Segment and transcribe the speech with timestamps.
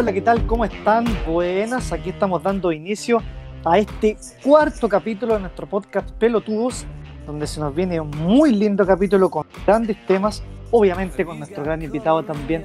[0.00, 0.46] Hola, ¿qué tal?
[0.46, 1.04] ¿Cómo están?
[1.26, 3.20] Buenas, aquí estamos dando inicio
[3.64, 6.86] a este cuarto capítulo de nuestro podcast Pelotudos,
[7.26, 10.40] donde se nos viene un muy lindo capítulo con grandes temas,
[10.70, 12.64] obviamente con nuestro gran invitado también,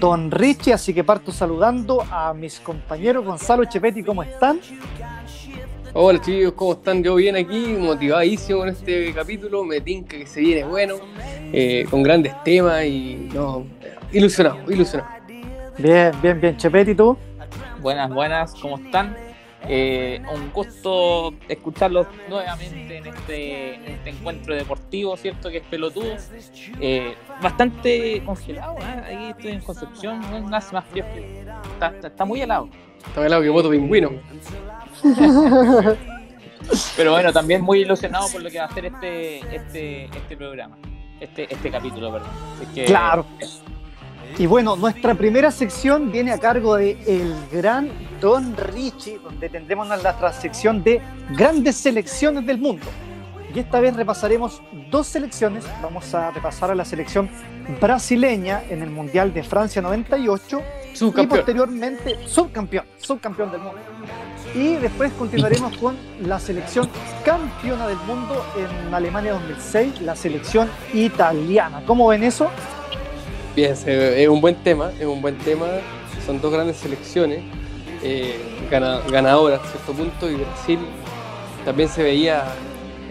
[0.00, 4.58] Don Richie, así que parto saludando a mis compañeros Gonzalo Chepetti, ¿cómo están?
[5.92, 7.02] Hola chicos, ¿cómo están?
[7.02, 10.94] Yo bien aquí, motivadísimo con este capítulo, me tinca que se viene bueno,
[11.52, 13.66] eh, con grandes temas y no,
[14.12, 15.19] ilusionado, ilusionado.
[15.82, 17.16] Bien, bien, bien, Chepetti, ¿tú?
[17.80, 19.16] Buenas, buenas, ¿cómo están?
[19.66, 25.48] Eh, un gusto escucharlos nuevamente en este, en este encuentro deportivo, ¿cierto?
[25.50, 26.16] Que es pelotudo.
[26.80, 29.02] Eh, bastante congelado, ¿eh?
[29.04, 31.04] Aquí estoy en Concepción, no nada más frío.
[31.72, 32.68] Está, está, está muy helado.
[33.06, 34.10] Está helado que voto pingüino.
[36.96, 40.76] Pero bueno, también muy ilusionado por lo que va a hacer este, este, este programa,
[41.20, 42.30] este, este capítulo, perdón.
[42.56, 43.24] Así que, Claro.
[44.38, 49.88] Y bueno, nuestra primera sección viene a cargo de el gran Don Richie, donde tendremos
[49.88, 51.00] nuestra sección de
[51.36, 52.86] grandes selecciones del mundo.
[53.54, 55.64] Y esta vez repasaremos dos selecciones.
[55.82, 57.28] Vamos a repasar a la selección
[57.80, 61.28] brasileña en el Mundial de Francia 98 y Subcampeón.
[61.28, 63.78] posteriormente subcampeón, subcampeón del mundo.
[64.54, 66.88] Y después continuaremos con la selección
[67.24, 71.82] campeona del mundo en Alemania 2006, la selección italiana.
[71.86, 72.50] ¿Cómo ven eso?
[73.54, 75.66] Bien, se- es un buen tema, es un buen tema.
[76.24, 77.40] Son dos grandes selecciones,
[78.02, 78.38] eh,
[78.70, 80.78] gana- ganadoras a cierto punto, y Brasil
[81.64, 82.44] también se veía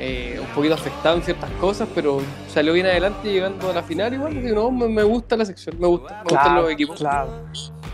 [0.01, 4.13] eh, un poquito afectado en ciertas cosas, pero salió bien adelante llegando a la final
[4.13, 4.33] igual.
[4.37, 6.99] y no, me, me gusta la sección, me gusta, me gustan los equipos.
[6.99, 7.29] Claro.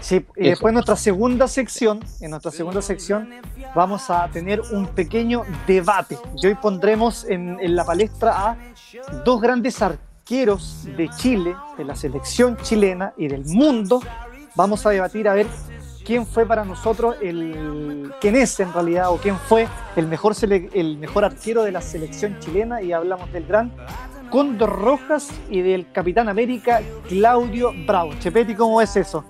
[0.02, 0.50] Sí, y Eso.
[0.52, 3.28] después nuestra segunda sección, en nuestra segunda sección
[3.74, 6.16] vamos a tener un pequeño debate.
[6.40, 8.58] Y hoy pondremos en, en la palestra a
[9.26, 9.82] dos grandes
[10.30, 14.02] arqueros de Chile, de la selección chilena y del mundo.
[14.56, 15.46] Vamos a debatir a ver
[16.04, 20.72] quién fue para nosotros el, quién es en realidad o quién fue el mejor, sele-
[20.74, 23.72] el mejor arquero de la selección chilena y hablamos del gran
[24.32, 28.14] Condor Rojas y del Capitán América Claudio Bravo.
[28.20, 29.24] Chepetti, ¿cómo es eso?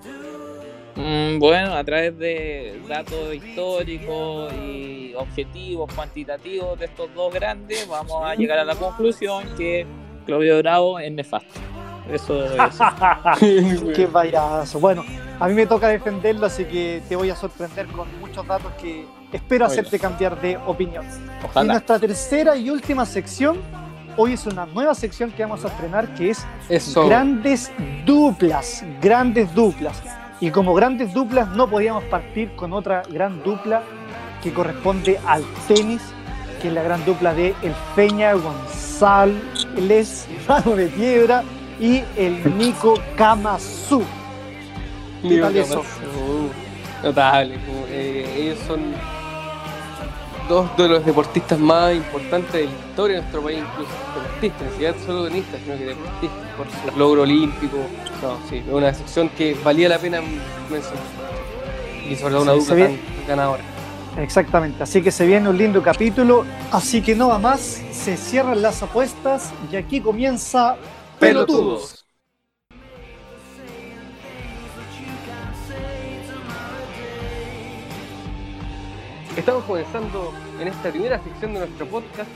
[0.94, 8.24] Mm, bueno, a través de datos históricos y objetivos cuantitativos de estos dos grandes, vamos
[8.24, 9.86] a llegar a la conclusión que
[10.26, 11.60] Claudio Bravo es nefasto.
[12.10, 12.78] Eso es.
[13.94, 14.78] Qué payaso.
[14.78, 15.04] Bueno,
[15.40, 19.06] a mí me toca defenderlo, así que te voy a sorprender con muchos datos que
[19.32, 19.72] espero Oye.
[19.74, 21.04] hacerte cambiar de opinión.
[21.06, 21.72] Y Ojalá.
[21.72, 23.58] nuestra tercera y última sección,
[24.16, 27.06] hoy es una nueva sección que vamos a estrenar que es Eso.
[27.06, 27.72] grandes
[28.04, 30.02] duplas, grandes duplas.
[30.40, 33.82] Y como grandes duplas no podíamos partir con otra gran dupla
[34.42, 36.02] que corresponde al tenis,
[36.66, 41.44] que es la gran dupla de El Peña González, Mano de Piedra
[41.78, 44.02] y el Nico Kamasu.
[45.22, 45.80] ¿Qué tal eso?
[45.80, 47.54] uh, Notable.
[47.64, 48.80] como, eh, ellos son
[50.48, 54.70] dos de los deportistas más importantes de la historia de nuestro país, incluso deportistas, ni
[54.72, 57.76] siquiera solo tenistas, sino que deportistas, por su logro olímpico.
[58.22, 61.04] No, sí, es una sección que valía la pena mencionar.
[62.10, 63.62] Y sobre todo una Sí, dupla tan ganadora.
[64.18, 68.62] Exactamente, así que se viene un lindo capítulo, así que no va más, se cierran
[68.62, 70.76] las apuestas y aquí comienza
[71.20, 72.06] Pelotudos.
[79.36, 82.30] Estamos comenzando en esta primera sección de nuestro podcast,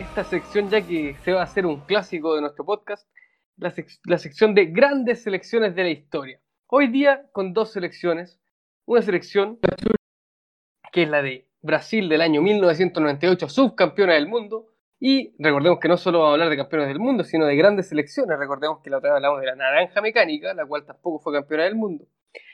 [0.00, 3.08] esta sección ya que se va a hacer un clásico de nuestro podcast,
[3.56, 6.40] la, sec- la sección de grandes selecciones de la historia.
[6.66, 8.40] Hoy día con dos selecciones,
[8.84, 9.60] una selección
[10.92, 14.66] que es la de Brasil del año 1998, subcampeona del mundo,
[14.98, 17.88] y recordemos que no solo vamos a hablar de campeones del mundo, sino de grandes
[17.88, 21.32] selecciones, recordemos que la otra vez hablamos de la naranja mecánica, la cual tampoco fue
[21.32, 22.06] campeona del mundo.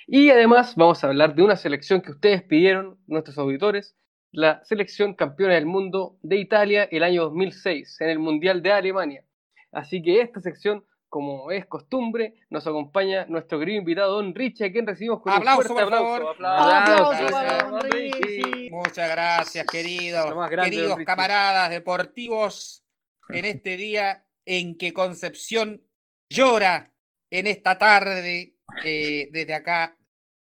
[0.07, 3.97] Y además vamos a hablar de una selección que ustedes pidieron, nuestros auditores,
[4.31, 9.25] la selección campeona del mundo de Italia el año 2006, en el Mundial de Alemania.
[9.73, 10.85] Así que esta sección,
[11.17, 15.61] como es costumbre, nos acompaña nuestro querido invitado Don Richie, a quien recibimos con Aplauso,
[15.63, 16.35] un fuerte por aplauso.
[16.35, 16.47] favor.
[16.47, 18.71] Aplauso Gracias, para don Don Richie.
[18.71, 22.85] Muchas gracias, queridos, grande, queridos camaradas deportivos,
[23.31, 25.83] en este día en que Concepción
[26.29, 26.93] llora
[27.31, 28.53] en esta tarde.
[28.85, 29.97] eh, desde acá,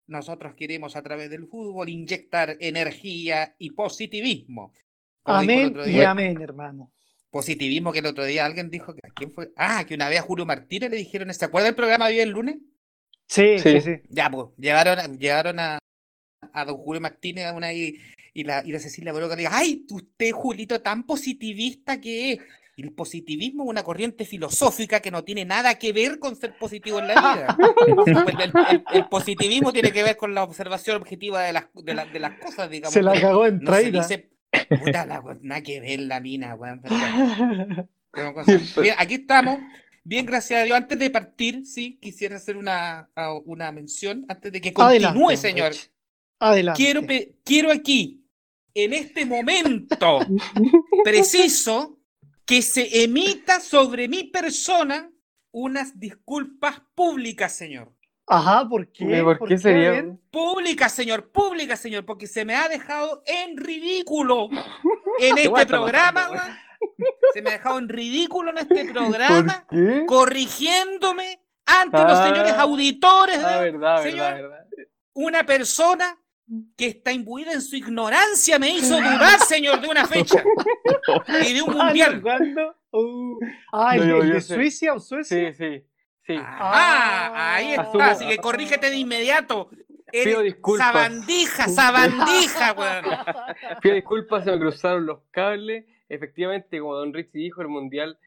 [0.08, 4.72] nosotros queremos a través del fútbol inyectar energía y positivismo.
[5.22, 6.90] Como Amén y amén, hermano.
[7.34, 9.50] Positivismo que el otro día alguien dijo que ¿a quién fue?
[9.56, 12.30] Ah, que una vez a Julio Martínez le dijeron, ¿se acuerda del programa Vive el
[12.30, 12.58] lunes?
[13.26, 13.96] Sí, sí, Sí.
[14.08, 15.78] Ya, pues, llegaron, a- llegaron a,
[16.52, 17.98] a don Julio Martínez una y,
[18.34, 22.38] y la, y la Cecilia Broca le diga, ay, usted, Julito, tan positivista que es.
[22.76, 26.56] Y el positivismo es una corriente filosófica que no tiene nada que ver con ser
[26.56, 27.56] positivo en la vida.
[28.24, 31.94] Pues el, el- el positivismo tiene que ver con la observación objetiva de las, de
[31.94, 32.92] la- de las cosas, digamos.
[32.94, 34.00] Se la cagó en no se traída.
[34.02, 34.30] dice,
[34.68, 36.82] puta, la nada que ver la mina, weón.
[38.82, 39.58] Bien, aquí estamos.
[40.02, 40.76] Bien, gracias a Dios.
[40.76, 43.10] Antes de partir, sí, quisiera hacer una,
[43.44, 45.72] una mención antes de que continúe, señor.
[46.38, 46.82] Adelante.
[46.82, 47.02] Quiero,
[47.42, 48.26] quiero aquí,
[48.74, 49.96] en este momento
[51.04, 51.98] preciso,
[52.44, 55.10] que se emita sobre mi persona
[55.50, 57.93] unas disculpas públicas, señor.
[58.26, 59.22] Ajá, ¿por qué?
[59.22, 59.88] ¿Por qué sería?
[59.88, 60.12] A ver.
[60.30, 64.48] Públicas, señor, públicas, señor, porque se me ha dejado en ridículo
[65.20, 66.54] en este programa, pasando.
[67.32, 70.04] Se me ha dejado en ridículo en este programa, ¿Por qué?
[70.06, 72.28] corrigiéndome ante los Ah.
[72.28, 74.34] señores auditores Ah, de verdad, señor.
[74.34, 74.88] verdad, verdad.
[75.14, 76.18] una persona
[76.76, 80.42] que está imbuida en su ignorancia me hizo dudar, señor, de una fecha
[81.46, 82.20] y de un mundial.
[82.20, 82.76] ¿Cuándo?
[82.90, 83.38] Uh,
[83.72, 84.54] ah, No, ¿el, yo- el yo de sé.
[84.54, 85.52] Suiza o Suecia?
[85.52, 85.84] Sí, sí,
[86.26, 86.36] sí.
[86.38, 88.10] Ah, ahí está.
[88.10, 89.68] Así que corrígete de inmediato.
[90.10, 90.92] Pido disculpas.
[90.92, 93.04] sabandija, sabandija, weón.
[93.82, 95.86] Pido disculpas, se me cruzaron los cables.
[96.08, 98.18] Efectivamente, como Don Richie dijo, el mundial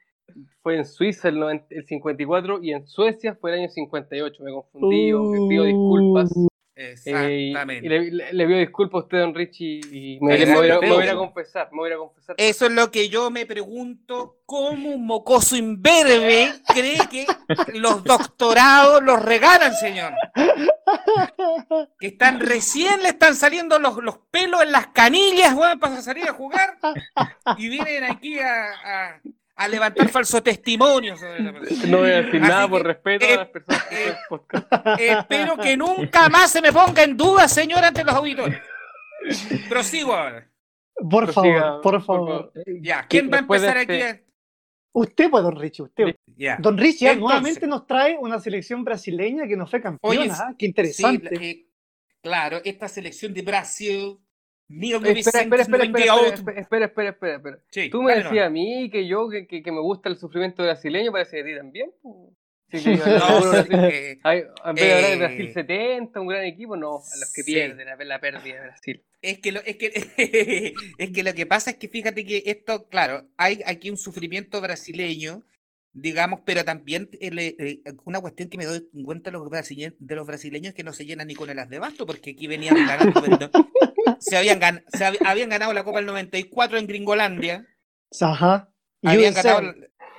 [0.62, 4.44] fue en Suiza el, 90 el 54 y en Suecia fue el año 58.
[4.44, 6.34] Me confundí, me pido disculpas.
[6.80, 7.86] Eh, y- Exactamente.
[7.86, 10.80] y le, le- le pido disculpas a usted, Don Richie, y me, me voy a,
[10.80, 12.36] me voy a confesar, me voy a confesar.
[12.38, 17.26] Eso es lo que yo me pregunto, ¿cómo un mocoso imberbe cree que
[17.74, 20.14] los doctorados los regalan, señor?
[22.00, 26.28] Que están recién le están saliendo los, los pelos en las canillas, weón, para salir
[26.30, 26.78] a jugar.
[27.58, 29.22] Y vienen aquí a, a-
[29.58, 31.86] a levantar falso testimonio sobre la persona.
[31.88, 34.68] No voy a decir Así nada por respeto eh, a las personas que eh, podcast.
[35.00, 38.60] Espero que nunca más se me ponga en duda, señor, ante los auditores.
[39.70, 40.48] Prosigo ahora.
[41.10, 42.54] Por Prosiga, favor, por favor.
[42.82, 44.20] Ya, ¿quién va a empezar este- aquí?
[44.20, 44.24] a-
[44.94, 46.16] Usted, pues, don Richie, usted.
[46.36, 46.58] Ya.
[46.60, 50.22] Don Richie Entonces- nuevamente nos trae una selección brasileña que nos fue campeona.
[50.22, 50.48] Oye, ¿ah?
[50.58, 51.36] Qué Sí, interesante.
[51.36, 51.66] la- eh,
[52.24, 54.18] claro, esta selección de Brasil,
[54.70, 56.34] Espera, espera, espera, espera, espera, 1998.
[56.36, 57.60] espera, espera, espera, espera.
[57.72, 60.64] Sí, Tú me decías a mí que yo, que, que, que me gusta el sufrimiento
[60.64, 61.92] brasileño, parece que a ti también.
[62.70, 64.20] Sí, que No, eh,
[64.66, 67.44] en vez de hablar de eh, Brasil 70, un gran equipo, no, a los que
[67.44, 67.54] sí.
[67.54, 69.04] pierden, a ver la pérdida de Brasil.
[69.22, 69.92] es que, lo, es, que,
[70.98, 74.60] es que lo que pasa es que fíjate que esto, claro, hay aquí un sufrimiento
[74.60, 75.44] brasileño,
[75.94, 79.94] digamos, pero también el, eh, eh, una cuestión que me doy cuenta de los, brasileños,
[79.98, 82.32] de los brasileños es que no se llenan ni con el as de basto, porque
[82.32, 83.50] aquí venían ganando, pero no-
[84.20, 87.66] se, habían gan- se hab- habían ganado la Copa del 94 en Gringolandia,
[88.22, 88.70] Ajá.
[89.04, 89.74] habían ganado,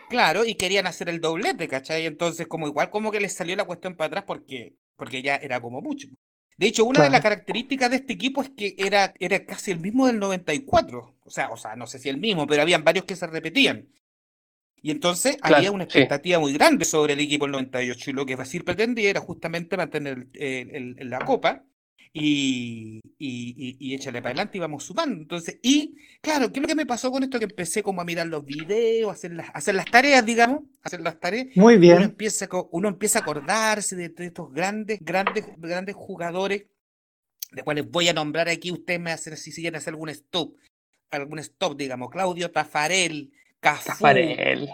[0.09, 2.07] claro, y querían hacer el doblete, ¿cachai?
[2.07, 5.61] Entonces, como igual como que les salió la cuestión para atrás porque, porque ya era
[5.61, 6.09] como mucho.
[6.57, 9.79] De hecho, una de las características de este equipo es que era, era casi el
[9.79, 11.17] mismo del 94.
[11.25, 13.89] O sea, o sea, no sé si el mismo, pero habían varios que se repetían.
[14.83, 15.91] Y entonces Claro, había una sí.
[15.99, 19.77] expectativa muy grande sobre el equipo del 98 y lo que Brasil pretendía era justamente
[19.77, 21.65] mantener el- el- el- la copa
[22.21, 25.21] y, y, y- y échale para adelante y vamos sumando.
[25.23, 27.39] Entonces, y claro, ¿qué es lo que me pasó con esto?
[27.39, 31.19] Que empecé como a mirar los videos, hacer las, hacer las tareas, digamos, hacer las
[31.21, 31.47] tareas.
[31.57, 32.03] Muy Uno bien.
[32.03, 36.67] empieza, a co- uno empieza a acordarse de, de estos grandes, grandes, grandes jugadores,
[37.53, 38.71] de cuales voy a nombrar aquí.
[38.71, 40.55] Ustedes me hacen, si siguen hacer algún stop,
[41.11, 44.69] algún stop, digamos, Claudio Tafarel, Cafú, Tafarel.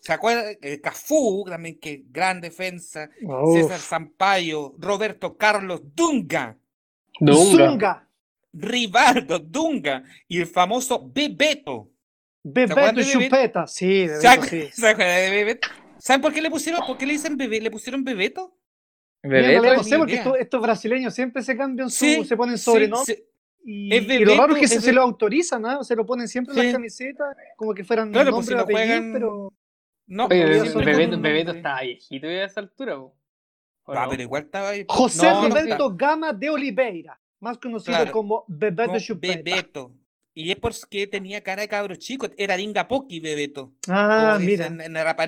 [0.00, 0.56] ¿se acuerdan?
[0.62, 3.54] Eh, Cafú, también que gran defensa, Uf.
[3.54, 6.56] César Sampaio, Roberto Carlos Dunga,
[7.20, 7.68] Dunga.
[7.70, 8.08] Zunga.
[8.52, 11.90] Rivaldo Dunga y el famoso Bebeto.
[12.42, 13.02] Bebeto Bebeto?
[13.10, 13.66] Chupeta.
[13.66, 14.68] Sí, Bebeto, ¿Se sí.
[14.72, 15.68] se de Bebeto?
[15.98, 17.60] ¿Saben por qué le pusieron, por qué le dicen bebé?
[17.60, 18.56] ¿Le pusieron Bebeto?
[19.22, 22.64] Bebeto, no sé, porque estos, estos brasileños siempre se cambian su, Sí, se ponen Sí,
[22.64, 23.16] sobrenombres.
[23.18, 23.24] sí.
[23.64, 25.82] Y, Es y lo raro es que Bebeto, se, es se Be- lo autorizan, ¿ah?
[25.82, 26.66] Se lo ponen siempre en Sí.
[26.66, 29.52] las camisetas, como que fueran Claro, nombre pues si y lo apellido, juegan- pero...
[30.06, 32.96] No, Oye, Podría Bebeto, Bebeto, Bebeto estaba viejito ya a esa altura.
[32.96, 33.14] po.
[33.88, 34.10] ¿O Ah, no?
[34.10, 34.84] pero igual estaba ahí.
[34.88, 38.12] José No, no Roberto Gama de Oliveira, más conocido Claro.
[38.12, 39.40] como Bebeto Como Chupeta.
[39.42, 39.92] Bebeto.
[40.34, 42.28] Y es porque tenía cara de cabro chico.
[42.36, 43.72] Era Aringa Poki, Bebeto.
[43.88, 44.66] Ah, mira.
[44.66, 44.76] en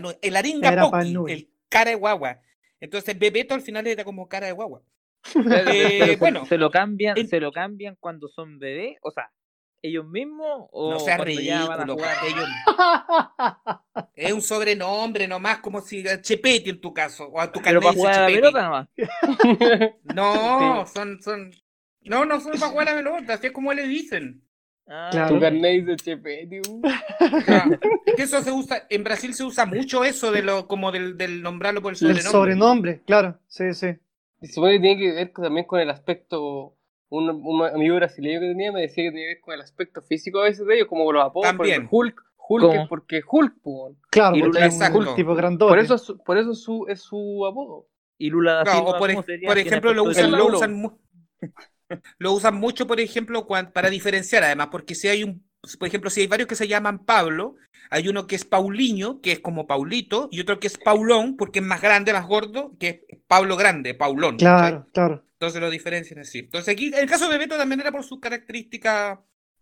[0.02, 0.14] Nui.
[0.23, 2.40] El Aringa Poki, el cara de guagua.
[2.81, 4.83] Entonces Bebeto al final era como cara de guagua.
[5.75, 9.31] Eh, bueno, se lo cambian, en- se lo cambian cuando son bebés, o sea,
[9.83, 11.97] ellos mismos o no sea ridículo.
[12.27, 12.49] ellos-
[14.15, 17.29] es un sobrenombre nomás, como si Chepeti en tu caso.
[17.29, 18.89] O a tu Pero para jugar a la pelota nomás.
[20.15, 21.51] No, son, son.
[22.03, 24.43] No, no son para jugar a la pelota, así es como le dicen.
[24.87, 25.35] Ah, Claro.
[25.35, 26.61] Tu carnet dice Chepeti.
[26.69, 26.83] uh.
[27.47, 27.69] Ya.
[28.07, 31.17] Es que eso se usa, en Brasil se usa mucho eso de lo, como del,
[31.17, 32.31] del nombrarlo por el El sobrenombre.
[32.33, 33.97] sobrenombre, claro, sí, sí.
[34.41, 36.75] Se supone que tiene que ver también con el aspecto.
[37.11, 40.00] Un, un amigo brasileño que tenía me decía que tenía que ver con el aspecto
[40.02, 41.47] físico a veces de ellos, como con los apodos.
[41.49, 41.75] por También.
[41.76, 42.83] ejemplo, Hulk, Hulk ¿Cómo?
[42.83, 43.97] es porque Hulk, po.
[44.11, 45.14] Claro, Y Lula es un exacto.
[45.14, 45.71] tipo grandote.
[45.71, 47.87] Por eso, es su- por eso es su, es su apodo.
[48.19, 50.83] Y Lula da Claro, Silva, o por, por ¿Quién es ejemplo, lo usan, lo usan,
[52.19, 55.45] lo usan mucho, por ejemplo, para diferenciar, además, porque si hay un,
[55.79, 57.57] por ejemplo, si hay varios que se llaman Pablo,
[57.90, 61.59] hay uno que es Paulinho, que es como Paulito, y otro que es Paulón, porque
[61.61, 64.37] es más grande, más gordo, que es Pablo Grande, Paulón.
[64.37, 65.25] Claro, claro.
[65.40, 66.40] Entonces lo diferencian así.
[66.40, 69.20] Entonces aquí, el caso de Beto también era por sus características,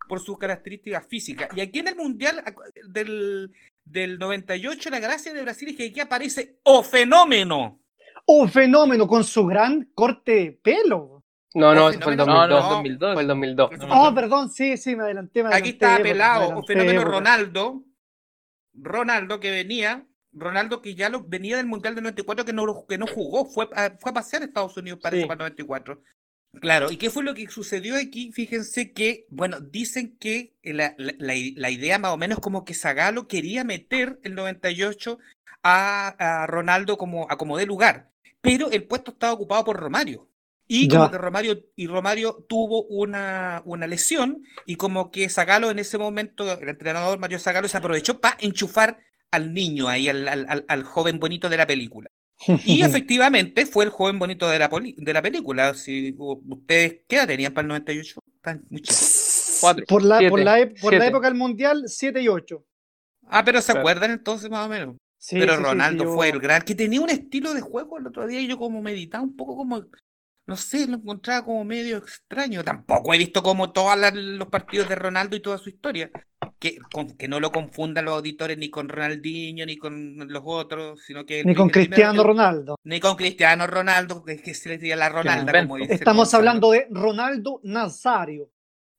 [0.08, 1.49] por sus características físicas.
[1.54, 2.42] Y aquí en el Mundial
[2.88, 3.52] del,
[3.85, 7.80] del 98, la gracia de Brasil es que aquí aparece O Fenómeno.
[8.26, 11.25] Oh, fenómeno con su gran corte de pelo.
[11.54, 12.49] No, no, fue el fenómeno.
[12.49, 12.49] 2002.
[12.49, 13.12] No, no, 2002.
[13.14, 13.73] Fue el 2002.
[13.73, 15.44] Eso Oh, perdón, sí, sí, me adelanté.
[15.44, 17.04] Me Aquí adelanté estaba época, me pelado, o fenómeno.
[17.04, 17.85] Ronaldo.
[18.75, 22.99] Ronaldo que venía, Ronaldo que ya lo, venía del Mundial del 94 que no, que
[22.99, 25.28] no jugó, fue a, fue a pasear a Estados Unidos parece Sí.
[25.28, 26.02] para el 94.
[26.61, 28.32] Claro, ¿y qué fue lo que sucedió aquí?
[28.32, 33.64] Fíjense que, bueno, dicen que la, la- idea más o menos como que Zagalo quería
[33.64, 35.18] meter el 98
[35.62, 40.30] a, a Ronaldo como, a como de lugar, pero el puesto estaba ocupado por Romario.
[40.66, 41.11] Y como Ya.
[41.11, 46.50] que Romario, y Romario tuvo una, una lesión y como que Zagalo en ese momento,
[46.61, 48.99] el entrenador Mario Zagalo se aprovechó para enchufar
[49.30, 52.08] al niño ahí, al, al- al- al joven bonito de la película.
[52.64, 55.75] Y efectivamente fue el joven bonito de la, poli- de la película.
[55.75, 58.20] Si ustedes, ¿qué edad tenían para el 98?
[58.37, 59.58] Están muy chicos.
[59.61, 62.64] Cuatro, Por la, por la, por la época del Mundial, 7 y 8.
[63.26, 63.80] Ah, pero ¿se Claro.
[63.80, 64.97] acuerdan entonces más o menos?
[65.18, 67.61] Sí, pero sí, sí, Ronaldo sí, yo- fue el gran, que tenía un estilo de
[67.61, 69.85] juego el otro día y yo como meditaba un poco como,
[70.47, 72.62] no sé, lo encontraba como medio extraño.
[72.62, 76.08] Tampoco he visto como todos los partidos de Ronaldo y toda su historia.
[76.59, 81.00] Que, con- que no lo confundan los auditores ni con Ronaldinho ni con los otros,
[81.07, 81.45] sino que...
[81.45, 82.77] Ni con Cristiano Ronaldo.
[82.83, 86.35] Ni con Cristiano Ronaldo, que es que se le diría la Ronalda, como dice Estamos
[86.35, 88.50] hablando de Ronaldo Nazario.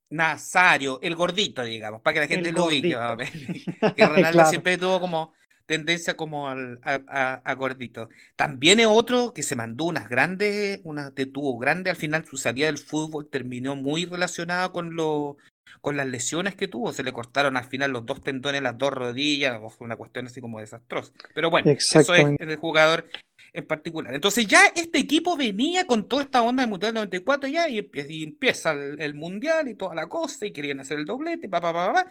[0.10, 2.89] Nazario, el gordito, digamos, para que la gente El lo ubique.
[3.96, 4.50] Que Ronaldo Claro.
[4.50, 5.34] siempre tuvo como
[5.66, 8.10] tendencia como al, a, a- a gordito.
[8.36, 12.38] También es otro que se mandó unas grandes, unas que tuvo grande, al final su
[12.38, 15.38] salida del fútbol terminó muy relacionada con lo,
[15.82, 16.92] con las lesiones que tuvo.
[16.94, 20.42] Se le cortaron al final los dos tendones, las dos rodillas, fue una cuestión así
[20.42, 21.12] como desastrosa.
[21.34, 21.70] Pero bueno,
[22.02, 23.06] eso es el jugador
[23.54, 24.14] en particular.
[24.14, 28.06] Entonces ya este equipo venía con toda esta onda del Mundial 94 ya y, empie-
[28.10, 31.60] y empieza el, el Mundial y toda la cosa y querían hacer el doblete, pa,
[31.60, 32.06] pa, pa, pa,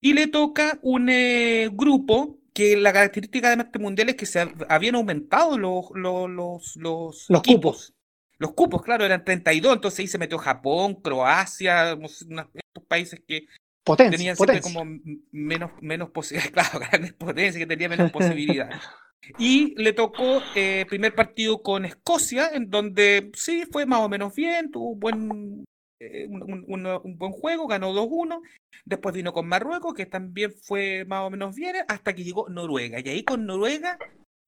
[0.00, 4.40] y le toca un eh, grupo que la característica de este Mundial es que se
[4.40, 7.94] ha- habían aumentado los, los, los, los, Los equipos.
[8.40, 13.46] Los cupos, claro, eran 32, entonces ahí se metió Japón, Croacia, estos países que
[13.84, 14.80] Potencia, tenían siempre potencia.
[14.80, 14.98] como
[15.30, 18.76] menos, menos posibilidades, claro, grandes potencias que tenían menos posibilidades.
[19.38, 24.34] Y le tocó eh, primer partido con Escocia, en donde sí fue más o menos
[24.34, 25.64] bien, tuvo un buen,
[26.00, 28.40] eh, un, un- un- un buen juego, ganó 2-1.
[28.86, 32.98] Después vino con Marruecos, que también fue más o menos bien, hasta que llegó Noruega.
[32.98, 33.98] Y ahí con Noruega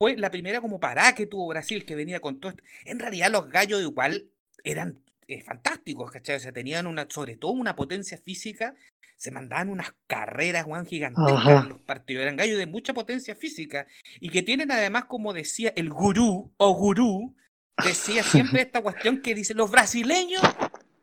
[0.02, 2.64] fue la primera como parada que tuvo Brasil, que venía con todo esto.
[2.86, 4.26] En realidad los gallos igual
[4.64, 6.34] eran eh, fantásticos, ¿cachai?
[6.34, 8.74] O sea, tenían una, sobre todo una potencia física,
[9.16, 11.60] se mandaban unas carreras, Juan, gigantescas Ajá.
[11.60, 12.22] en los partidos.
[12.22, 13.86] Eran gallos de mucha potencia física
[14.18, 17.36] y que tienen además, como decía el gurú o gurú,
[17.84, 20.42] decía siempre esta cuestión que dice, los brasileños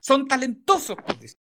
[0.02, 0.98] son talentosos.
[1.06, 1.38] pues.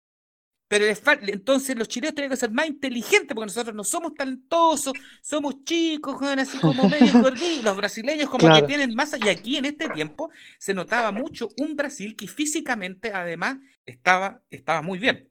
[0.69, 0.85] Pero
[1.23, 6.21] entonces los chilenos tienen que ser más inteligentes porque nosotros no somos talentosos, somos chicos,
[6.23, 7.65] así como medio gorditos.
[7.65, 8.61] Los brasileños como Claro.
[8.61, 9.17] que tienen masa.
[9.19, 13.57] Y aquí en este tiempo se notaba mucho un Brasil que físicamente además
[13.87, 15.31] estaba, estaba muy bien.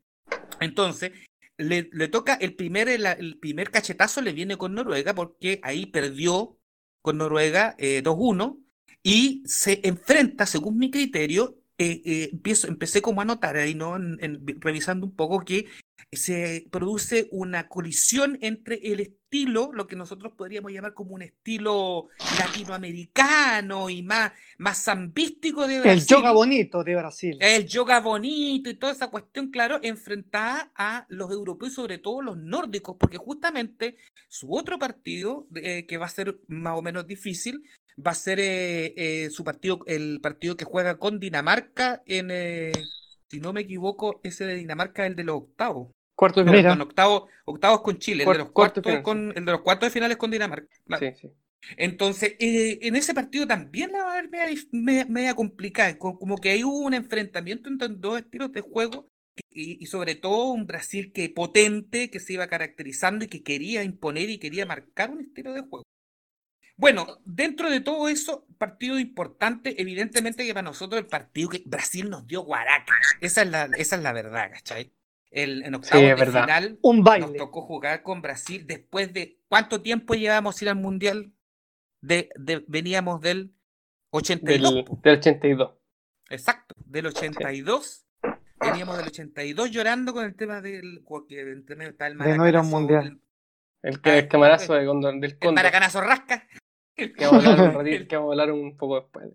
[0.60, 1.12] Entonces,
[1.58, 5.86] le, le toca el primer, el, el primer cachetazo le viene con Noruega porque ahí
[5.86, 6.58] perdió
[7.01, 8.60] con Noruega eh, 2-1
[9.03, 13.96] y se enfrenta, según mi criterio, eh, eh, empiezo, empecé como a notar ahí, ¿no?
[13.96, 15.65] En- en- revisando un poco que
[16.12, 22.07] se produce una colisión entre el estilo, lo que nosotros podríamos llamar como un estilo
[22.39, 26.07] latinoamericano y más, más zambístico de El Brasil.
[26.07, 27.38] yoga bonito de Brasil.
[27.41, 32.38] El yoga bonito y toda esa cuestión, claro, enfrentada a los europeos, sobre todo los
[32.38, 33.98] nórdicos, porque justamente
[34.29, 37.62] su otro partido, eh, que va a ser más o menos difícil,
[38.05, 38.93] va a ser eh,
[39.25, 42.89] eh, su partido, el partido que juega con Dinamarca en, eh,
[43.29, 45.89] si no me equivoco, ese de Dinamarca es el de los octavos.
[46.15, 46.61] Cuarto de No, final.
[46.63, 46.77] Mira.
[46.77, 49.91] perdón, octavos, octavos con Chile, el de los cuartos con, el de los cuartos de
[49.93, 50.75] finales con Dinamarca.
[50.85, 51.07] claro.
[51.07, 51.31] Sí, sí.
[51.77, 56.17] Entonces, eh, en ese partido también la va a ver media, media- media complicada, co-
[56.19, 59.09] como que hay un enfrentamiento entre dos estilos de juego
[59.51, 63.83] y, y sobre todo un Brasil que potente, que se iba caracterizando y que quería
[63.83, 65.83] imponer y quería marcar un estilo de juego.
[66.77, 72.10] Bueno, dentro de todo eso, partido importante, evidentemente que para nosotros el partido que Brasil
[72.10, 74.93] nos dio guaraca, esa es la, esa es la verdad, ¿cachai?
[75.31, 76.43] el, en octavos es de verdad.
[76.46, 77.38] final Un nos baile.
[77.38, 81.34] tocó jugar con Brasil después de cuánto tiempo llevábamos sin ir al mundial.
[82.01, 83.53] De, de- veníamos del
[84.12, 84.74] 82.
[84.75, 85.00] Del, po.
[85.03, 85.74] del 82.
[86.29, 88.05] Exacto, del 82.
[88.60, 92.48] Veníamos del 82 llorando con el tema del que entre medio está el De no
[92.48, 93.19] ir a un mundial.
[93.84, 95.55] El, Ah, que, el camarazo de Condor, del El, el Condor.
[95.55, 96.48] maracanazo rasca.
[97.17, 99.29] Que vamos a hablar un ratito, que vamos a hablar un poco después.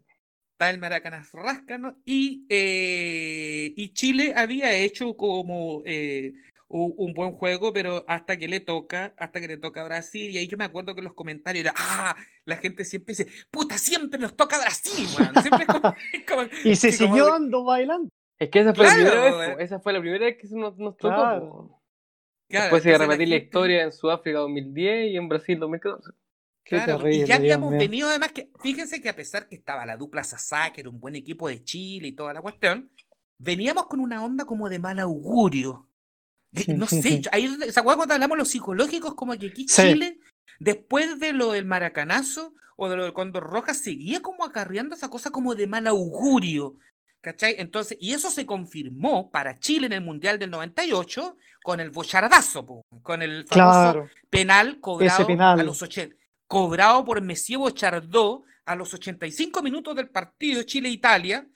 [0.52, 1.96] está el Maracanazo Rasca, ¿no?
[2.04, 6.32] Y, eh, y Chile había hecho como eh,
[6.68, 10.30] un, un buen juego, pero hasta que le toca, hasta que le toca a Brasil,
[10.30, 13.76] y ahí yo me acuerdo que los comentarios era, ah, la gente siempre dice, puta,
[13.78, 15.34] siempre nos toca Brasil, weón.
[15.42, 18.08] Siempre es como- es como- Y se como siguió dando bailando.
[18.38, 19.60] Es que esa fue Claro, la primera vez, po.
[19.60, 21.14] esa fue la primera vez que se nos, nos tocó.
[21.14, 21.48] Claro.
[21.48, 21.82] po.
[22.48, 25.16] claro, Después se iba a entonces la repetir la gente- historia en Sudáfrica 2010 y
[25.16, 26.10] en Brasil 2014.
[26.64, 27.80] Qué Claro, terrible, y ya Dios habíamos mío.
[27.80, 31.00] venido además que, fíjense que a pesar que estaba la dupla Sasá, que era un
[31.00, 32.90] buen equipo de Chile y toda la cuestión,
[33.38, 35.88] veníamos con una onda como de mal augurio.
[36.52, 39.14] De- no sé, yo- ahí, ¿se acuerdan cuando hablamos los psicológicos?
[39.14, 39.82] Como que aquí Sí.
[39.82, 40.18] Chile,
[40.60, 45.08] después de lo del maracanazo o de lo del Condor Roja, seguía como acarreando esa
[45.08, 46.76] cosa como de mal augurio.
[47.20, 47.54] ¿Cachai?
[47.58, 52.82] Entonces, y eso se confirmó para Chile en el Mundial del 98 con el bochardazo,
[53.02, 54.10] con el famoso Claro.
[54.28, 55.60] penal cobrado penal.
[55.60, 56.16] a los 80,
[56.56, 61.46] cobrado por Messier Bochardó a los 85 minutos del partido Chile-Italia.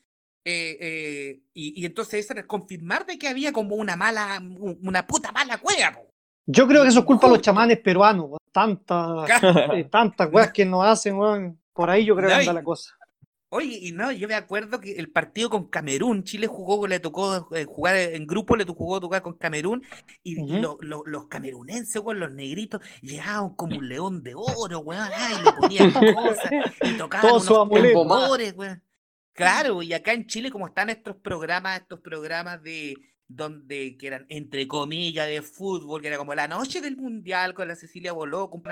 [0.49, 4.79] eh, eh, y, y entonces eso era confirmar de que había como una mala, un-
[4.83, 5.93] una puta mala cueva.
[5.93, 6.11] po.
[6.47, 8.39] Yo creo que eso es culpa de los chamanes peruanos.
[8.53, 9.29] Tantas,
[9.75, 11.61] eh, tantas weas que nos hacen, weón.
[11.75, 12.95] Por ahí yo creo que anda la cosa.
[13.49, 17.49] Oye, y no, yo me acuerdo que el partido con Camerún, Chile jugó, le tocó
[17.55, 19.83] eh, jugar en grupo, le tocó jugó tocar con Camerún,
[20.25, 20.57] y, y Ujú.
[20.59, 25.39] lo- lo- los camerunenses, weón, los negritos, llegaban como un león de oro, weón, ay,
[25.43, 27.63] le ponían cosas, y tocaban Todos sus unos
[27.93, 28.83] tambores, weón.
[29.33, 32.95] Claro, y acá en Chile, como están estos programas, estos programas de
[33.29, 37.67] donde que eran entre comillas de fútbol, que era como la noche del mundial con
[37.67, 38.63] la Cecilia Boló, con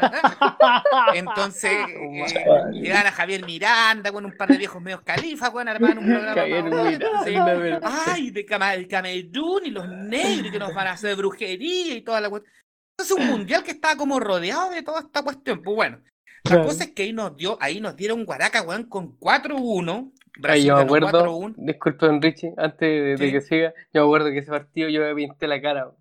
[1.14, 2.24] entonces eh,
[2.72, 6.34] llegaban a Javier Miranda con un par de viejos medios califas, weón, armaban un programa.
[6.34, 7.92] Javier más o menos, Miranda, entonces, verdad.
[8.06, 12.20] Ay, de el Camerún y los negros que nos van a hacer brujería y toda
[12.20, 12.52] la cuestión.
[12.96, 15.62] Entonces un mundial que estaba como rodeado de toda esta cuestión.
[15.62, 16.00] Pues bueno,
[16.44, 20.12] la cosa es que ahí nos dio, ahí nos dieron Guaraca, weón, con 4-1.
[20.36, 21.54] Ay, Brasil yo me acuerdo, 4-1.
[21.58, 23.32] disculpe don Richie, antes de, Sí.
[23.32, 25.92] que siga, yo me acuerdo que ese partido yo me pinté la cara.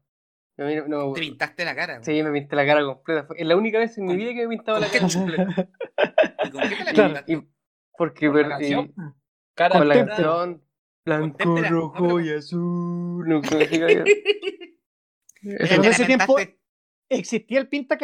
[0.58, 2.04] Yo no, Te pintaste la cara.
[2.04, 3.26] sí, me pinté la cara completa.
[3.26, 4.92] Fue- Es la única vez en mi ¿Con- vida que me he pintado ¿Con la
[4.94, 5.38] cara chuple?
[6.46, 7.34] ¿Y con qué te la pintaste?
[7.34, 7.48] Y-
[7.98, 8.86] porque ¿Con la per- canción?
[8.86, 8.94] y-
[9.56, 10.64] Cara con la canción
[11.06, 11.56] Blanco.
[11.56, 13.28] No, rojo pero- y azul.
[13.28, 13.42] No,
[15.42, 16.38] en ese tiempo.
[17.10, 17.98] ¿existía el pinta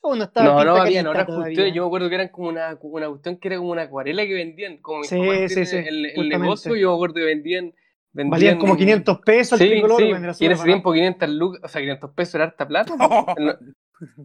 [0.00, 1.44] carita o no estaba No, no, habían otras todavía?
[1.44, 1.74] cuestiones.
[1.74, 4.34] Yo me acuerdo que eran como una, una cuestión que era como una acuarela que
[4.34, 4.78] vendían.
[4.78, 7.74] Como Sí, sí, sí, el, el negocio, yo me acuerdo que vendían.
[8.12, 10.64] vendían Valían como 500 pesos el Sí, tricolor, Y en ese barato.
[10.64, 12.94] tiempo 500 lucas, o sea, 500 pesos era harta plata.
[13.36, 13.54] El no-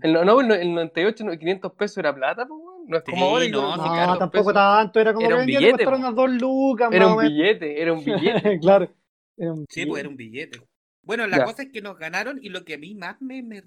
[0.01, 2.87] el no, el no- el 98, no, 500 pesos era plata, weón.
[2.87, 3.47] No es como Sí, ahora.
[3.49, 6.29] no, No, 500 tampoco pesos tanto, era como Era que un billete, costaron unas dos
[6.31, 8.59] lucas, Era un billete, era un billete.
[8.61, 8.89] claro.
[9.37, 10.61] Era un Sí, pues era un billete.
[11.03, 11.45] Bueno, la Ya.
[11.45, 13.61] cosa es que nos ganaron y lo que a mí más me, me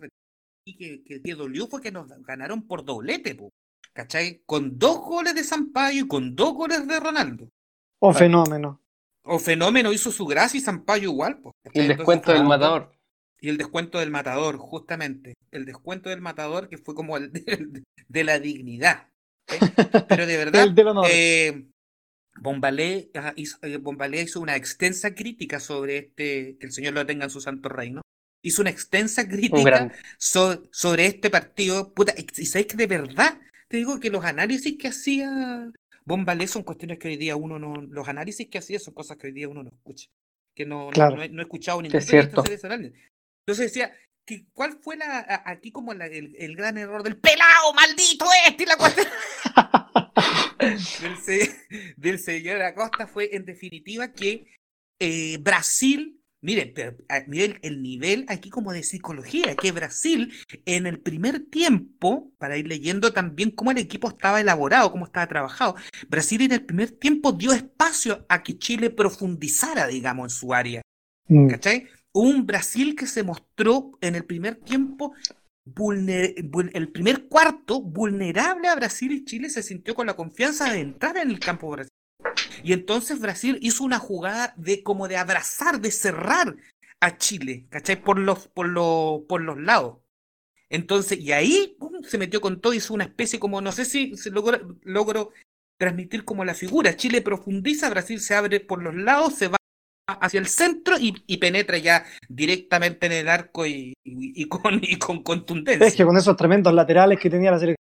[0.70, 3.50] y que, que, que dolió fue que nos ganaron por doblete, po,
[3.92, 4.42] ¿cachai?
[4.46, 7.48] Con dos goles de Sampaio y con dos goles de Ronaldo.
[8.00, 8.80] O fenómeno.
[9.22, 12.92] O Fenómeno hizo su gracia y Sampaio igual, po, Y el Entonces, descuento del matador.
[13.40, 15.34] Y el descuento del matador, justamente.
[15.50, 19.08] El descuento del matador que fue como el de, de la dignidad.
[19.48, 19.58] ¿eh?
[20.08, 21.06] Pero de verdad, El del honor.
[21.10, 21.66] eh,
[22.40, 27.24] Bombalé, hizo, eh, Bombalé hizo una extensa crítica sobre este, que el Señor lo tenga
[27.24, 28.00] en su santo reino.
[28.42, 29.92] Hizo una extensa crítica
[30.70, 31.92] sobre este partido.
[31.92, 35.70] Puta, y sabes que de verdad te digo que los análisis que hacía
[36.04, 37.74] Bombalé son cuestiones que hoy día uno no.
[37.82, 40.08] Los análisis que hacía son cosas que hoy día uno no escucha.
[40.54, 41.16] Que no, no- Claro.
[41.16, 42.08] no, he, no he escuchado ningún Es.
[42.12, 43.92] Entonces decía,
[44.24, 48.24] que, ¿cuál fue la, a- aquí como la- el, el gran error del pelado maldito
[48.46, 49.06] este y la cuestión?
[51.26, 51.48] del,
[51.96, 54.46] del señor Acosta fue en definitiva que
[55.00, 56.96] eh, Brasil, miren, pero,
[57.62, 60.32] el nivel aquí como de psicología, que Brasil
[60.64, 65.26] en el primer tiempo, para ir leyendo también cómo el equipo estaba elaborado, cómo estaba
[65.26, 65.76] trabajado,
[66.08, 70.82] Brasil en el primer tiempo dio espacio a que Chile profundizara, digamos, en su área.
[71.28, 71.48] Mm.
[71.48, 71.86] ¿Cachai?
[72.12, 75.14] Un Brasil que se mostró en el primer tiempo,
[75.66, 76.34] vulner-
[76.72, 81.16] el primer cuarto, vulnerable a Brasil y Chile se sintió con la confianza de entrar
[81.18, 81.92] en el campo Brasil.
[82.62, 86.56] Y entonces Brasil hizo una jugada de como de abrazar, de cerrar
[87.00, 88.00] a Chile, ¿cachai?
[88.00, 89.98] Por los, por los, por los lados.
[90.70, 94.30] Entonces, y ahí se metió con todo, hizo una especie como, no sé si se
[94.30, 95.32] logró, logro
[95.78, 96.96] transmitir como la figura.
[96.96, 99.56] Chile profundiza, Brasil se abre por los lados, se va
[100.06, 103.94] hacia el centro y, penetra ya directamente en el arco y,
[104.48, 105.86] con, y con contundencia.
[105.86, 107.84] Es que con esos tremendos laterales que tenía la selección,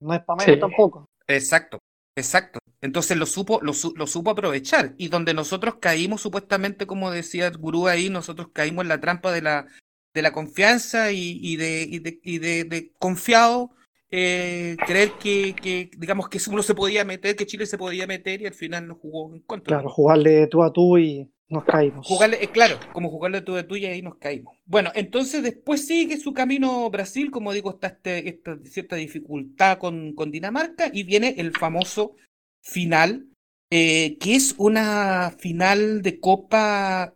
[0.00, 1.06] no es para menos tampoco.
[1.26, 1.78] Exacto,
[2.18, 2.58] exacto.
[2.80, 4.94] Entonces lo supo, lo, supo aprovechar.
[4.98, 9.32] Y donde nosotros caímos, supuestamente, como decía el gurú ahí, nosotros caímos en la trampa
[9.32, 9.66] de la,
[10.14, 13.70] de la confianza y, de, y de, confiado
[14.10, 18.42] eh, creer que, que, digamos, que uno se podía meter, que Chile se podía meter
[18.42, 19.78] y al final no jugó en contra.
[19.78, 22.06] Claro, jugarle tú a tú y nos caímos.
[22.06, 24.56] Jugarle, eh, claro, como jugarle tú a tú y ahí nos caímos.
[24.66, 30.14] Bueno, entonces después sigue su camino Brasil, como digo, está este, esta cierta dificultad con,
[30.14, 32.16] con, Dinamarca y viene el famoso
[32.62, 33.28] final,
[33.70, 37.14] eh, que es una final de Copa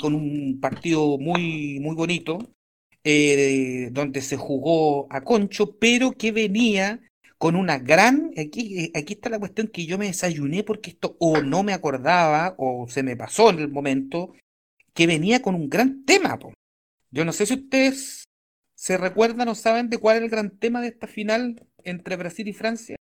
[0.00, 2.52] con un partido muy, muy bonito,
[3.04, 7.00] eh, donde se jugó a Concho, pero que venía
[7.42, 8.30] con una gran.
[8.38, 12.54] Aquí, aquí está la cuestión que yo me desayuné porque esto o no me acordaba
[12.56, 14.32] o se me pasó en el momento,
[14.94, 16.38] que venía con un gran tema.
[17.10, 18.22] Yo no sé si ustedes
[18.76, 22.46] se recuerdan o saben de cuál es el gran tema de esta final entre Brasil
[22.46, 22.94] y Francia,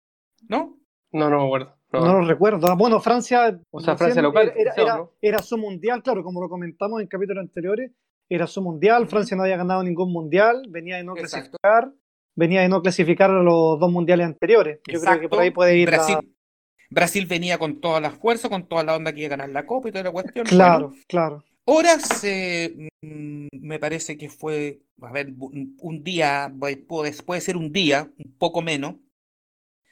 [0.48, 0.80] ¿no?
[1.12, 1.76] No, no me acuerdo.
[1.92, 2.68] No, lo recuerdo.
[2.68, 3.60] Ah, bueno, Francia.
[3.72, 4.54] O sea, Francia local.
[4.56, 7.92] Era, era, su mundial, claro, como lo comentamos en capítulos anteriores
[8.30, 11.92] era su mundial, Francia no había ganado ningún mundial, venía de no clasificar,
[12.40, 14.80] venía de no clasificar a los dos mundiales anteriores.
[14.88, 15.88] Yo creo que por ahí puede ir.
[15.88, 16.18] Brasil,
[16.90, 19.66] Brasil venía con toda la fuerza, con toda la onda que iba a ganar la
[19.66, 20.46] Copa y toda la cuestión.
[20.46, 21.44] Claro, claro.
[21.66, 26.52] Horas, eh, mm, me parece que fue, a ver, un día,
[26.88, 28.96] puede, ser un día, un poco menos,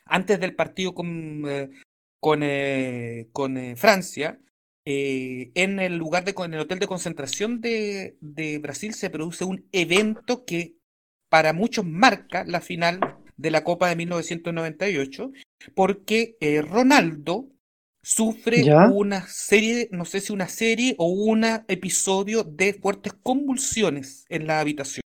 [0.06, 1.70] antes del partido con, eh,
[2.20, 4.40] con, eh, con Francia,
[4.90, 8.16] eh, en el lugar de, en el hotel de concentración de,
[8.62, 10.77] Brasil se produce un evento que
[11.30, 13.00] para muchos marca la final
[13.36, 15.32] de la Copa de 1998,
[15.76, 17.48] porque eh, Ronaldo
[18.02, 18.64] sufre
[18.94, 24.60] una serie, no sé si una serie o un episodio de fuertes convulsiones en la
[24.60, 25.02] habitación.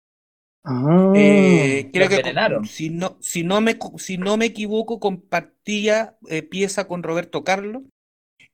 [0.62, 2.22] Ah, eh, creo que
[2.66, 6.18] si no, si no me si no me equivoco, compartía
[6.50, 7.82] pieza con Roberto Carlos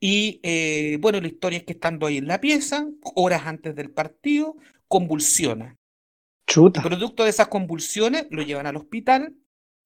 [0.00, 3.90] y eh, bueno, la historia es que estando ahí en la pieza, horas antes del
[3.90, 4.56] partido,
[4.88, 5.76] convulsiona.
[6.46, 6.82] Chuta.
[6.82, 9.34] producto de esas convulsiones lo llevan al hospital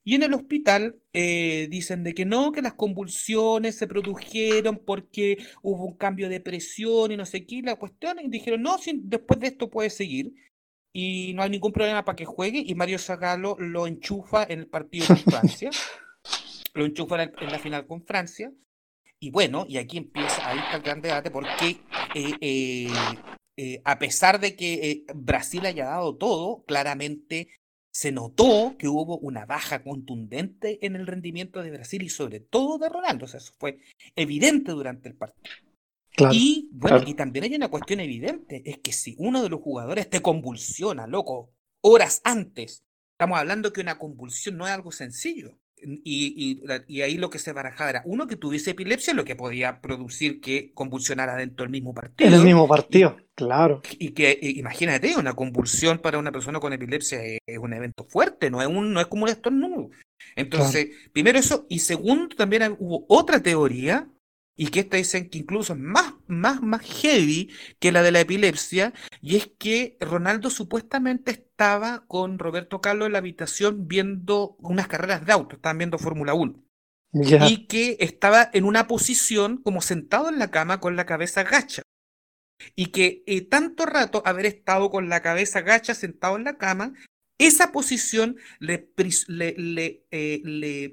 [0.04, 5.38] y en el hospital eh, dicen de que no, que las convulsiones se produjeron porque
[5.62, 9.40] hubo un cambio de presión y no sé qué, la cuestión, y dijeron, no, después
[9.40, 10.32] de esto puede seguir
[10.92, 14.66] y no hay ningún problema para que juegue y Mario Zagalo lo enchufa en el
[14.66, 15.70] partido con Francia,
[16.74, 18.52] lo enchufa en la final con Francia
[19.22, 21.76] y bueno, y aquí empieza, ahí está el gran debate, porque
[22.14, 22.88] eh, eh,
[23.62, 27.48] eh, a pesar de que Brasil haya dado todo, claramente
[27.92, 32.78] se notó que hubo una baja contundente en el rendimiento de Brasil y sobre todo
[32.78, 33.26] de Ronaldo.
[33.26, 33.80] O sea, eso fue
[34.16, 35.52] evidente durante el partido.
[36.32, 40.08] y bueno, y también hay una cuestión evidente, es que si uno de los jugadores
[40.08, 45.59] te convulsiona, loco, horas antes, estamos hablando que una convulsión no es algo sencillo.
[45.82, 49.80] Y, y, ahí lo que se barajaba era uno que tuviese epilepsia, lo que podía
[49.80, 52.28] producir que convulsionara dentro del mismo partido.
[52.28, 53.82] En el mismo partido, claro.
[53.98, 58.60] Y que imagínate, una convulsión para una persona con epilepsia es, un evento fuerte, no
[58.62, 59.90] es, un, no es como un estornudo.
[60.36, 64.08] Entonces, primero eso, y segundo, también hubo otra teoría
[64.60, 68.20] y que esta dicen que incluso es más, más, más heavy que la de la
[68.20, 68.92] epilepsia,
[69.22, 75.24] y es que Ronaldo supuestamente estaba con Roberto Carlos en la habitación viendo unas carreras
[75.24, 76.62] de auto, estaban viendo Fórmula 1.
[77.48, 81.80] Y que estaba en una posición como sentado en la cama con la cabeza gacha.
[82.76, 86.92] Y que eh, tanto rato haber estado con la cabeza gacha sentado en la cama,
[87.38, 88.90] esa posición le,
[89.26, 90.42] le, le, eh,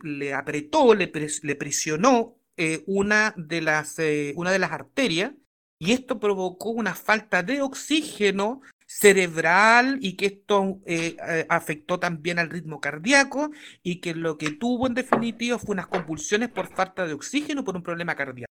[0.01, 1.11] le apretó, le,
[1.43, 5.33] le presionó eh, una, de las, eh, una de las arterias
[5.79, 11.17] y esto provocó una falta de oxígeno cerebral y que esto eh,
[11.49, 13.51] afectó también al ritmo cardíaco
[13.83, 17.75] y que lo que tuvo en definitiva fue unas convulsiones por falta de oxígeno por
[17.75, 18.51] un problema cardíaco.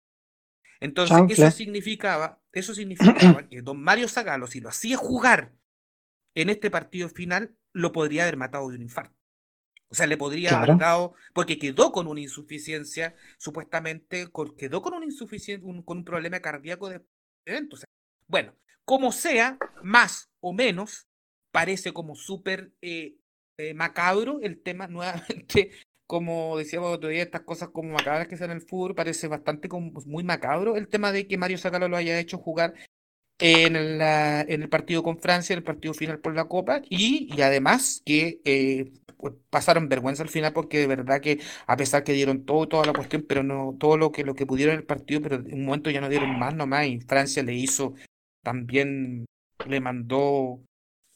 [0.81, 5.53] Entonces, eso significaba, eso significaba que don Mario Zagalo, si lo hacía jugar
[6.35, 9.22] en este partido final, lo podría haber matado de un infarto.
[9.93, 14.27] O sea, le podría haber dado, porque quedó con una insuficiencia, supuestamente
[14.57, 17.03] quedó con un insuficiente, con un problema cardíaco de
[17.45, 17.77] evento.
[18.27, 18.55] bueno,
[18.87, 21.09] como sea, más o menos,
[21.51, 23.17] parece como súper eh,
[23.59, 25.73] eh, macabro el tema nuevamente.
[26.07, 29.69] Como decíamos otro día, estas cosas como macabras que salen en el fútbol, parece bastante
[29.69, 32.73] como muy macabro el tema de que Mario Zacalo lo haya hecho jugar
[33.39, 37.43] en, en el partido con Francia, en el partido final por la Copa, y, y
[37.43, 39.02] además que eh, pues,
[39.51, 42.93] pasaron vergüenza al final porque de verdad que a pesar que dieron todo, toda la
[42.93, 45.65] cuestión, pero no todo lo que lo que pudieron en el partido, pero en un
[45.67, 47.95] momento ya no dieron más nomás y Francia le hizo
[48.43, 49.25] también
[49.67, 50.61] le mandó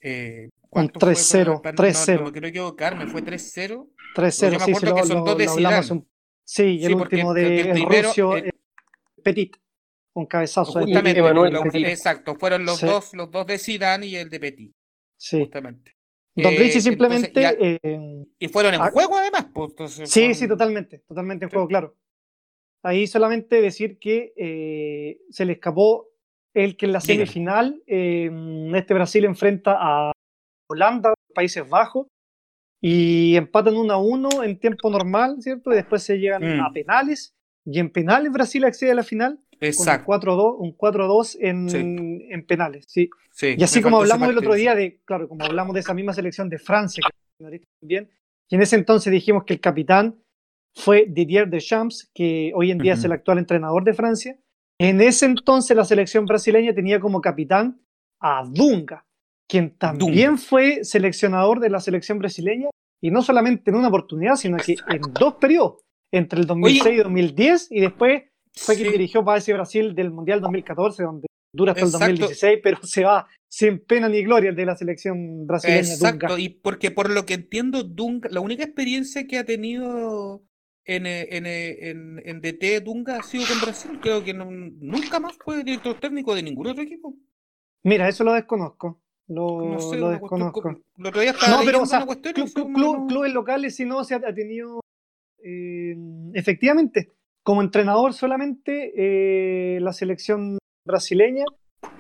[0.00, 2.18] eh, Un ¿cuánto fue 3-0, para- para- no, 3-0.
[2.20, 3.88] No, me quiero equivocarme, fue 3-0.
[4.14, 6.00] 3-0, Yo me sí, acuerdo sí, lo, que son lo- dos de lo hablamos Zidane.
[6.00, 6.08] un-
[6.48, 8.50] Sí, y el Sí, último de el primero, ruso, el- eh,
[9.24, 9.56] Petit,
[10.14, 10.78] un cabezazo.
[10.78, 11.86] de Justamente, los- Petit.
[11.88, 12.86] exacto, fueron los Sí.
[12.86, 14.72] dos, los dos de Zidane y el de Petit,
[15.18, 15.40] Sí.
[15.40, 15.95] justamente.
[16.37, 17.40] Don Eh, Richie entonces, simplemente...
[17.40, 21.44] ya- eh, y fueron en ah, juego además, pues, entonces Sí, fueron- sí, totalmente, totalmente
[21.46, 21.96] en juego, claro.
[22.83, 26.09] Ahí solamente decir que eh, se le escapó
[26.55, 28.31] el que en la semifinal eh,
[28.75, 30.12] este Brasil enfrenta a
[30.68, 32.07] Holanda, Países Bajos,
[32.81, 35.72] y empatan 1 a 1 en tiempo normal, ¿cierto?
[35.72, 36.61] Y después se llegan Mm.
[36.61, 40.12] a penales, y en penales Brasil accede a la final Exacto.
[40.12, 41.76] 4-2 un 4-2 en, Sí.
[42.30, 43.08] en penales, sí.
[43.32, 46.12] sí, Y así como hablamos el otro día de, claro, como hablamos de esa misma
[46.12, 47.02] selección de Francia,
[47.38, 48.10] que también,
[48.48, 50.16] y en ese entonces dijimos que el capitán
[50.74, 53.06] fue Didier Deschamps, que hoy en día es Ujú.
[53.06, 54.38] el actual entrenador de Francia.
[54.78, 57.80] En ese entonces la selección brasileña tenía como capitán
[58.20, 59.04] a Dunga,
[59.48, 62.68] quien también fue seleccionador de la selección brasileña,
[63.02, 65.80] y no solamente en una oportunidad, sino que en dos periodos,
[66.12, 68.24] entre el 2006 y 2010, y después
[68.56, 72.06] fue quien dirigió para ese Brasil del Mundial 2014, donde dura hasta Exacto.
[72.06, 76.26] el 2016, pero se va sin pena ni gloria el de la selección brasileña Exacto,
[76.28, 76.40] Dunga.
[76.40, 80.42] y porque por lo que entiendo, Dunga, la única experiencia que ha tenido
[80.84, 83.98] en, eh, en, eh, en, en DT Dunga ha sido con Brasil.
[84.00, 87.14] Creo que no- nunca más fue director técnico de ningún otro equipo.
[87.84, 89.00] Mira, eso lo desconozco.
[89.28, 91.20] Lo, No sé, lo cuestión desconozco.
[91.20, 94.18] día estaba No, pero, o sea, cuestión club- no- clubes locales, si no, se ha,
[94.18, 94.80] ha tenido.
[95.42, 95.96] eh,
[96.34, 97.12] efectivamente,
[97.46, 101.44] como entrenador solamente eh, la selección brasileña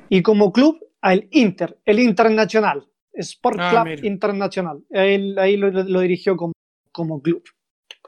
[0.08, 4.06] y como club al Inter, el Internacional, Sport Ah, Club mira.
[4.08, 4.82] Internacional.
[4.90, 6.52] Él, ahí lo, lo dirigió como,
[6.90, 7.44] como club.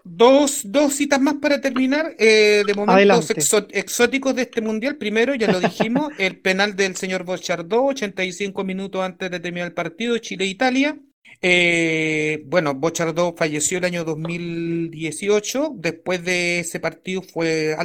[0.02, 2.12] Dos, dos citas más para terminar.
[2.18, 4.96] eh, de momentos exo- exóticos de este mundial.
[4.96, 9.74] Primero, ya lo dijimos, el penal del señor Bochardó, 85 minutos antes de terminar el
[9.74, 10.98] partido, Chile-Italia.
[11.40, 15.72] Eh, bueno, Bochardó falleció el año 2018.
[15.76, 17.76] Después de ese partido fue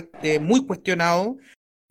[0.42, 1.38] muy cuestionado.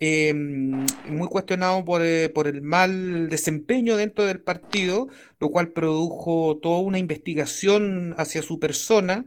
[0.05, 5.07] eh, muy cuestionado por, eh, por el mal desempeño dentro del partido,
[5.39, 9.27] lo cual produjo toda una investigación hacia su persona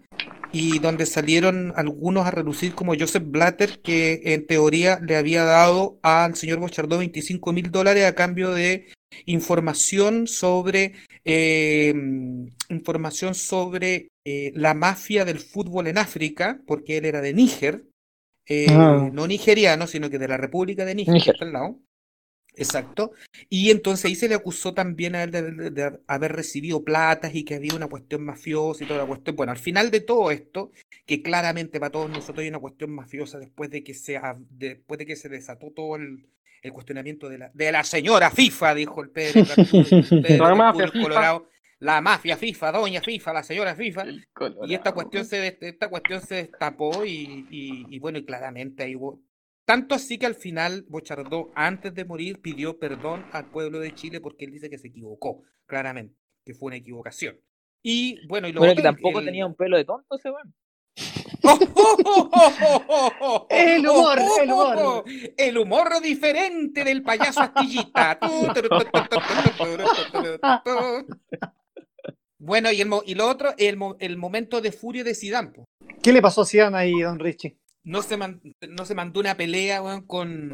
[0.52, 5.98] y donde salieron algunos a relucir como Joseph Blatter, que en teoría le había dado
[6.02, 8.88] al señor Bochardó 25 mil dólares a cambio de
[9.26, 11.94] información sobre eh,
[12.70, 17.86] información sobre eh, la mafia del fútbol en África, porque él era de Níger,
[18.48, 19.10] eh, Ah.
[19.12, 21.36] no nigeriano, sino que de la República de Níger, Níger.
[21.40, 21.80] al lado.
[22.58, 23.12] Exacto.
[23.50, 27.36] Y entonces ahí se le acusó también a él de, de- de haber recibido platas
[27.36, 29.36] y que había una cuestión mafiosa y toda la cuestión.
[29.36, 30.72] Bueno, al final de todo esto,
[31.06, 34.98] que claramente para todos nosotros hay una cuestión mafiosa después de que se, ha- después
[35.00, 36.26] de que se desató todo el,
[36.66, 39.44] el cuestionamiento de la, de la señora FIFA, dijo el Pedro,
[40.24, 41.04] Pedro La mafia FIFA.
[41.04, 41.50] Colorado.
[41.80, 44.06] La mafia FIFA, doña FIFA, la señora FIFA.
[44.66, 48.96] Y esta cuestión se, esta cuestión se destapó y, y- y bueno, y claramente ahí
[48.96, 49.22] hubo...
[49.66, 54.22] Tanto así que al final Bochardó, antes de morir, pidió perdón al pueblo de Chile
[54.22, 57.38] porque él dice que se equivocó, claramente, que fue una equivocación.
[57.84, 60.30] Y bueno, y lo Bueno, otro, que tampoco el- tenía un pelo de tonto ese
[60.32, 60.54] weón.
[63.50, 65.04] El humor, el humor.
[65.38, 68.20] El humor diferente del payaso Astillita.
[72.38, 75.16] Bueno, y, el, y lo otro, el, el momento de furia de
[75.54, 75.66] po.
[76.04, 77.58] ¿Qué le pasó a Zidane ahí, don Richie?
[77.84, 80.54] No se, man- no se mandó una pelea con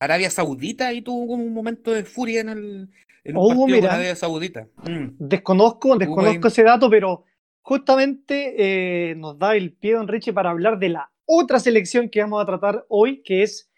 [0.00, 2.88] Arabia Saudita y tuvo un momento de furia en el
[3.24, 3.80] en un Oh, partido mira.
[3.80, 4.68] con Arabia Saudita.
[4.84, 5.06] Mm.
[5.18, 7.24] Desconozco, desconozco ese dato, pero
[7.62, 12.20] justamente eh, nos da el pie, don Richie, para hablar de la otra selección que
[12.20, 13.70] vamos a tratar hoy, que es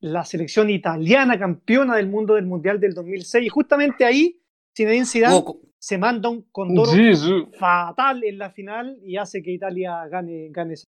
[0.00, 3.46] la selección italiana campeona del mundo del Mundial del 2006.
[3.46, 4.40] Y justamente ahí,
[4.76, 6.92] Zinedine Zidane co- se manda un condoro
[7.58, 10.74] fatal en la final y hace que Italia gane, gane.
[10.74, 10.84] esa-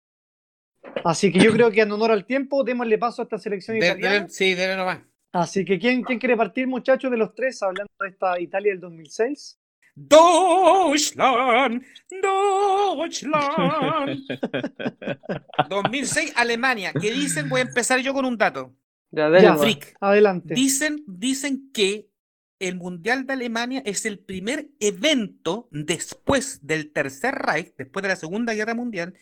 [1.04, 3.86] Así que yo creo que en honor al tiempo, démosle paso a esta selección de-
[3.86, 4.24] italiana.
[4.24, 5.00] de- sí, dele nomás.
[5.32, 8.80] Así que ¿quién, ¿quién quiere partir, muchachos, de los tres, hablando de esta Italia del
[8.80, 9.58] 2006?
[9.96, 14.28] Deutschland, Deutschland.
[15.70, 16.92] 2006, Alemania.
[16.92, 17.48] ¿Qué dicen?
[17.48, 18.76] Voy a empezar yo con un dato.
[19.10, 19.56] Ya, Ya.
[20.00, 20.54] Adelante.
[20.54, 22.10] Dicen, dicen que
[22.58, 28.16] el Mundial de Alemania es el primer evento después del Tercer Reich, después de la
[28.16, 29.14] Segunda Guerra Mundial,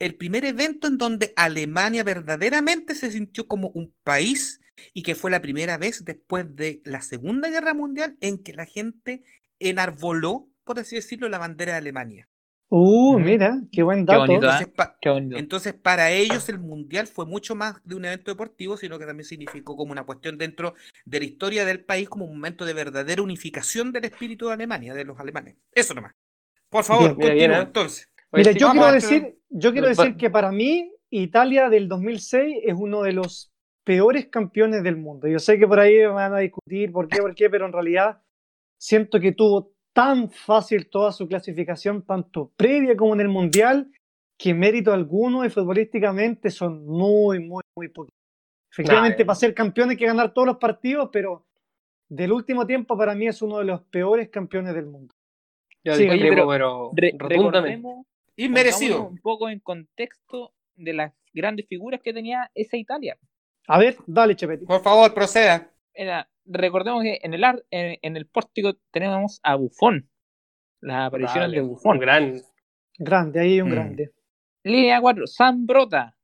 [0.00, 4.60] el primer evento en donde Alemania verdaderamente se sintió como un país
[4.92, 8.66] y que fue la primera vez después de la Segunda Guerra Mundial en que la
[8.66, 9.22] gente
[9.58, 12.28] enarboló, por así decirlo, la bandera de Alemania.
[12.68, 14.18] Uh, mira, qué buen Qué dato.
[14.18, 14.50] bonito, ¿eh?
[14.50, 15.36] Entonces, pa- Qué bonito.
[15.38, 19.24] entonces, para ellos el Mundial fue mucho más de un evento deportivo, sino que también
[19.24, 23.22] significó como una cuestión dentro de la historia del país, como un momento de verdadera
[23.22, 25.56] unificación del espíritu de Alemania, de los alemanes.
[25.72, 26.14] Eso nomás.
[26.68, 27.16] Por favor, Bien.
[27.16, 27.62] Mira, bien, continúa ¿eh?
[27.66, 28.10] entonces.
[28.32, 32.74] Oye, Mira, yo quiero decir, yo quiero decir que para mí Italia del 2006 es
[32.76, 33.52] uno de los
[33.84, 35.28] peores campeones del mundo.
[35.28, 37.72] Yo sé que por ahí me van a discutir por qué, por qué, pero en
[37.72, 38.20] realidad
[38.78, 43.90] siento que tuvo tan fácil toda su clasificación, tanto previa como en el Mundial,
[44.38, 48.12] que mérito alguno y futbolísticamente son muy, muy, muy poquitos.
[48.70, 51.46] Efectivamente, Nah, para ser campeón hay que ganar todos los partidos, pero
[52.10, 55.14] del último tiempo para mí es uno de los peores campeones del mundo.
[55.82, 57.34] Yo Sí, oye, pero, Re- rotundamente.
[57.34, 59.06] recordemos, Inmerecido.
[59.08, 63.16] un poco en contexto de las grandes figuras que tenía esa Italia.
[63.66, 64.66] A ver, dale, Chepetti.
[64.66, 65.70] Por favor, proceda.
[65.96, 70.08] Era, recordemos que en el ar- en, en el pórtico tenemos a Buffon,
[70.80, 71.76] las apariciones de Dale.
[71.82, 72.42] Un gran.
[72.98, 73.72] Grande, ahí hay un Mm.
[73.72, 74.12] grande.
[74.64, 76.16] Línea 4, San Brota.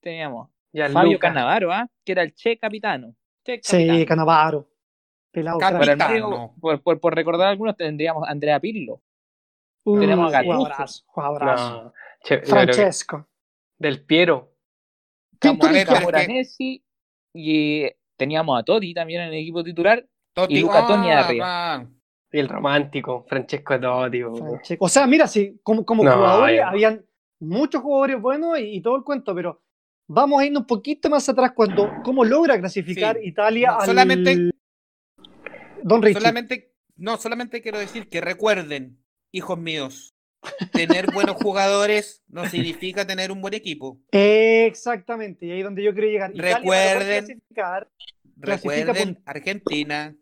[0.00, 1.28] Teníamos Ya, Fabio Luca.
[1.28, 1.88] Cannavaro, ¿ah?
[2.04, 3.14] que era el Che Capitano.
[3.44, 4.06] Che Sí, Capitano.
[4.06, 4.70] Canavaro.
[5.30, 6.54] Pelado Capitano.
[6.60, 9.02] por, por- por recordar algunos, tendríamos a Andrea Pirlo.
[9.84, 10.56] Uh, tenemos a Gattuso.
[10.58, 11.82] jugadorazo, jugadorazo.
[11.84, 13.28] No, che, Francesco.
[13.78, 14.54] Del Piero.
[15.40, 16.84] Camoranesi
[17.34, 20.04] y teníamos a Totti también en el equipo titular.
[20.34, 21.86] Totti- Luca Toni Ah, arriba.
[22.30, 24.22] Y el romántico, Francesco Totti.
[24.22, 24.84] Francesco.
[24.84, 26.68] O sea, mira, sí, como, como No, jugadores ya.
[26.68, 27.06] habían
[27.40, 29.62] muchos jugadores buenos y, y todo el cuento, pero
[30.08, 33.28] vamos a irnos un poquito más atrás cuando cómo logra clasificar Sí.
[33.28, 34.50] Italia No, al solamente-
[35.82, 36.18] Don Richie.
[36.20, 38.98] Solamente, no, solamente quiero decir que recuerden,
[39.32, 40.14] hijos míos,
[40.72, 43.98] tener buenos jugadores no significa tener un buen equipo.
[44.12, 46.32] Exactamente, y ahí es donde yo quiero llegar.
[46.34, 47.88] Recuerden- clasificar,
[48.40, 50.14] Clasifica Recuerden Argentina.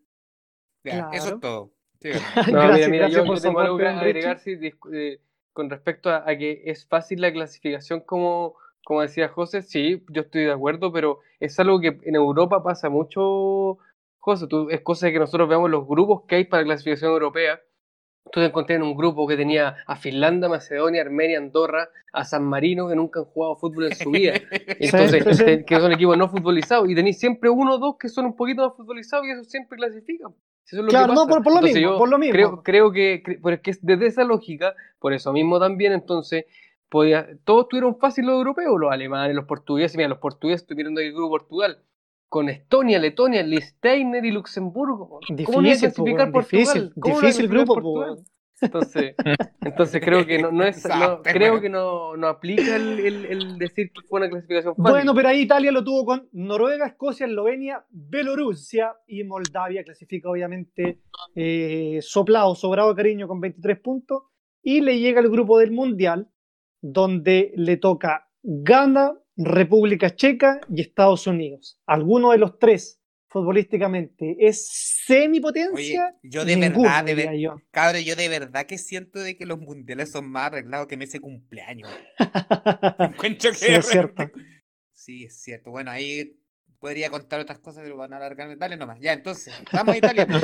[0.84, 1.72] Ya, Eso es todo.
[2.00, 2.10] Sí,
[2.52, 4.58] No, Gracias, mira, mira, gracias yo, por yo tengo algo que agregar sí,
[4.92, 5.20] eh,
[5.52, 10.22] con respecto a, a que es fácil la clasificación, como, como decía José, sí, yo
[10.22, 13.78] estoy de acuerdo, pero es algo que en Europa pasa mucho,
[14.18, 17.10] José, tú, es cosa de que nosotros veamos los grupos que hay para la clasificación
[17.12, 17.60] europea.
[18.32, 22.44] Tú te encontré en un grupo que tenía a Finlandia, Macedonia, Armenia, Andorra, a San
[22.44, 24.34] Marino, que nunca han jugado fútbol en su vida.
[24.80, 25.44] Entonces, Sí, sí, sí.
[25.44, 26.88] te- que son equipos no futbolizados.
[26.90, 29.78] Y tenéis siempre uno o dos que son un poquito más futbolizados y eso siempre
[29.78, 30.32] clasifican.
[30.66, 32.32] Eso es lo que Claro, no, por, por lo Entonces, mismo, por lo mismo.
[32.32, 35.92] Creo, creo que, cre- pero es que es desde esa lógica, por eso mismo también,
[35.92, 36.46] entonces,
[36.88, 39.96] podía, todos tuvieron fácil los europeos, los alemanes, los portugueses.
[39.96, 41.78] Mira, los portugueses tuvieron del grupo Portugal
[42.28, 45.20] con Estonia, Letonia, Liechtenstein y Luxemburgo.
[45.44, 45.80] ¿Cómo no iba a
[46.26, 46.92] Difícil, Portugal?
[47.00, 48.18] ¿Cómo no iba a difícil clasificar grupo, Portugal?
[48.58, 49.14] Entonces,
[49.60, 53.58] entonces creo que no, no es, no- creo que no, no aplica el, el- el
[53.58, 54.92] decir que fue una clasificación fácil.
[54.92, 59.84] Bueno, pero ahí Italia lo tuvo con Noruega, Escocia, Eslovenia, Bielorrusia y Moldavia.
[59.84, 61.00] Clasifica obviamente
[61.34, 64.22] eh, soplado, sobrado de cariño con 23 puntos.
[64.62, 66.28] Y le llega el grupo del Mundial,
[66.80, 71.78] donde le toca Ghana, República Checa y Estados Unidos.
[71.86, 74.66] Alguno de los tres, futbolísticamente, es
[75.06, 76.06] semipotencia.
[76.06, 77.56] Oye, yo de Ninguno, verdad, de ver- yo.
[77.70, 81.20] Cabrón, yo de verdad que siento de que los mundiales son más arreglados que ese
[81.20, 81.90] cumpleaños.
[82.98, 84.30] Encuentro que Sí, es cierto.
[84.92, 85.70] Sí, es cierto.
[85.70, 86.38] Bueno, ahí
[86.78, 88.56] podría contar otras cosas, pero van a alargarme.
[88.56, 88.98] Dale nomás.
[89.00, 90.26] Ya, entonces, vamos a Italia.
[90.26, 90.42] pues.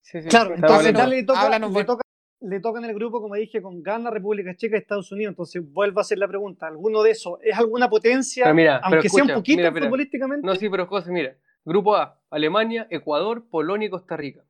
[0.00, 0.98] Sí, sí, Claro, entonces bueno.
[0.98, 2.01] Italia le toca, Háblanos, le, toca,
[2.42, 5.32] le toca en el grupo, como dije, con Ghana, República Checa y Estados Unidos.
[5.32, 8.94] Entonces vuelvo a hacer la pregunta: ¿alguno de esos es alguna potencia, Pero mira, pero
[8.96, 9.86] aunque sea un poquito mira, mira.
[9.86, 10.46] futbolísticamente?
[10.46, 11.36] No, sí, pero José, mira.
[11.64, 14.42] Grupo A, Alemania, Ecuador, Polonia y Costa Rica.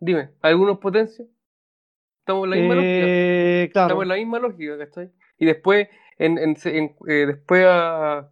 [0.00, 1.28] Dime, ¿algunos potencias?
[2.18, 2.90] Estamos en la misma lógica.
[3.06, 3.86] Eh, claro.
[3.86, 5.12] Estamos en la misma lógica, ¿cachai?
[5.38, 8.28] Y después, en, en- en- eh, después a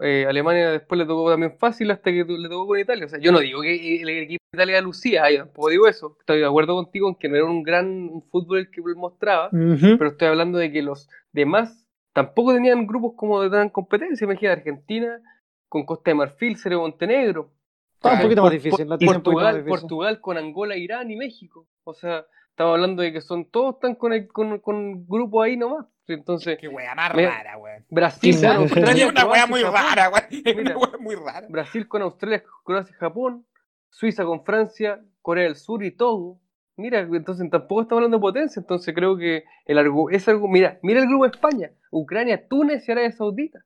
[0.00, 3.06] eh, Alemania después le tocó también fácil hasta que le tocó con Italia.
[3.06, 6.16] O sea, yo no digo que el, equipo de Italia lucía, yo tampoco digo eso.
[6.20, 10.08] Estoy de acuerdo contigo en que no era un gran fútbol el que mostraba, pero
[10.08, 14.24] estoy hablando de que los demás tampoco tenían grupos como de tan competencia.
[14.24, 15.20] Imagina Argentina
[15.68, 17.52] con Costa de Marfil, Serbia, Montenegro.
[17.94, 18.88] Está un poquito más difícil.
[18.88, 19.80] la poquito más Portugal, difícil.
[19.80, 21.66] Portugal con Angola, Irán y México.
[21.84, 25.56] O sea, estamos hablando de que son todos están con, el- con, con grupos ahí
[25.56, 25.86] nomás.
[26.08, 27.84] Entonces, Qué wea más Me- rara, weón.
[27.90, 28.46] Brasil con.
[28.56, 29.80] Australia, Es una wea Croacia, muy Japón.
[29.96, 30.28] rara.
[30.30, 31.46] Es una wea muy rara.
[31.48, 33.46] Brasil con Australia, Croacia, Japón,
[33.90, 36.40] Suiza con Francia, Corea del Sur y Togo.
[36.76, 40.78] Mira, entonces tampoco estamos hablando de potencia, entonces creo que el argu es algo, mira,
[40.82, 43.60] mira el grupo de España, Ucrania, Túnez y Arabia Saudita.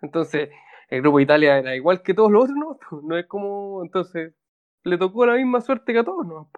[0.00, 0.50] Entonces,
[0.88, 2.78] el grupo de Italia era igual que todos los otros, ¿no?
[3.08, 4.34] No es como, entonces,
[4.82, 6.50] le tocó la misma suerte que a todos, ¿no?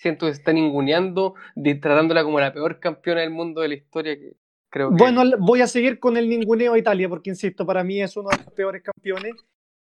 [0.00, 3.74] Siento que se está ninguneando, de- tratándola como la peor campeona del mundo de la
[3.74, 4.32] historia que
[4.70, 4.96] creo que...
[4.96, 8.30] Bueno, voy a seguir con el ninguneo a Italia, porque insisto, para mí es uno
[8.30, 9.34] de los peores campeones.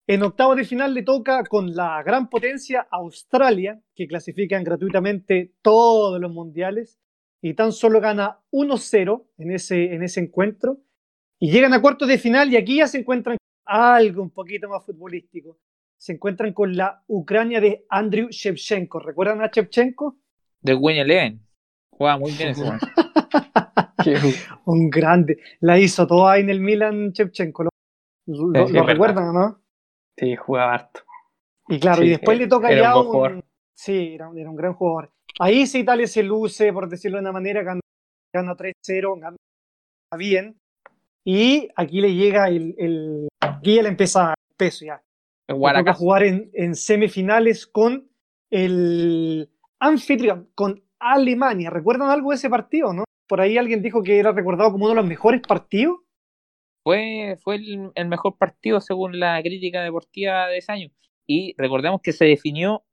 [0.08, 6.20] En octavos de final le toca con la gran potencia Australia, que clasifican gratuitamente todos
[6.20, 6.98] los mundiales.
[7.42, 10.78] y tan solo gana 1-0 en ese, en ese encuentro.
[11.38, 14.84] Y llegan a cuartos de final y aquí ya se encuentran algo un poquito más
[14.84, 15.56] futbolístico.
[16.00, 19.00] Se encuentran con la Ucrania de Andriy Shevchenko.
[19.00, 20.16] ¿Recuerdan a Shevchenko?
[20.62, 21.46] De Winnie Eleven.
[21.90, 22.64] Juega muy bien ese
[24.64, 25.38] un grande.
[25.60, 27.64] La hizo toda en el Milan Shevchenko.
[27.64, 27.70] ¿Lo,
[28.26, 29.62] lo- lo recuerdan o no?
[30.16, 31.00] Sí, jugaba harto.
[31.68, 33.06] Y claro, Sí, y después era- le toca era un ya un.
[33.06, 33.44] jugador.
[33.76, 35.12] Sí, era, un- era un gran jugador.
[35.38, 37.80] Ahí sí Italia se luce, por decirlo de una manera, gana,
[38.34, 39.36] gana 3-0, gana
[40.16, 40.56] bien.
[41.24, 45.02] Y aquí le llega el, el- Aquí ya le empieza el peso ya.
[45.80, 48.10] Toca jugar en, en semifinales con
[48.50, 51.70] el anfitrión, con Alemania.
[51.70, 53.04] ¿Recuerdan algo de ese partido, no?
[53.28, 55.98] Por ahí alguien dijo que era recordado como uno de los mejores partidos.
[56.82, 60.90] Fue, fue el, el mejor partido según la crítica deportiva de ese año.
[61.26, 62.84] Y recordemos que se definió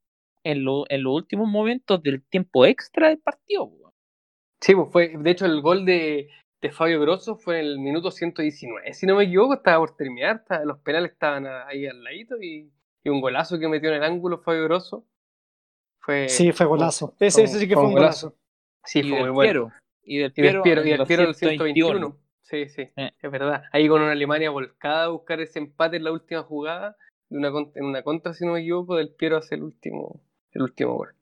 [0.44, 3.72] en, lo- en los últimos momentos del tiempo extra del partido.
[4.62, 6.30] Sí, pues fue, de hecho el gol de,
[6.62, 10.38] de Fabio Grosso fue en el minuto 119, si no me equivoco, estaba por terminar,
[10.38, 12.72] estaba- los penales estaban ahí al ladito y,
[13.04, 15.06] y un golazo que metió en el ángulo Fabio Grosso.
[16.00, 17.16] Fue, Sí, fue golazo.
[17.20, 18.36] Ese, ese sí que fue un golazo.
[18.86, 19.52] Sí, y fue del muy bueno.
[19.52, 19.72] Piero.
[20.04, 21.90] Y del Y del Piero, Piero, y en del Piero del 121.
[22.00, 22.18] 121.
[22.42, 23.12] Sí, sí, Eh.
[23.22, 23.64] es verdad.
[23.74, 26.96] Ahí con una Alemania volcada a buscar ese empate en la última jugada,
[27.30, 30.22] de una, con- en una contra, si no me equivoco, del Piero hace el último,
[30.54, 31.14] el último gol.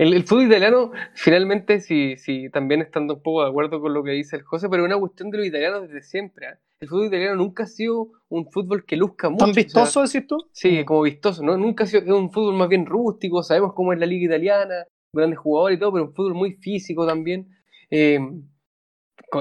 [0.00, 4.02] El, el fútbol italiano, finalmente, sí, sí, también estando un poco de acuerdo con lo
[4.02, 6.46] que dice el José, pero es una cuestión de los italianos desde siempre.
[6.46, 6.58] ¿ah?
[6.80, 9.44] El fútbol italiano nunca ha sido un fútbol que luzca mucho.
[9.44, 10.38] ¿Tan o sea, vistoso, decís tú?
[10.52, 11.58] Sí, como vistoso, ¿no?
[11.58, 14.86] Nunca ha sido es un fútbol más bien rústico, sabemos cómo es la liga italiana,
[15.12, 17.48] grandes jugadores y todo, pero un fútbol muy físico también.
[17.90, 18.18] Eh,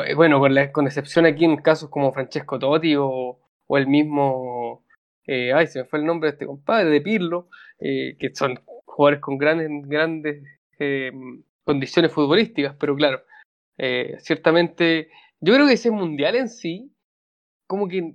[0.06, 3.88] eh, bueno, con, la- con excepción aquí en casos como Francesco Totti o, o el
[3.88, 4.84] mismo,
[5.26, 7.48] eh, ay, se me fue el nombre de este compadre, de Pirlo,
[7.80, 8.60] eh, que son
[9.00, 10.44] jugadores con grandes, grandes
[10.78, 11.10] eh,
[11.64, 13.22] condiciones futbolísticas, pero claro,
[13.78, 15.08] eh, ciertamente,
[15.40, 16.92] yo creo que ese mundial en sí,
[17.66, 18.14] como que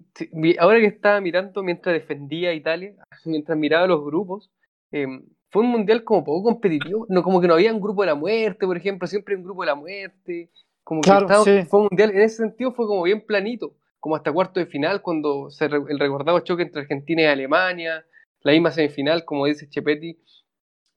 [0.58, 2.92] ahora que estaba mirando mientras defendía a Italia,
[3.24, 4.50] mientras miraba los grupos,
[4.92, 5.06] eh,
[5.48, 8.14] fue un mundial como poco competitivo, no como que no había un grupo de la
[8.14, 10.50] muerte, por ejemplo, siempre un grupo de la muerte,
[10.82, 11.66] como que Claro, estaba- sí.
[11.66, 15.00] fue un mundial, en ese sentido fue como bien planito, como hasta cuarto de final,
[15.00, 18.04] cuando se re- el recordado choque entre Argentina y Alemania,
[18.42, 20.18] la misma semifinal, como dice Chepetti,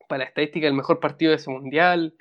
[0.08, 2.16] para la estadística el mejor partido de ese mundial.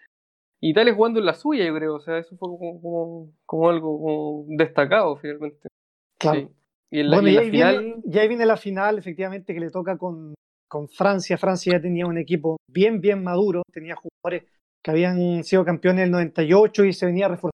[0.61, 3.69] Y Italia jugando en la suya, yo creo, o sea, eso fue como, como, como
[3.69, 5.69] algo como destacado finalmente.
[6.19, 6.41] Claro.
[6.41, 6.49] Sí.
[6.91, 8.99] Y en la, Bueno, y en la ahí, final, viene, y ahí viene la final,
[8.99, 10.35] efectivamente, que le toca con,
[10.69, 11.37] con Francia.
[11.37, 14.51] Francia ya tenía un equipo bien, bien maduro, tenía jugadores
[14.83, 17.51] que habían sido campeones en el 98 y se venía reforzando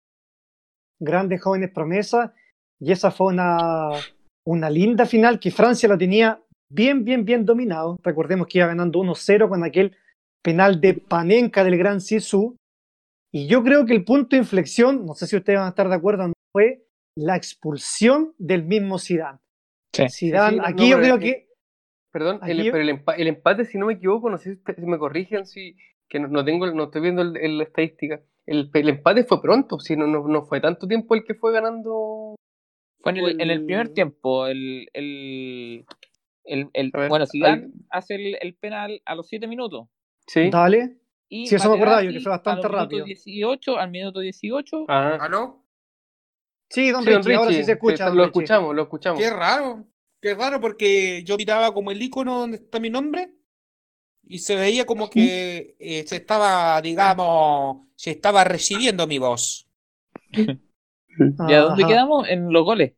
[1.01, 2.31] grandes jóvenes promesas.
[2.79, 3.91] Y esa fue una,
[4.47, 7.99] una linda final que Francia la tenía bien, bien, bien dominado.
[8.03, 9.97] Recordemos que iba ganando 1-0 con aquel
[10.43, 12.57] penal de Panenka del Gran Sisu.
[13.33, 15.89] Y yo creo que el punto de inflexión, no sé si ustedes van a estar
[15.89, 16.85] de acuerdo, no fue
[17.17, 19.39] la expulsión del mismo Zidane.
[19.95, 20.05] Sí.
[20.11, 21.49] Zidane, Sí, sí, no, aquí no, yo creo que
[22.13, 24.99] perdón, el, pero el, empa- el empate, si no me equivoco, no sé si me
[24.99, 25.77] corrigen, si,
[26.09, 28.21] que no, no tengo, no estoy viendo el- el- la estadística.
[28.45, 31.53] El, el empate fue pronto, si no, no, no fue tanto tiempo el que fue
[31.53, 32.35] ganando.
[33.01, 34.47] Fue en el, en el primer tiempo.
[34.47, 35.87] El, el,
[36.45, 39.89] el, el- A ver, bueno, Zidane hace el, el penal a los 7 minutos.
[40.33, 40.51] Sí.
[40.51, 40.97] dale.
[41.29, 43.05] Y Sí, eso me acordaba yo, que fue bastante a los rápido.
[43.05, 45.19] minutos 18, al minuto 18, Ah.
[45.21, 45.65] ¿Aló?
[46.71, 48.07] Sí, don Sí, don Richie, ahora sí se escucha.
[48.07, 48.29] don lo Richie.
[48.43, 49.21] escuchamos, lo escuchamos.
[49.21, 49.87] Qué raro.
[50.21, 53.31] Qué raro porque yo miraba como el icono donde está mi nombre
[54.25, 59.69] y se veía como que eh, se estaba, digamos, se estaba recibiendo mi voz.
[61.49, 61.89] ¿ya dónde Ajá.
[61.93, 62.29] quedamos?
[62.29, 62.95] En los goles.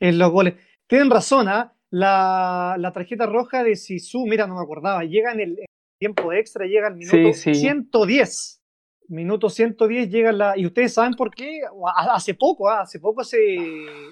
[0.00, 0.54] En los goles.
[0.86, 1.74] Tienen razón, ¿ah?
[1.90, 5.58] La, la tarjeta roja de Sisu, mira, no me acordaba, llega en el
[6.04, 7.54] tiempo extra, llega al minuto Sí, sí.
[7.54, 8.60] 110.
[9.08, 10.56] Minuto 110 llega la...
[10.56, 11.60] Y ustedes saben por qué,
[12.10, 12.82] hace poco, ¿ah?
[12.82, 13.38] hace poco se,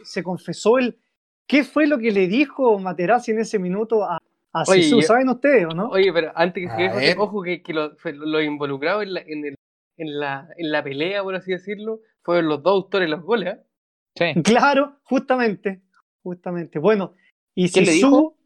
[0.04, 0.98] se confesó el...
[1.46, 4.18] ¿Qué fue lo que le dijo Materazzi en ese minuto a,
[4.52, 5.02] a Oye, Sisu?
[5.02, 5.88] ¿Saben ustedes o no?
[5.88, 7.18] Oye, pero antes que ver.
[7.18, 9.54] ojo que, que lo- los involucrados en la, en, el,
[9.98, 13.54] en, la, en la pelea, por así decirlo, fueron los dos autores de los goles.
[13.54, 14.34] ¿eh?
[14.34, 14.42] Sí.
[14.44, 15.82] Claro, justamente,
[16.22, 16.78] justamente.
[16.78, 17.14] Bueno,
[17.54, 18.36] y ¿Qué le Sisu, dijo?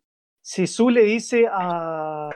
[0.41, 2.31] Sisu le dice a,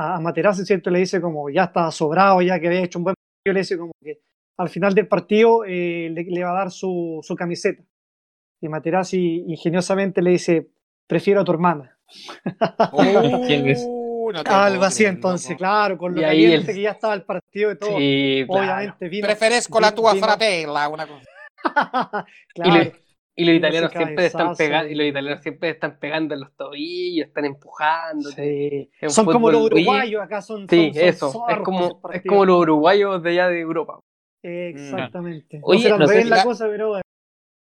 [0.00, 0.90] a, a Materazzi, ¿cierto?
[0.90, 3.78] Le dice como ya estaba sobrado, ya que había hecho un buen partido, le dice
[3.78, 4.20] como que
[4.58, 7.82] al final del partido eh, le, le va a dar su, su camiseta.
[8.60, 10.68] Y Materazzi ingeniosamente le dice,
[11.06, 11.96] prefiero a tu hermana.
[13.46, 13.84] ¿Quién es?
[13.88, 17.22] Oh, no puedo así creer, entonces, claro, con lo caliente el- que ya estaba el
[17.22, 17.96] partido y todo.
[17.98, 18.62] Sí, claro.
[18.64, 19.26] Obviamente vino.
[19.26, 21.24] Preferesco la vino- tua vino- fratella, una cosa.
[22.54, 22.92] Y, le- claro.
[23.36, 27.28] Y los italianos siempre están pegando, y los italianos siempre están pegando en los tobillos,
[27.28, 28.30] están empujando.
[28.30, 28.90] Sí.
[29.00, 31.44] Es Son como los uruguayos acá, son, Sí, son- son eso.
[31.48, 34.00] Es como, es como los uruguayos de allá de Europa.
[34.42, 35.60] Exactamente.
[35.62, 37.02] Oye, no sé si la la- cosa, pero bueno.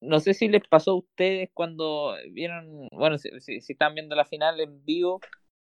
[0.03, 4.17] No sé si les pasó a ustedes cuando vieron, bueno, si, si, si están viendo
[4.17, 5.21] la final en vivo,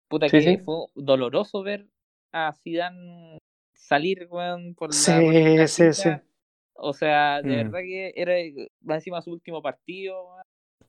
[0.08, 0.62] puta Sí, que sí.
[0.64, 1.86] fue doloroso ver
[2.32, 3.38] a Zidane
[3.74, 6.22] salir, weón, por la Sí, por la sí, chica.
[6.80, 7.56] O sea, de Mm.
[7.70, 8.34] verdad que era
[8.82, 10.26] más encima su último partido.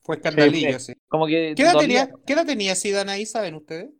[0.02, 0.94] Fue escandalillo, sí.
[1.08, 3.90] como que ¿Qué edad, tenía, ¿Qué edad tenía Zidane ahí, saben ustedes?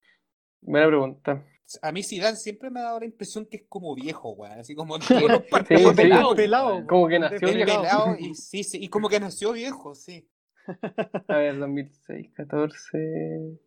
[0.62, 1.44] Buena pregunta.
[1.82, 4.58] A mí Zidane siempre me ha dado la impresión que es como viejo, weón.
[4.60, 5.90] Así como Sí, todos los sí, partidos.
[5.90, 5.96] sí.
[5.96, 6.86] pelado, pelado.
[6.86, 7.66] Como que nació viejo.
[7.82, 10.26] pelado y, sí, sí, y como que nació viejo, sí.
[11.28, 13.58] A ver, 2006, 14,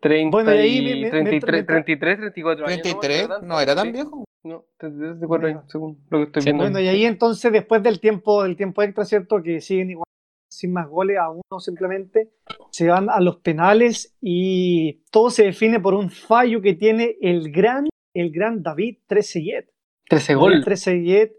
[0.00, 2.82] 30, Bueno, y ahí me- y me- 33, me- 33, 34 años.
[2.82, 3.92] 33, tanto, no era tan sí.
[3.92, 4.23] viejo.
[4.44, 5.58] No, 33, 34 Mira.
[5.60, 6.64] años, según lo que estoy Sí, viendo.
[6.64, 9.42] Bueno, y ahí entonces, después del tiempo, del tiempo extra, ¿cierto?
[9.42, 10.04] Que siguen igual,
[10.50, 12.30] sin más goles a uno simplemente,
[12.70, 17.50] se van a los penales y todo se define por un fallo que tiene el
[17.50, 19.70] gran, el gran David Trezeguet.
[20.08, 20.64] 13 David gol.
[20.64, 21.32] Trezeguet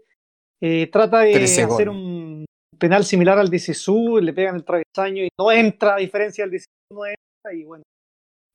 [0.60, 1.96] eh, trata de 13 hacer gol.
[1.96, 2.44] un
[2.78, 6.50] penal similar al de Sisu, le pegan el travesaño y no entra, a diferencia del
[6.50, 7.84] de Sisu, no entra y bueno,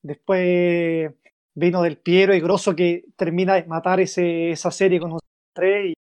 [0.03, 1.11] después
[1.53, 5.19] vino del Piero y Grosso que termina de matar ese, esa serie con un
[5.53, 5.93] 3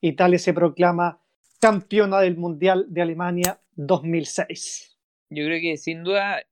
[0.00, 1.20] y Italia se proclama
[1.60, 4.98] campeona del Mundial de Alemania 2006.
[5.30, 6.42] Yo creo que sin duda,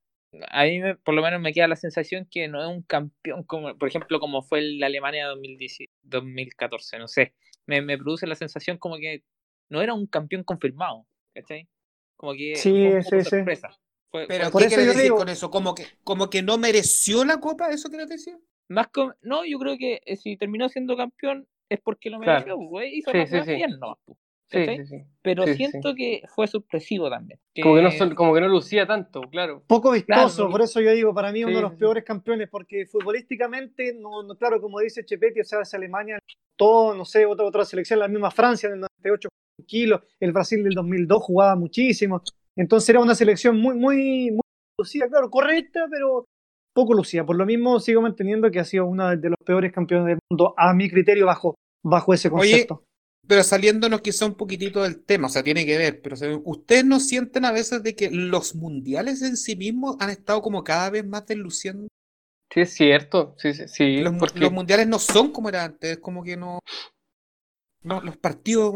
[0.48, 3.44] a mí me- por lo menos me queda la sensación que no es un campeón,
[3.44, 7.34] como por ejemplo como fue el Alemania 2010 2014, no sé.
[7.66, 9.22] Me, me produce la sensación como que
[9.68, 11.68] no era un campeón confirmado, ¿cachai?
[12.16, 12.72] Como que Sí,
[13.02, 13.36] sí, poco sí.
[14.14, 15.50] Fue- Pero Por ¿qué eso decir digo- con eso?
[15.50, 17.70] ¿Como que, como que no mereció la copa?
[17.70, 18.38] ¿Eso quieres decir?
[18.68, 22.32] más com- no, yo creo que eh, si terminó siendo campeón es porque lo Claro.
[22.46, 23.54] mereció, güey, hizo Sí, las sí, sí.
[23.56, 23.98] bien nomás,
[24.48, 24.96] Sí, sí, sí.
[25.20, 25.94] Pero Sí, sí, siento sí.
[25.96, 27.40] que fue sorpresivo también.
[27.60, 29.64] Como que, no que- son- como que no lucía tanto, claro.
[29.66, 31.80] Poco vistoso, Claro, por eso yo digo, para mí Sí, uno de los sí, sí.
[31.80, 36.18] peores campeones, porque futbolísticamente, no, no, claro, como dice Chepetti, o sea, esa Alemania,
[36.56, 39.28] todo, no sé, otra, otra selección, la misma Francia en el 98
[39.66, 42.22] kilos, el Brasil del 2002 jugaba muchísimo,
[42.56, 44.40] entonces era una selección muy, muy, muy
[44.78, 46.26] lucida, claro, correcta, pero
[46.74, 47.24] poco lucida.
[47.24, 50.54] Por lo mismo sigo manteniendo que ha sido uno de los peores campeones del mundo,
[50.56, 52.84] a mi criterio, bajo, bajo ese Oye, concepto.
[53.26, 56.16] Pero saliéndonos quizá un poquitito del tema, o sea, tiene que ver, pero.
[56.44, 60.62] ¿ustedes no sienten a veces de que los mundiales en sí mismos han estado como
[60.62, 61.88] cada vez más desluciendo?
[62.52, 63.34] Sí, es cierto.
[63.38, 66.36] Sí, sí, sí, Los, porque los mundiales no son como era antes, es como que
[66.36, 66.60] no...
[67.84, 68.74] no los partidos...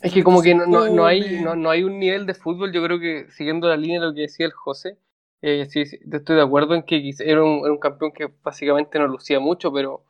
[0.00, 2.72] es que como que no, no, no hay, no, no hay un nivel de fútbol,
[2.72, 4.98] yo creo que siguiendo la línea de lo que decía el José,
[5.42, 9.08] eh, sí, estoy de acuerdo en que era un, era un campeón que básicamente no
[9.08, 10.04] lucía mucho, pero,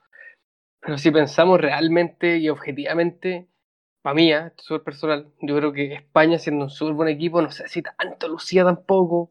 [0.81, 3.49] pero si pensamos realmente y objetivamente,
[4.03, 4.39] para mí, ¿eh?
[4.49, 7.69] esto es súper personal, yo creo que España siendo un súper buen equipo, no sé
[7.69, 9.31] si tanto lucía tampoco.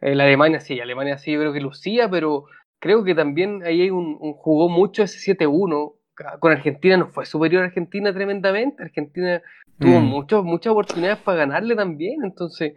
[0.00, 2.44] Eh, la Alemania sí, Alemania sí, yo creo que lucía, pero
[2.78, 5.94] creo que también ahí hay un, un- jugó mucho ese 7-1.
[6.38, 8.82] Con Argentina no fue superior a Argentina tremendamente.
[8.82, 9.42] Argentina
[9.78, 10.04] tuvo Mm.
[10.04, 12.22] muchos, muchas oportunidades para ganarle también.
[12.22, 12.74] Entonces,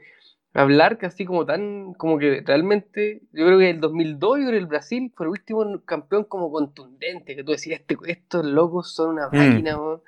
[0.54, 4.52] hablar que así como tan, como que realmente, yo creo que el 2002 yo creo
[4.54, 8.94] que el Brasil fue el último campeón como contundente, que tú decías, este, estos locos
[8.94, 9.38] son una Mm.
[9.38, 10.02] máquina, weón.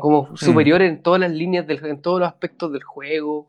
[0.00, 3.48] como superior en todas las líneas, del, en todos los aspectos del juego.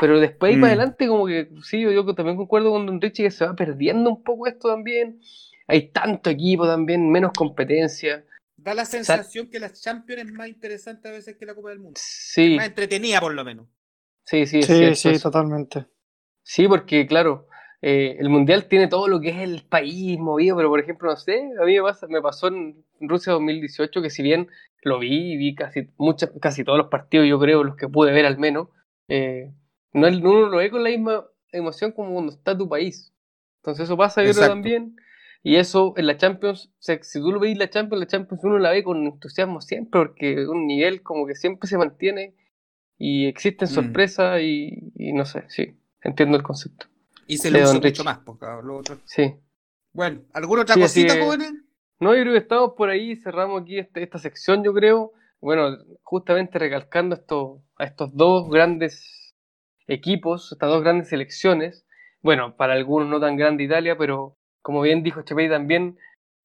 [0.00, 0.60] Pero después ahí Mm.
[0.60, 3.54] para adelante, como que sí, yo, yo también concuerdo con Don Richie que se va
[3.54, 5.20] perdiendo un poco esto también.
[5.66, 8.24] Hay tanto equipo también, menos competencia.
[8.68, 11.78] Da la sensación que la Champions es más interesante a veces que la Copa del
[11.78, 11.98] Mundo.
[12.02, 13.66] Sí, Más entretenida por lo menos.
[14.24, 15.30] sí, sí, Sí, sí, eso.
[15.30, 15.86] totalmente.
[16.42, 17.48] Sí, porque claro,
[17.80, 21.16] eh, el mundial tiene todo lo que es el país movido, pero por ejemplo, no
[21.16, 24.48] sé, a mí me, pasa, me pasó en Rusia 2018 que si bien
[24.82, 28.12] lo vi y vi casi, muchas, casi todos los partidos, yo creo, los que pude
[28.12, 28.68] ver al menos,
[29.08, 29.50] eh,
[29.94, 33.14] no, uno lo ve con la misma emoción como cuando está tu país.
[33.62, 34.52] Entonces eso pasa, yo creo Exacto.
[34.52, 34.96] también.
[35.42, 38.42] Y eso en la Champions, o sea, si tú lo veis la Champions, la Champions
[38.44, 42.34] uno la ve con entusiasmo siempre, porque un nivel como que siempre se mantiene
[42.98, 43.72] y existen Mm.
[43.72, 46.86] sorpresas y, y no sé, sí, entiendo el concepto.
[47.26, 48.18] Y se Don usa mucho más.
[48.18, 49.34] Porque, lo otro- Sí.
[49.92, 51.52] Bueno, ¿alguna otra Sí, cosita, que- jóvenes?
[52.00, 55.12] No, yo creo que estamos por ahí, cerramos aquí este- esta sección, yo creo.
[55.40, 59.34] Bueno, justamente recalcando esto, a estos dos grandes
[59.86, 61.86] equipos, estas dos grandes selecciones.
[62.22, 64.36] Bueno, para algunos no tan grande Italia, pero
[64.68, 65.96] como bien dijo Chepey también,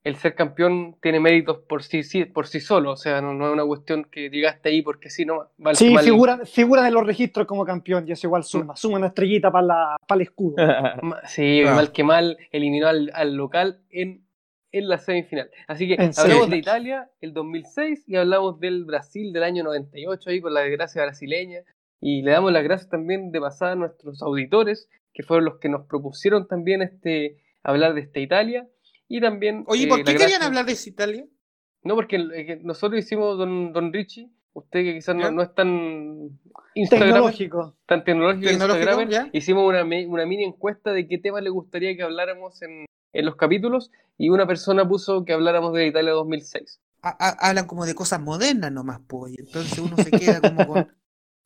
[0.06, 2.92] el ser campeón tiene méritos por sí, sí, por sí solo.
[2.92, 5.50] O sea, no, no es una cuestión que llegaste ahí porque sí, no.
[5.58, 8.96] Mal, Sí, mal- figura, figura de los registros como campeón, y eso igual suma, suma
[8.98, 10.56] una estrellita para la, para el escudo.
[11.28, 11.76] sí, Claro.
[11.76, 14.26] mal que mal, eliminó al, al local en,
[14.72, 15.50] en la semifinal.
[15.68, 20.30] Así que En hablamos de Italia el 2006 y hablamos del Brasil del año 98
[20.30, 21.60] ahí con la desgracia brasileña.
[22.00, 25.68] Y le damos las gracias también de pasada a nuestros auditores, que fueron los que
[25.70, 28.68] nos propusieron también este hablar de esta Italia.
[29.08, 29.64] Y también.
[29.68, 31.26] Oye, eh, ¿por la qué querían gracia- hablar de esa Italia?
[31.84, 36.40] No, porque eh, nosotros hicimos Don, Don Richie, Usted que quizás no, no es tan
[36.90, 37.76] Tecnológico.
[37.88, 42.62] tan tecnológico, Tecnológico, hicimos una, una mini encuesta de qué tema le gustaría que habláramos
[42.62, 46.80] en, en los capítulos y una persona puso que habláramos de Italia 2006.
[47.02, 49.34] Ha- ha- hablan como de cosas modernas nomás, pues.
[49.40, 50.88] Entonces uno se queda como con.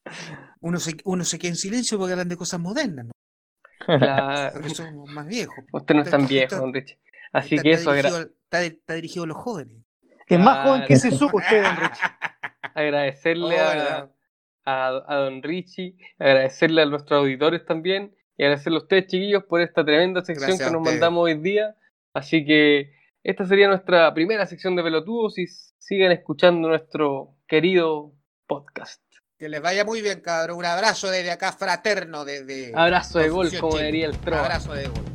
[0.62, 3.12] Uno se, uno se queda en silencio porque hablan de cosas modernas, ¿no?
[3.88, 5.56] La- Porque somos más viejos.
[5.72, 6.98] Usted no es tan Está- viejo, está- don Richie.
[7.34, 9.76] Así Está- que está eso, dirigido, está, está dirigido a los jóvenes.
[10.28, 11.92] Es más joven que ese supo usted, don Rich.
[12.74, 14.10] agradecerle a,
[14.66, 19.62] a, a don Richie, agradecerle a nuestros auditores también y agradecerle a ustedes, chiquillos, por
[19.62, 21.76] esta tremenda sección Gracias que nos mandamos hoy día.
[22.14, 22.92] Así que
[23.24, 28.14] esta sería nuestra primera sección de pelotudos y sigan escuchando nuestro querido
[28.48, 29.02] podcast.
[29.38, 30.58] Que les vaya muy bien, cabrón.
[30.58, 32.72] Un abrazo desde acá, fraterno, desde.
[32.76, 34.42] Abrazo de gol, como diría el Trova.
[34.46, 35.06] abrazo de gol.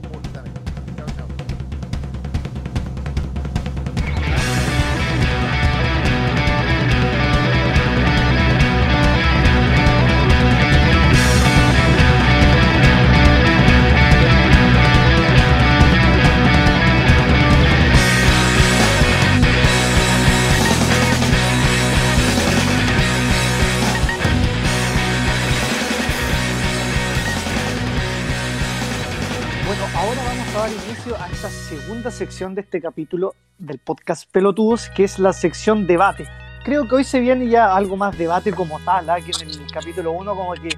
[31.18, 36.26] A esta segunda sección de este capítulo del podcast Pelotudos, que es la sección debate.
[36.64, 39.16] Creo que hoy se viene ya algo más debate como tal, ¿ah?
[39.20, 40.70] que en el capítulo 1 como que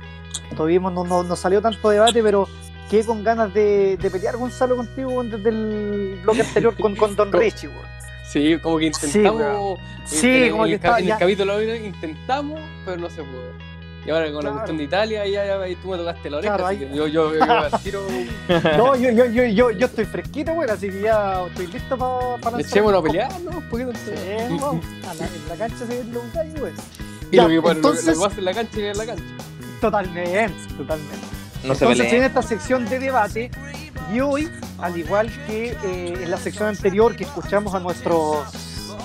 [0.57, 2.49] tuvimos, no, no, no salió tanto debate, pero
[2.91, 7.32] quedé con ganas de, de pelear, Gonzalo, contigo desde el bloque anterior con, con Don
[7.32, 7.68] Richie.
[7.68, 7.87] weón.
[8.26, 9.78] Sí, como que Sí, intentamos.
[10.05, 13.22] Sí, en, como en que el, estaba en el capítulo hoy intentamos, pero no se
[13.22, 13.53] pudo.
[14.07, 16.55] Y ahora con la cuestión de Italia, ya, ya, ya tú me tocaste la oreja,
[16.57, 18.07] Claro, así ahí- que yo, yo, yo, yo tiro.
[18.77, 22.37] No, yo, yo, yo, yo, yo estoy fresquito, weón, así que ya estoy listo para
[22.39, 23.51] pa lanzar Echémonos a pelear, ¿no?
[23.59, 23.93] Un poquito.
[23.95, 24.11] Sí,
[24.61, 26.75] vamos, a la- en la cancha se ven los gallos, weón.
[27.31, 28.99] Y Ya, lo que, bueno, lo- entonces- lo que pasa en la cancha y en
[28.99, 29.25] la cancha.
[29.81, 31.17] Totalmente, totalmente.
[31.65, 33.51] No se Entonces, en esta sección de debate,
[34.13, 34.51] y hoy,
[34.81, 38.45] al igual que eh, en la sección anterior que escuchamos a nuestros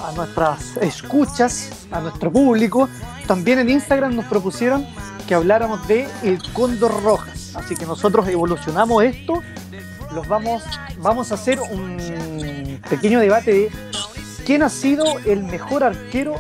[0.06, 2.88] a nuestras escuchas, a nuestro público,
[3.30, 4.88] también en Instagram nos propusieron
[5.28, 7.52] que habláramos de el Cóndor Rojas.
[7.54, 9.44] Así que nosotros evolucionamos esto,
[10.16, 10.64] los vamos,
[10.98, 13.72] vamos a hacer un pequeño debate de
[14.48, 16.38] quién ha sido el mejor arquero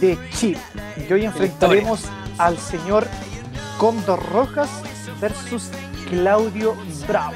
[0.00, 0.58] de Chile.
[1.06, 2.04] Y hoy enfrentaremos
[2.38, 3.06] al señor
[3.76, 4.70] Cóndor Rojas
[5.20, 5.68] versus
[6.08, 6.74] Claudio
[7.06, 7.34] Bravo.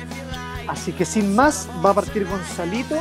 [0.67, 2.97] Así que sin más, va a partir Gonzalito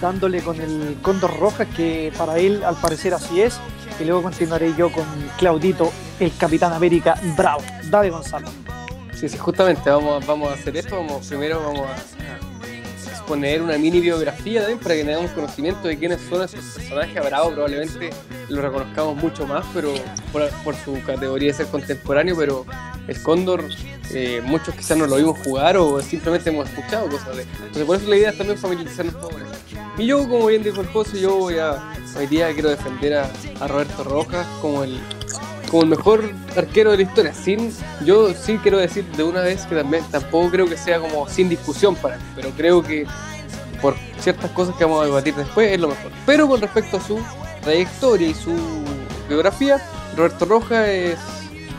[0.00, 3.60] dándole con el Cóndor Rojas, que para él al parecer así es.
[4.00, 5.04] Y luego continuaré yo con
[5.38, 7.62] Claudito, el Capitán América Bravo.
[7.84, 8.48] Dale, Gonzalo.
[9.14, 10.96] Sí, sí, justamente vamos, vamos a hacer esto.
[10.96, 12.73] Vamos, primero vamos a,
[13.24, 17.16] a exponer una mini biografía también para que tengamos conocimiento de quiénes son estos personajes.
[17.16, 18.10] A Bravo probablemente
[18.48, 19.92] lo reconozcamos mucho más, pero
[20.32, 22.66] por, su categoría de ser contemporáneo, pero
[23.08, 23.64] el Cóndor,
[24.12, 27.42] eh, muchos quizás no lo vimos jugar o simplemente hemos escuchado cosas de.
[27.42, 29.32] Entonces por eso la idea es también familiarizarnos con.
[29.96, 33.68] Y yo, como bien dijo el José, yo voy a, hoy día quiero defender a
[33.68, 34.98] Roberto Rojas como el,
[35.74, 37.34] como el mejor arquero de la historia.
[37.34, 37.72] Sin,
[38.04, 41.48] yo sí quiero decir de una vez que también tampoco creo que sea como sin
[41.48, 43.04] discusión para mí, pero creo que
[43.82, 46.12] por ciertas cosas que vamos a debatir después es lo mejor.
[46.26, 47.18] Pero con respecto a su
[47.64, 48.54] trayectoria y su
[49.28, 49.84] biografía,
[50.16, 51.18] Roberto Rojas es,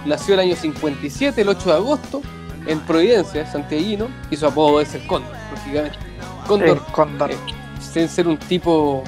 [0.05, 2.21] nació el año 57, el 8 de agosto,
[2.67, 5.97] en Providencia, santiaguino, y su apodo es el Cóndor, lógicamente.
[6.45, 7.31] Cóndor El Cóndor.
[7.31, 7.37] eh,
[7.79, 9.05] sin ser un tipo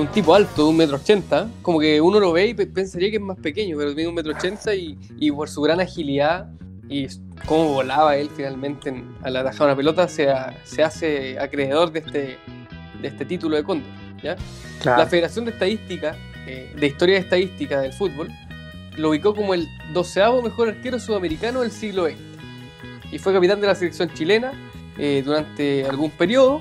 [0.00, 2.66] es un tipo alto de un metro ochenta como que uno lo ve y pe-
[2.66, 5.80] pensaría que es más pequeño pero tiene un metro ochenta y, y por su gran
[5.80, 6.48] agilidad
[6.88, 7.06] y
[7.46, 11.98] cómo volaba él finalmente en- al atajar una pelota se, ha- se hace acreedor de
[12.00, 12.38] este
[13.00, 13.88] de este título de cóndor
[14.22, 14.36] ¿ya?
[14.96, 18.28] La Federación de Estadística, eh, de Historia de Estadística del Fútbol,
[18.96, 22.16] lo ubicó como el doceavo mejor arquero sudamericano del siglo XX.
[23.12, 24.52] Y fue capitán de la selección chilena
[24.98, 26.60] eh, durante algún periodo.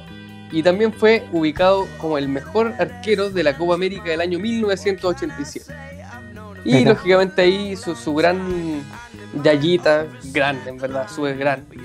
[0.52, 5.74] Y también fue ubicado como el mejor arquero de la Copa América del año 1987.
[6.64, 6.92] Y Mira.
[6.92, 8.84] lógicamente ahí su, su gran
[9.44, 11.78] yayita, grande en verdad, súper grande.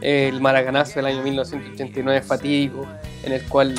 [0.00, 2.86] El maracanazo del año 1989 fatídico,
[3.24, 3.74] en el cual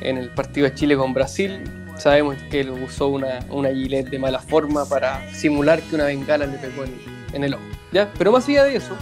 [0.00, 1.62] en el partido de Chile con Brasil
[1.98, 6.46] sabemos que él usó una, una gilet de mala forma para simular que una bengala
[6.46, 6.94] le pegó en,
[7.32, 7.62] en el ojo.
[7.92, 8.12] ¿ya?
[8.18, 8.94] Pero más allá de eso,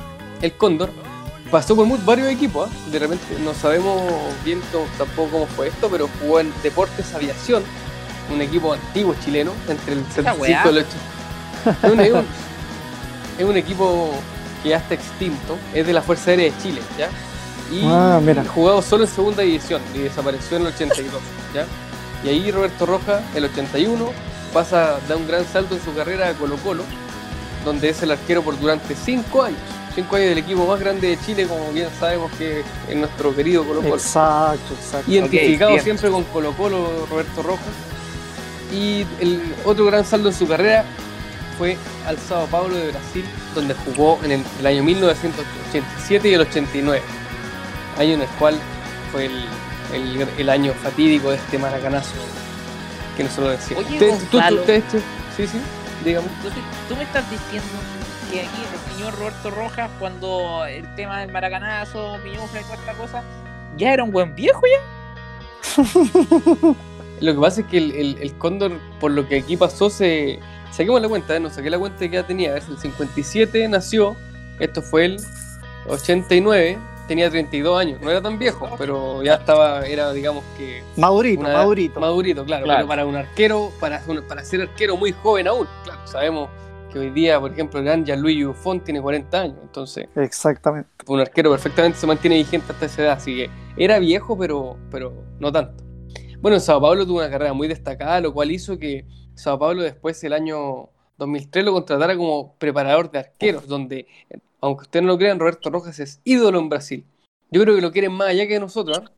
[0.42, 0.90] el Cóndor
[1.54, 2.68] pasó por mu- varios equipos.
[2.68, 2.90] ¿ah?
[2.90, 4.02] De repente no sabemos
[4.44, 4.60] bien
[4.98, 7.62] tampoco cómo fue esto, pero jugó en Deportes Aviación,
[8.32, 11.86] un equipo antiguo chileno, entre el 75 y el 80.
[11.86, 12.26] Es un, es un-
[13.38, 14.10] es un equipo
[14.62, 17.08] que ya está extinto, es de la Fuerza Aérea de Chile, ¿ya?
[17.72, 18.44] Y Ah, mira.
[18.44, 21.20] jugado solo en segunda división y desapareció en el 82,
[21.54, 21.66] ¿ya?
[22.24, 24.10] Y ahí Roberto Rojas, el 81,
[24.52, 26.82] pasa, da un gran salto en su carrera a Colo Colo,
[27.64, 29.58] donde es el arquero por durante cinco años.
[29.94, 33.64] Cinco años del equipo más grande de Chile, como bien sabemos que es nuestro querido
[33.64, 33.94] Colo Colo.
[33.94, 35.10] Exacto, exacto.
[35.10, 37.64] Identificado siempre con Colo Colo, Roberto Rojas.
[38.72, 40.84] Y el otro gran saldo en su carrera
[41.58, 41.76] fue
[42.06, 43.24] al Sao Paulo de Brasil,
[43.54, 47.00] donde jugó en el, el año 1987 y el 89,
[47.98, 48.56] año en el cual
[49.12, 49.44] fue el,
[49.92, 52.10] el- el año fatídico de este maracanazo
[53.16, 53.86] que nosotros decíamos.
[53.86, 54.60] Oye, tú- tú- Gonzalo.
[54.62, 54.98] usted- tú-
[55.36, 55.58] sí, sí,
[56.04, 56.26] dígame.
[56.26, 57.68] Entonces, tú me estás diciendo
[58.32, 62.92] que aquí el señor Roberto Rojas, cuando el tema del maracanazo, Piñufla y toda esta
[62.94, 63.22] cosa,
[63.76, 64.80] ya era un buen viejo ya.
[67.20, 70.40] Lo que pasa es que el, el- el Cóndor, por lo que aquí pasó, se.
[70.72, 71.40] Saquemos la cuenta, ¿eh?
[71.40, 72.56] no saqué la cuenta de que ya tenía.
[72.56, 74.16] Es el 57 nació,
[74.58, 75.20] esto fue el
[75.86, 76.76] 89,
[77.06, 78.00] tenía 32 años.
[78.00, 80.82] No era tan viejo, pero ya estaba, era digamos que.
[80.96, 82.00] Madurito, una- madurito.
[82.00, 82.78] Madurito, claro, Claro.
[82.80, 86.00] Pero para un arquero, para, para ser arquero muy joven aún, claro.
[86.06, 86.50] Sabemos
[86.94, 90.88] que hoy día, por ejemplo, el gran Gianluigi Buffon tiene 40 años, entonces Exactamente.
[91.08, 95.12] un arquero perfectamente se mantiene vigente hasta esa edad, así que era viejo, pero, pero
[95.40, 95.82] no tanto.
[96.40, 99.82] Bueno, en Sao Paulo tuvo una carrera muy destacada, lo cual hizo que Sao Paulo
[99.82, 104.06] después, el año 2003, lo contratara como preparador de arqueros, donde,
[104.60, 107.06] aunque ustedes no lo crean, Roberto Rojas es ídolo en Brasil.
[107.50, 109.10] Yo creo que lo quieren más allá que nosotros, ¿eh?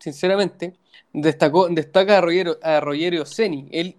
[0.00, 0.76] sinceramente.
[1.12, 3.24] Destacó, destaca a Rogerio, a Rogerio.
[3.70, 3.96] Él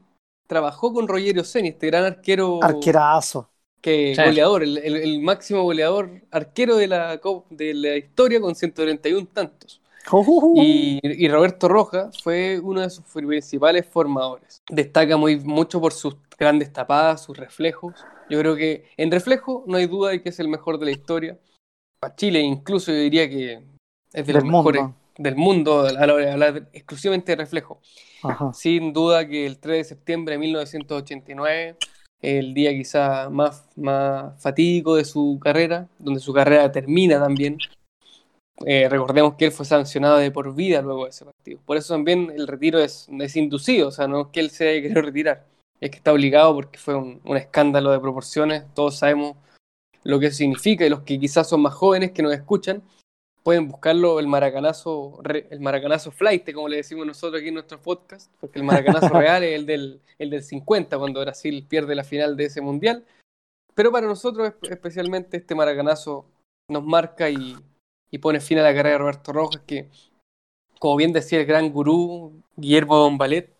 [0.49, 3.49] trabajó con Rogerio Ceni, este gran arquero Arquerazo.
[3.81, 4.21] que Sí.
[4.23, 9.79] goleador, el, el- el máximo goleador arquero de la, de la historia con 131 tantos.
[10.11, 14.61] Uh, Y, y Roberto Rojas fue uno de sus principales formadores.
[14.69, 17.93] Destaca muy, mucho por sus grandes tapadas, sus reflejos.
[18.29, 20.91] Yo creo que en reflejo no hay duda de que es el mejor de la
[20.91, 21.37] historia.
[21.99, 23.61] Para Chile incluso yo diría que
[24.13, 24.95] es de Del los mejores mundo.
[25.19, 27.81] Del mundo a la hora de hablar exclusivamente de reflejo.
[28.23, 28.51] Ajá.
[28.53, 31.75] Sin duda que el 3 de septiembre de 1989,
[32.21, 37.57] el día quizá más, más fatídico de su carrera, donde su carrera termina también.
[38.65, 41.59] Eh, recordemos que él fue sancionado de por vida luego de ese partido.
[41.65, 44.69] Por eso también el retiro es, es inducido, o sea, no es que él se
[44.69, 45.45] haya querido retirar,
[45.81, 48.63] es que está obligado porque fue un, un escándalo de proporciones.
[48.73, 49.35] Todos sabemos
[50.03, 52.83] lo que eso significa y los que quizás son más jóvenes que nos escuchan
[53.49, 55.19] pueden buscarlo el maracanazo
[55.49, 59.43] el maracanazo flight como le decimos nosotros aquí en nuestro podcast porque el maracanazo real
[59.43, 63.03] es el del, el del 50 cuando Brasil pierde la final de ese mundial.
[63.73, 66.27] Pero para nosotros espe- especialmente este maracanazo
[66.69, 67.55] nos marca y,
[68.11, 69.89] y pone fin a la carrera de Roberto Rojas que
[70.79, 73.51] como bien decía el gran gurú Guillermo Bombalet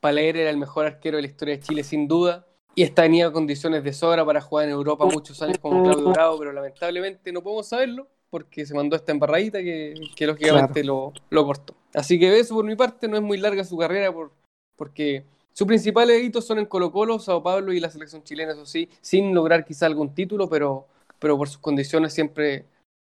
[0.00, 3.30] Palaer era el mejor arquero de la historia de Chile sin duda y está tenía
[3.30, 7.42] condiciones de sobra para jugar en Europa muchos años como Claudio Bravo, pero lamentablemente no
[7.42, 11.74] podemos saberlo porque se mandó esta embarradita que, que lógicamente lo, lo cortó.
[11.94, 14.32] Así que eso por mi parte no es muy larga su carrera por,
[14.76, 18.66] porque sus principales hitos son en Colo Colo, Sao Paulo y la selección chilena, eso
[18.66, 20.86] sí, sin lograr quizá algún título, pero,
[21.18, 22.66] pero por sus condiciones siempre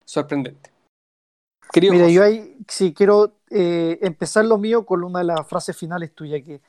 [0.05, 0.71] sorprendente.
[1.73, 5.47] Querido Mira, José, yo ahí sí quiero eh, empezar lo mío con una de las
[5.49, 6.61] frases finales tuyas que,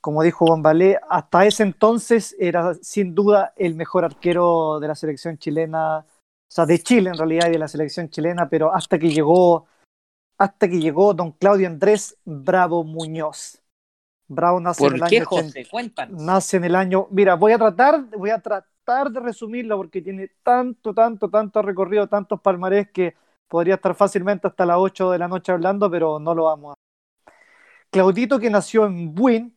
[0.00, 5.38] como dijo Bombalé, hasta ese entonces era sin duda el mejor arquero de la selección
[5.38, 6.06] chilena,
[6.50, 9.68] o sea, de Chile en realidad y de la selección chilena, pero hasta que llegó,
[10.36, 13.62] hasta que llegó don Claudio Andrés Bravo Muñoz.
[14.26, 15.66] Bravo nace en el ¿Por qué, año 80 José?
[15.70, 16.20] Cuéntanos.
[16.20, 17.06] nace en el año.
[17.12, 22.08] Mira, voy a tratar, voy a tratar de resumirlo porque tiene tanto, tanto, tanto recorrido,
[22.08, 23.14] tantos palmarés que
[23.46, 26.72] podría estar fácilmente hasta las 8 de la noche hablando, pero no lo vamos a
[26.72, 27.34] hacer.
[27.90, 29.54] Claudito, que nació en Buin,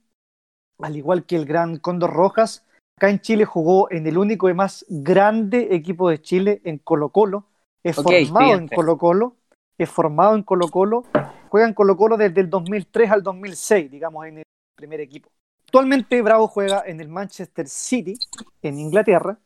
[0.78, 2.64] al igual que el gran Cóndor Rojas,
[2.98, 7.10] acá en Chile jugó en el único y más grande equipo de Chile, en Colo
[7.10, 7.46] Colo.
[7.84, 8.76] Es Ok, formado en siguiente.
[8.76, 9.36] Colo Colo,
[9.78, 11.04] es formado en Colo Colo,
[11.50, 14.44] juega en Colo Colo desde el 2003 al 2006, digamos, en el
[14.76, 15.30] primer equipo.
[15.66, 18.14] Actualmente Bravo juega en el Manchester City,
[18.62, 19.39] en Inglaterra,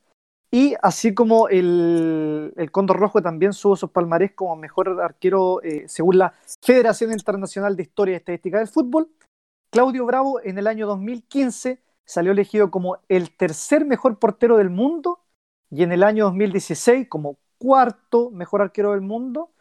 [0.52, 5.86] y así como el, el Cóndor Rojo también subo sus palmarés como mejor arquero eh,
[5.88, 9.10] según la Federación Internacional de Historia y Estadística del Fútbol,
[9.70, 15.20] Claudio Bravo en el año 2015 salió elegido como el tercer mejor portero del mundo
[15.70, 19.52] y en el año 2016 como cuarto mejor arquero del mundo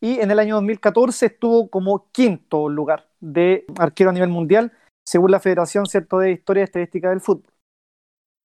[0.00, 5.30] y en el año 2014 estuvo como quinto lugar de arquero a nivel mundial según
[5.30, 6.18] la Federación ¿cierto?
[6.18, 7.50] de Historia y Estadística del Fútbol.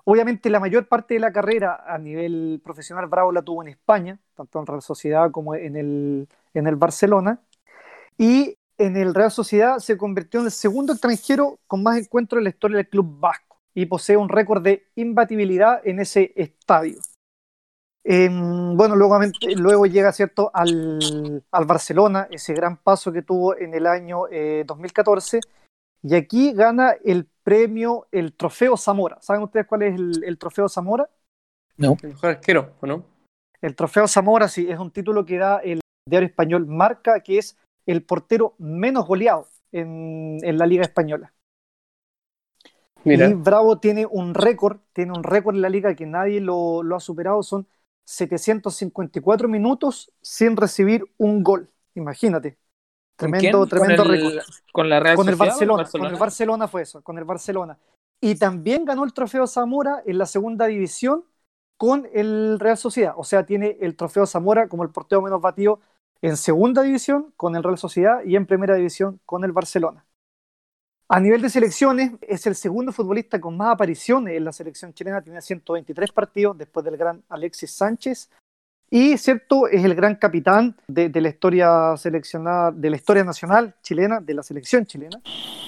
[0.05, 4.19] Obviamente la mayor parte de la carrera a nivel profesional Bravo la tuvo en España,
[4.35, 7.41] tanto en Real Sociedad como en el, en el Barcelona.
[8.17, 12.45] Y en el Real Sociedad se convirtió en el segundo extranjero con más encuentros en
[12.45, 13.48] la historia del club vasco
[13.79, 16.99] y posee un récord de imbatibilidad en ese estadio.
[18.03, 19.17] Eh, bueno, luego,
[19.55, 20.51] luego llega ¿cierto?
[20.53, 25.39] Al, al, Barcelona, ese gran paso que tuvo en el año eh, 2014,
[26.03, 29.17] Y aquí gana el premio, el trofeo Zamora.
[29.21, 31.09] ¿Saben ustedes cuál es el, el trofeo Zamora?
[31.77, 31.95] No.
[32.03, 33.05] El mejor arquero, ¿o no?
[33.61, 37.57] El trofeo Zamora, sí, es un título que da el diario español Marca, que es
[37.85, 41.31] el portero menos goleado en, en la Liga Española.
[43.05, 46.83] Mira, Y Bravo tiene un récord, tiene un récord en la liga que nadie lo,
[46.83, 47.67] lo ha superado, son
[48.05, 51.69] 754 minutos sin recibir un gol.
[51.95, 52.57] Imagínate.
[53.17, 53.69] ¿Con Tremendo, quién?
[53.69, 54.45] tremendo ¿Con el- récord.
[54.71, 56.07] Con la Real Con el Barcelona, Barcelona?
[56.09, 57.77] con el Barcelona fue eso, con el Barcelona.
[58.21, 61.23] Y también ganó el trofeo Zamora en la segunda división
[61.77, 63.13] con el Real Sociedad.
[63.17, 65.79] O sea, tiene el trofeo Zamora como el portero menos batido
[66.21, 70.05] en segunda división con el Real Sociedad y en primera división con el Barcelona.
[71.11, 75.23] A nivel de selecciones, es el segundo futbolista con más apariciones en la selección chilena,
[75.23, 78.29] tiene 123 partidos después del gran Alexis Sánchez.
[78.91, 84.19] Y cierto, es el gran capitán de, la historia seleccionada, de la historia nacional chilena,
[84.19, 85.19] de la selección chilena,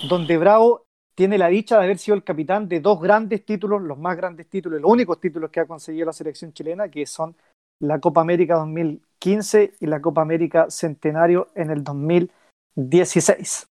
[0.07, 0.85] donde Bravo
[1.15, 4.47] tiene la dicha de haber sido el capitán de dos grandes títulos, los más grandes
[4.47, 7.35] títulos, los únicos títulos que ha conseguido la selección chilena, que son
[7.79, 13.70] la Copa América 2015 y la Copa América Centenario en el 2016.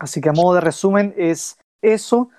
[0.00, 2.30] Así que a modo de resumen es eso.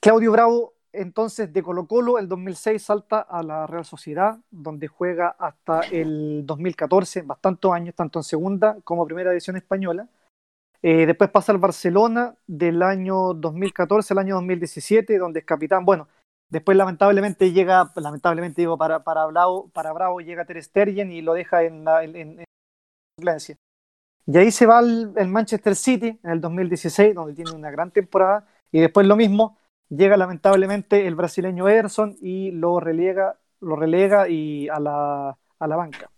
[0.00, 5.28] Claudio Bravo, entonces de Colo Colo, el 2006 salta a la Real Sociedad, donde juega
[5.38, 10.08] hasta el 2014, bastantes años, tanto en segunda como primera división española.
[10.82, 15.84] Eh, después pasa al Barcelona del año 2014 al año 2017, donde es capitán.
[15.84, 16.08] Bueno,
[16.50, 21.34] después lamentablemente llega, lamentablemente digo, para, para, Bravo, para Bravo llega Ter Stegen y lo
[21.34, 22.44] deja en la en.
[24.26, 27.90] Y ahí se va al el Manchester City en el 2016, donde tiene una gran
[27.92, 28.46] temporada.
[28.72, 29.56] Y después lo mismo,
[29.88, 35.76] llega lamentablemente el brasileño Ederson y lo relega, lo relega y a la, a la
[35.76, 36.10] banca.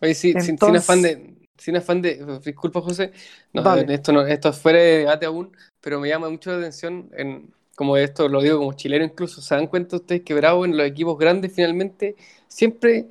[0.00, 3.12] oye, sí, sin, sin Entonces- afán de, sin afán de, disculpa José,
[3.52, 7.10] no, esto no, esto es fuera de debate aún, pero me llama mucho la atención,
[7.16, 10.76] en, como esto lo digo como chileno incluso, ¿se dan cuenta ustedes que Bravo en
[10.76, 12.16] los equipos grandes finalmente
[12.48, 13.08] siempre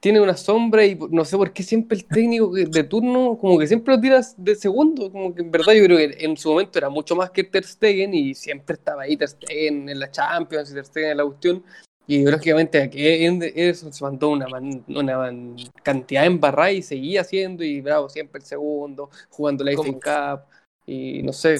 [0.00, 3.66] tiene una sombra y no sé por qué siempre el técnico de turno como que
[3.66, 6.78] siempre lo tiras de segundo, como que en verdad yo creo que en su momento
[6.78, 10.70] era mucho más que Ter Stegen y siempre estaba ahí Ter Stegen en la Champions
[10.70, 11.62] y Ter Stegen en la cuestión.
[12.06, 17.20] Y lógicamente aquí Ederson se mandó una, man- una man- cantidad de embarrada y seguía
[17.20, 20.44] haciendo y Bravo siempre el segundo, jugando la FA Cup
[20.86, 21.56] y no sé,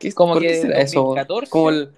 [0.00, 1.02] ¿qué, Como por que qué será eso?
[1.02, 1.92] 2014 Como, el-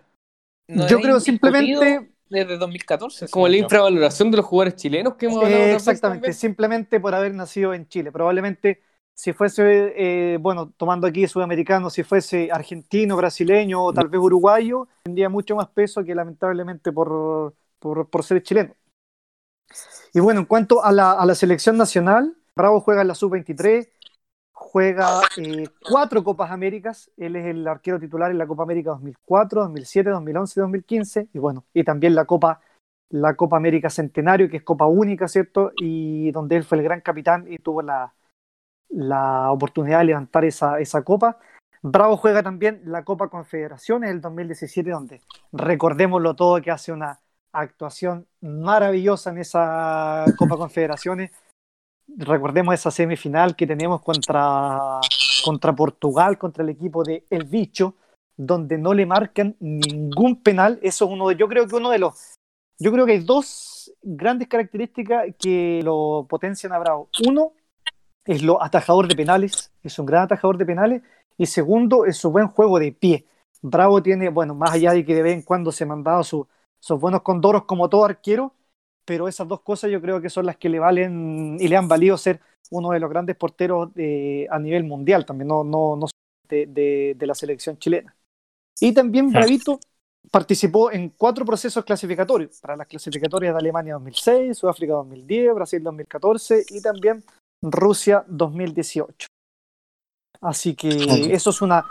[0.69, 3.29] No Yo creo simplemente Desde 2014.
[3.29, 7.15] como la infravaloración de los jugadores chilenos que hemos hablado Eh, veces exactamente, simplemente por
[7.15, 8.11] haber nacido en Chile.
[8.13, 8.83] Probablemente
[9.15, 14.89] si fuese, eh, bueno, tomando aquí sudamericano, si fuese argentino, brasileño o tal vez uruguayo,
[15.05, 18.75] tendría mucho más peso que lamentablemente por, por, por ser chileno.
[20.13, 23.89] Y bueno, en cuanto a la, a la selección nacional, Bravo juega en la sub-23,
[24.75, 29.61] juega eh, cuatro Copas Américas, él es el arquero titular en la Copa América 2004,
[29.63, 32.61] 2007, 2011 y 2015, y bueno, y también la Copa
[33.11, 35.71] la Copa América Centenario, que es Copa Única, ¿cierto?
[35.77, 38.13] Y donde él fue el gran capitán y tuvo la,
[38.89, 41.39] la oportunidad de levantar esa, esa copa.
[41.81, 45.21] Bravo juega también la Copa Confederaciones del 2017, donde
[45.53, 47.21] recordémoslo todo que hace una
[47.53, 51.31] actuación maravillosa en esa Copa Confederaciones.
[52.17, 55.01] Recordemos esa semifinal que tenemos contra,
[55.45, 57.95] contra Portugal, contra el equipo de El Bicho,
[58.37, 60.79] donde no le marcan ningún penal.
[60.83, 62.37] Eso es uno de, yo creo que uno de los
[62.79, 67.09] yo creo que hay dos grandes características que lo potencian a Bravo.
[67.27, 67.53] Uno
[68.25, 71.03] es lo atajador de penales, es un gran atajador de penales.
[71.37, 73.27] Y segundo es su buen juego de pie.
[73.63, 76.47] Bravo tiene, bueno, más allá de que de vez en cuando se mandaba su,
[76.81, 78.53] sus buenos condoros como todo arquero,
[79.05, 81.89] pero esas dos cosas yo creo que son las que le valen y le han
[81.89, 82.41] valido ser
[82.71, 86.07] uno de los grandes porteros de, a nivel mundial, también no, no, no
[86.49, 88.15] de, de, de la selección chilena.
[88.81, 89.79] Y también Bravito
[90.31, 96.65] participó en cuatro procesos clasificatorios, para las clasificatorias de Alemania 2006, Sudáfrica 2010, Brasil 2014
[96.71, 97.25] y también
[97.63, 99.27] Rusia 2018.
[100.41, 100.89] Así que
[101.33, 101.85] eso es una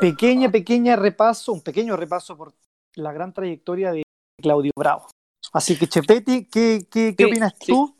[0.00, 2.52] pequeña, pequeña repaso, un pequeño repaso por
[2.94, 4.02] la gran trayectoria de
[4.40, 5.08] Claudio Bravo.
[5.52, 7.66] Así que Chepetti, ¿qué, qué, qué Sí, opinas sí.
[7.66, 7.94] tú?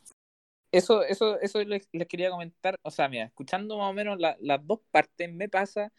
[0.73, 2.77] Eso, eso, eso les, les quería comentar.
[2.83, 5.93] O sea, mira, escuchando más o menos la- las dos partes, me pasa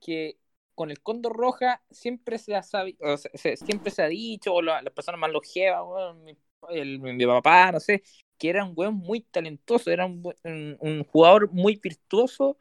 [0.00, 0.38] que
[0.74, 4.54] con el Cóndor Roja siempre se ha sabi- o sea, se- siempre se ha dicho,
[4.54, 6.38] o la- las personas más longevas, weón, mi,
[6.70, 8.02] el- mi papá, no sé,
[8.38, 12.58] que era un weón muy talentoso, era un, buen- un, un jugador muy virtuoso,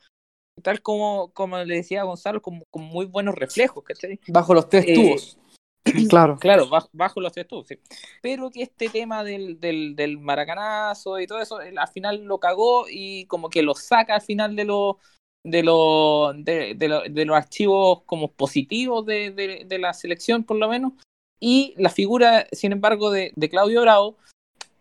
[0.63, 4.19] tal como, como le decía Gonzalo, con, con muy buenos reflejos, ¿cachai?
[4.27, 5.37] Bajo los tres Eh, tubos.
[6.09, 6.37] Claro.
[6.39, 7.79] Claro, bajo, bajo los tubos, sí.
[8.21, 12.39] Pero que este tema del, del, del maracanazo y todo eso, él al final lo
[12.39, 14.95] cagó y como que lo saca al final de los
[15.43, 19.31] de, lo, de, de, los archivos como positivos de,
[19.65, 20.93] de, la selección, por lo menos.
[21.39, 24.17] Y la figura, sin embargo, de, Claudio Bravo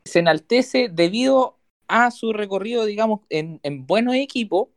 [0.04, 4.68] se enaltece debido a su recorrido, digamos, en, en buenos equipos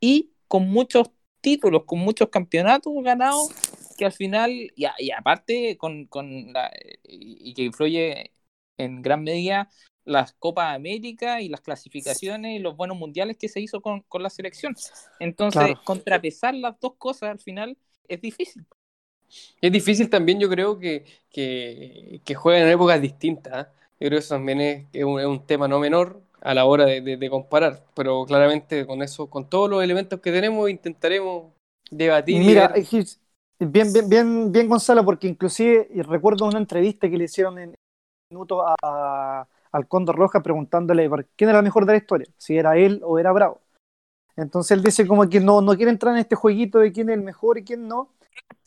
[0.00, 1.10] y con muchos
[1.40, 3.50] títulos, con muchos campeonatos ganados,
[3.96, 6.70] que al final, y, y aparte, con, con la,
[7.04, 8.32] y que influye
[8.78, 9.70] en gran medida
[10.06, 14.22] las Copas América y las clasificaciones y los buenos mundiales que se hizo con, con
[14.22, 14.74] la selección.
[15.18, 17.76] Entonces, contrapesar las dos cosas al final
[18.08, 18.64] es difícil.
[19.60, 23.66] Es difícil también, yo creo, que, que, que jueguen en épocas distintas.
[23.66, 23.70] ¿eh?
[23.98, 27.30] Yo creo que eso también es, un, tema no menor a la hora de, de,
[27.30, 31.52] comparar, pero claramente con eso, con todos los elementos que tenemos, intentaremos
[31.90, 32.38] debatir.
[32.38, 32.72] Mira,
[33.58, 37.74] bien, bien, bien, bien, Gonzalo, porque inclusive recuerdo una entrevista que le hicieron en
[38.30, 42.76] minuto a, al Cóndor Roja preguntándole quién era el mejor de la historia, si era
[42.76, 43.60] él o era Bravo.
[44.36, 47.14] Entonces él dice como que no, no quiere entrar en este jueguito de quién es
[47.14, 48.10] el mejor y quién no,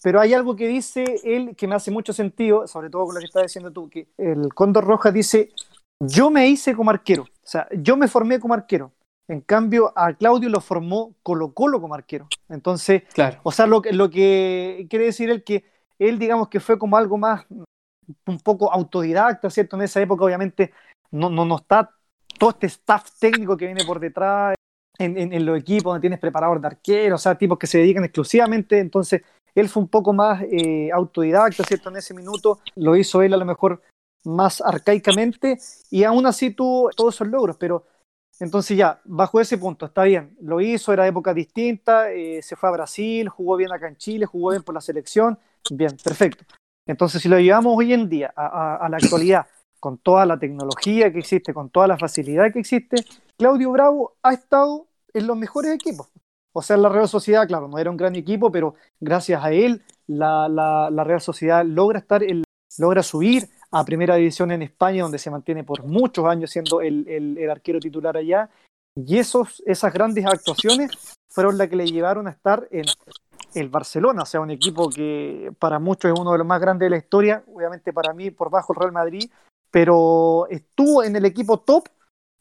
[0.01, 3.19] pero hay algo que dice él que me hace mucho sentido, sobre todo con lo
[3.19, 5.51] que estás diciendo tú, que el Cóndor Roja dice,
[5.99, 8.91] yo me hice como arquero, o sea, yo me formé como arquero.
[9.29, 12.27] En cambio, a Claudio lo formó Colo Colo como arquero.
[12.49, 13.39] Entonces, claro.
[13.43, 15.65] o sea, lo, lo que quiere decir él que
[15.99, 17.45] él, digamos que fue como algo más,
[18.25, 19.75] un poco autodidacta, ¿cierto?
[19.75, 20.73] En esa época, obviamente,
[21.11, 21.91] no, no, no está
[22.39, 24.55] todo este staff técnico que viene por detrás
[24.97, 28.03] en, en, los equipos donde tienes preparador de arqueros, o sea, tipos que se dedican
[28.03, 28.79] exclusivamente.
[28.79, 29.21] Entonces,
[29.53, 31.89] él fue un poco más eh, autodidacta, ¿cierto?
[31.89, 33.81] En ese minuto lo hizo él a lo mejor
[34.25, 35.59] más arcaicamente
[35.89, 37.85] y aún así tuvo todos esos logros, pero
[38.39, 42.69] entonces ya, bajo ese punto, está bien, lo hizo, era época distinta, eh, se fue
[42.69, 45.37] a Brasil, jugó bien acá en Chile, jugó bien por la selección,
[45.69, 46.45] bien, perfecto.
[46.87, 49.45] Entonces, si lo llevamos hoy en día a, la actualidad,
[49.79, 53.05] con toda la tecnología que existe, con toda la facilidad que existe,
[53.37, 56.07] Claudio Bravo ha estado en los mejores equipos.
[56.53, 59.83] O sea, la Real Sociedad, claro, no era un gran equipo, pero gracias a él,
[60.07, 62.23] la, Real Sociedad logra estar,
[62.77, 67.07] logra subir a primera división en España, donde se mantiene por muchos años siendo el,
[67.07, 68.49] el arquero titular allá.
[68.95, 70.91] Y esos, esas grandes actuaciones
[71.29, 72.85] fueron las que le llevaron a estar en
[73.55, 76.85] el Barcelona, o sea, un equipo que para muchos es uno de los más grandes
[76.85, 79.29] de la historia, obviamente para mí por bajo el Real Madrid,
[79.71, 81.87] pero estuvo en el equipo top,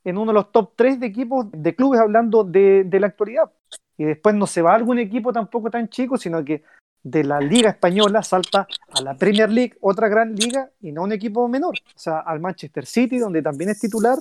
[0.04, 3.50] en uno de los top 3 de equipos de clubes hablando de, de la actualidad.
[3.96, 6.62] Y después no se va a algún equipo tampoco tan chico, sino que
[7.02, 11.12] de la Liga Española salta a la Premier League, otra gran liga, y no un
[11.12, 14.18] equipo menor, o sea, al Manchester City, donde también es titular.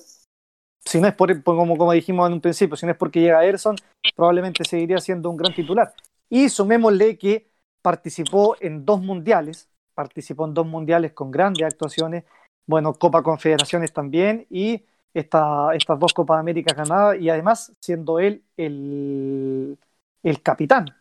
[0.85, 3.43] Si no es por, como, como dijimos en un principio, si no es porque llega
[3.43, 3.75] Erson,
[4.15, 5.93] probablemente seguiría siendo un gran titular.
[6.29, 7.49] Y sumémosle que
[7.81, 12.23] participó en dos mundiales, participó en dos mundiales con grandes actuaciones,
[12.65, 18.43] bueno, Copa Confederaciones también, y esta, estas dos Copas América ganadas, y además siendo él
[18.55, 19.77] el,
[20.23, 20.96] el capitán.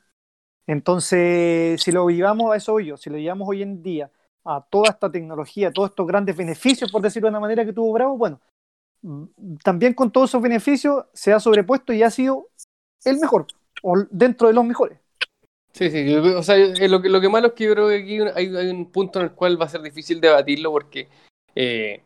[0.66, 4.10] Entonces, si lo llevamos a eso hoy, si lo llevamos hoy en día
[4.44, 7.72] a toda esta tecnología, a todos estos grandes beneficios, por decirlo de una manera que
[7.72, 8.40] tuvo Bravo, bueno,
[9.62, 12.48] también con todos esos beneficios se ha sobrepuesto y ha sido
[13.04, 13.46] el mejor,
[13.82, 14.98] o dentro de los mejores.
[15.72, 17.96] Sí, sí, o sea, eh, lo que, lo que malo es que yo creo que
[17.96, 21.08] aquí hay, un punto en el cual va a ser difícil debatirlo porque
[21.54, 22.02] eh,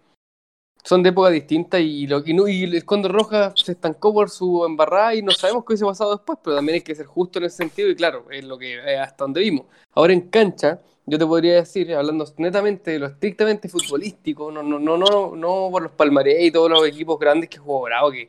[0.82, 5.14] son de época distinta y, lo, y, el Condor Roja se estancó por su embarrada
[5.14, 7.58] y no sabemos qué hubiese pasado después, pero también hay que ser justo en ese
[7.58, 9.66] sentido y claro, es lo que hasta donde vimos.
[9.94, 14.78] Ahora en cancha, yo te podría decir, hablando netamente de lo estrictamente futbolístico, no, no,
[14.78, 18.28] no, no, no por los palmarés y todos los equipos grandes que jugó Bravo, que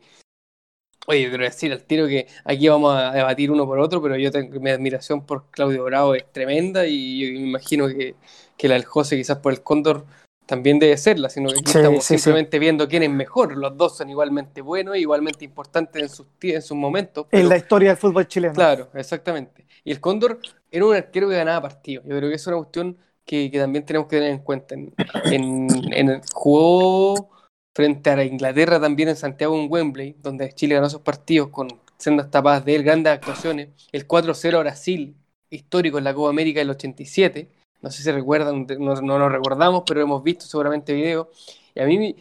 [1.07, 4.29] Oye, quiero decir al tiro que aquí vamos a debatir uno por otro, pero yo
[4.31, 8.15] tengo mi admiración por Claudio Bravo es tremenda y yo me imagino que,
[8.55, 10.05] que la del José quizás por el Cóndor
[10.45, 13.55] también debe serla, sino que aquí estamos simplemente viendo quién es mejor.
[13.55, 17.27] Los dos son igualmente buenos, igualmente importantes en sus, en sus momentos.
[17.31, 18.53] en la historia del fútbol chileno.
[18.53, 19.65] Claro, exactamente.
[19.83, 20.39] Y el Cóndor
[20.69, 22.05] era un arquero que ganaba partidos.
[22.05, 24.75] Yo creo que es una cuestión que, que también tenemos que tener en cuenta.
[24.75, 24.93] En,
[25.25, 27.29] en, en el, jugó
[27.73, 32.29] frente a Inglaterra también en Santiago en Wembley, donde Chile ganó esos partidos con sendas
[32.29, 33.69] tapadas de él, grandes actuaciones.
[33.91, 35.15] El 4-0 a Brasil,
[35.49, 37.49] histórico en la Copa América del 87.
[37.81, 41.27] No sé si recuerdan, no, no lo recordamos, pero hemos visto seguramente videos.
[41.73, 42.15] Y a mí,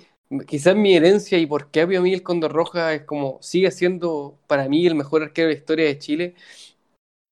[0.47, 4.39] quizás mi herencia y por qué a mí el Condor Roja es como, sigue siendo
[4.47, 6.35] para mí el mejor arquero de la historia de Chile.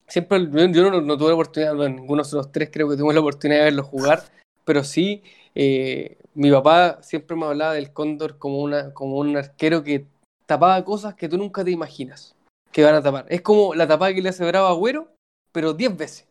[0.07, 0.39] Siempre,
[0.73, 3.65] yo no, tuve la oportunidad, ninguno de los tres creo que tuvimos la oportunidad de
[3.65, 4.23] verlo jugar,
[4.65, 5.23] pero sí
[5.55, 10.07] eh, mi papá siempre me hablaba del cóndor como, una, como un arquero que
[10.47, 12.37] tapaba cosas que tú nunca te imaginas
[12.71, 13.27] que van a tapar.
[13.29, 15.09] Es como la tapada que le hace Bravo Agüero,
[15.51, 16.28] pero 10 veces.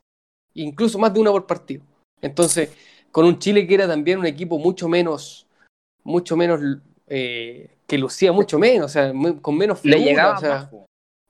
[0.57, 1.83] Incluso más de una por partido.
[2.21, 2.75] Entonces,
[3.11, 5.47] con un Chile que era también un equipo mucho menos,
[6.03, 6.59] mucho menos,
[7.07, 10.69] eh, que lucía mucho menos, o sea, con menos figura, o sea,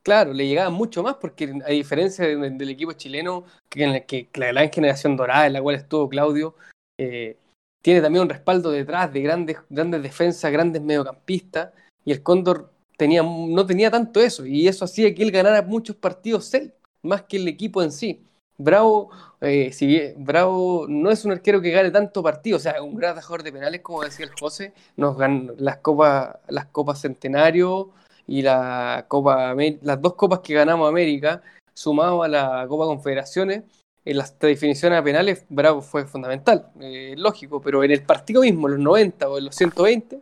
[0.08, 4.54] Claro, le llegaban mucho más porque a diferencia del equipo chileno, que, en que la
[4.54, 6.56] gran generación dorada en la cual estuvo Claudio,
[6.98, 7.36] eh,
[7.82, 11.74] tiene también un respaldo detrás de grandes, grandes defensas, grandes mediocampistas,
[12.06, 15.98] y el Cóndor tenía, no tenía tanto eso, y eso hacía que él ganara muchos
[15.98, 18.27] partidos él, más que el equipo en sí.
[18.58, 22.96] Bravo, eh, si Bravo no es un arquero que gane tanto partido, o sea, un
[22.96, 27.92] gran atajador de penales, como decía el José, nos ganó las copas, las copas Centenario,
[28.28, 31.42] y la Copa las dos copas que ganamos América,
[31.74, 33.64] sumado a la Copa Confederaciones,
[34.06, 38.68] en las definiciones a penales, Bravo fue fundamental, eh, lógico, pero en el partido mismo,
[38.68, 40.22] en los 90 o en los 120,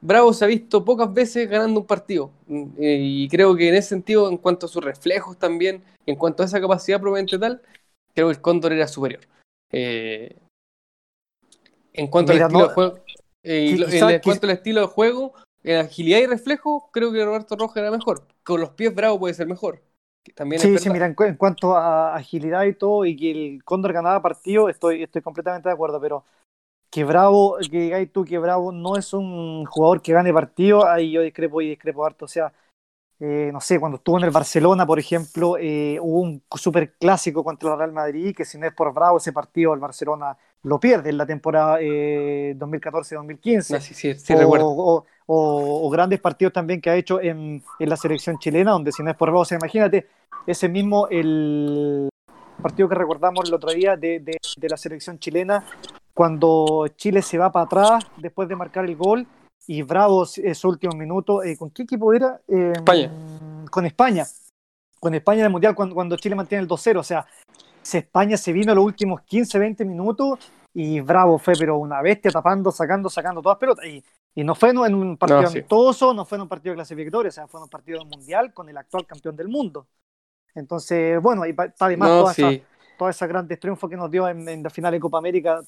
[0.00, 2.30] Bravo se ha visto pocas veces ganando un partido.
[2.46, 6.42] Mm, y creo que en ese sentido, en cuanto a sus reflejos también, en cuanto
[6.42, 7.60] a esa capacidad probablemente tal,
[8.14, 9.20] creo que el Cóndor era superior.
[9.72, 10.36] Eh,
[11.92, 12.98] en cuanto al estilo de juego,
[13.42, 17.90] en cuanto al estilo de juego, en agilidad y reflejo, creo que Roberto Rojas era
[17.90, 18.26] mejor.
[18.42, 19.82] Con los pies Bravo puede ser mejor.
[20.34, 24.22] También sí, sí, mira, en, cuanto a agilidad y todo, y que el Cóndor ganaba
[24.22, 26.24] partido, estoy, estoy completamente de acuerdo, pero
[26.90, 31.12] que Bravo, que digáis tú que Bravo no es un jugador que gane partido, ahí
[31.12, 32.24] yo discrepo y discrepo harto.
[32.24, 32.52] O sea,
[33.20, 37.44] eh, no sé, cuando estuvo en el Barcelona, por ejemplo, eh, hubo un super clásico
[37.44, 40.80] contra el Real Madrid, que si no es por Bravo, ese partido el Barcelona lo
[40.80, 43.76] pierde en la temporada 2014-2015.
[43.76, 48.38] Eh, sí, sí, sí, o, o, grandes partidos también que ha hecho en, la selección
[48.38, 50.08] chilena, donde si no es por vos, imagínate,
[50.46, 52.08] ese mismo, el
[52.60, 55.64] partido que recordamos el otro día de, la selección chilena,
[56.20, 59.26] cuando Chile se va para atrás después de marcar el gol
[59.66, 62.38] y Bravo su último minuto, eh, ¿con qué equipo era?
[62.46, 63.10] Em, España.
[63.70, 64.26] Con España.
[64.98, 66.98] Con España en el Mundial cuando, cuando Chile mantiene el 2-0.
[66.98, 67.24] O sea,
[67.82, 70.38] España se vino los últimos 15-20 minutos
[70.74, 73.86] y Bravo fue pero una bestia tapando, sacando, sacando todas pelotas.
[73.86, 74.04] Y
[74.34, 77.48] y no fue en un partido amistoso, no fue en un partido clasificatorio, o sea,
[77.48, 79.86] fue en un partido mundial con el actual campeón del mundo.
[80.54, 82.50] Entonces, bueno, y está además toda, esa,
[83.00, 85.62] toda, esa, grandes triunfos que nos dio en, la final de Copa América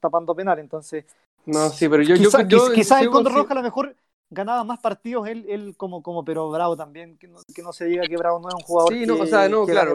[0.00, 0.58] tapando penal.
[0.58, 1.04] Entonces,
[1.46, 3.94] no, sí, pero yo, quizás quizá el Condor Roja a lo mejor
[4.30, 7.84] ganaba más partidos él, él como, como, pero Bravo también, que no, que no se
[7.84, 8.92] diga que Bravo no es un jugador.
[8.92, 9.94] Sí, no, o sea, no, claro,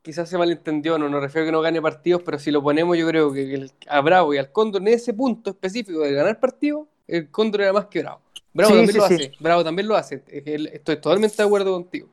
[0.00, 2.96] quizás se malentendió, no nos refiero a que no gane partidos, pero si lo ponemos,
[2.96, 6.86] yo creo que a Bravo y al Condor en ese punto específico de ganar partidos,
[7.06, 8.22] el Cóndor era más que Bravo.
[8.54, 10.22] Bravo también lo hace, Bravo también lo hace.
[10.26, 12.08] Estoy totalmente de acuerdo contigo.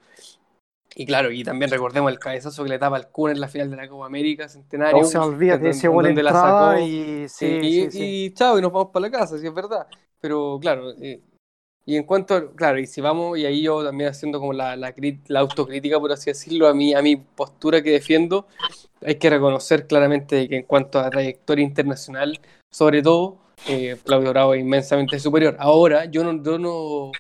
[0.96, 3.70] Y claro, y también recordemos el cabezazo que le tapa al Kun en la final
[3.70, 5.02] de la Copa América Centenario.
[5.02, 9.08] No se olvídate, ese gol entrada y, sí, y, y, chao, y nos vamos para
[9.08, 9.88] la casa, si es verdad.
[10.20, 11.22] Pero claro, eh,
[11.86, 14.94] y en cuanto, claro, y si vamos, y ahí yo también haciendo como la, la,
[15.28, 18.48] la, autocrítica, por así decirlo, a mí, a mi postura que defiendo,
[19.04, 22.40] hay que reconocer claramente que en cuanto a trayectoria internacional,
[22.70, 25.56] sobre todo, eh, Claudio Bravo es inmensamente superior.
[25.60, 27.12] Ahora, yo no, yo no,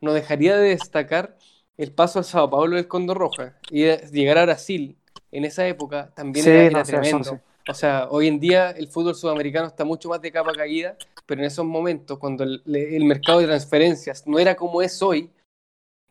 [0.00, 1.37] no dejaría de destacar
[1.78, 4.96] el paso al Sao Paulo del Condor Roja y llegar a Brasil
[5.32, 7.40] en esa época también era, tremendo.
[7.68, 11.40] O sea, hoy en día el fútbol sudamericano está mucho más de capa caída, pero
[11.40, 15.30] en esos momentos, cuando el, mercado de transferencias no era como es hoy,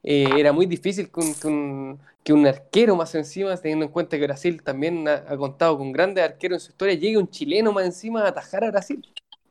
[0.03, 4.23] eh, era muy difícil que un, que, un, arquero más encima, teniendo en cuenta que
[4.23, 7.85] Brasil también ha, ha, contado con grandes arqueros en su historia, llegue un chileno más
[7.85, 9.03] encima a atajar a Brasil.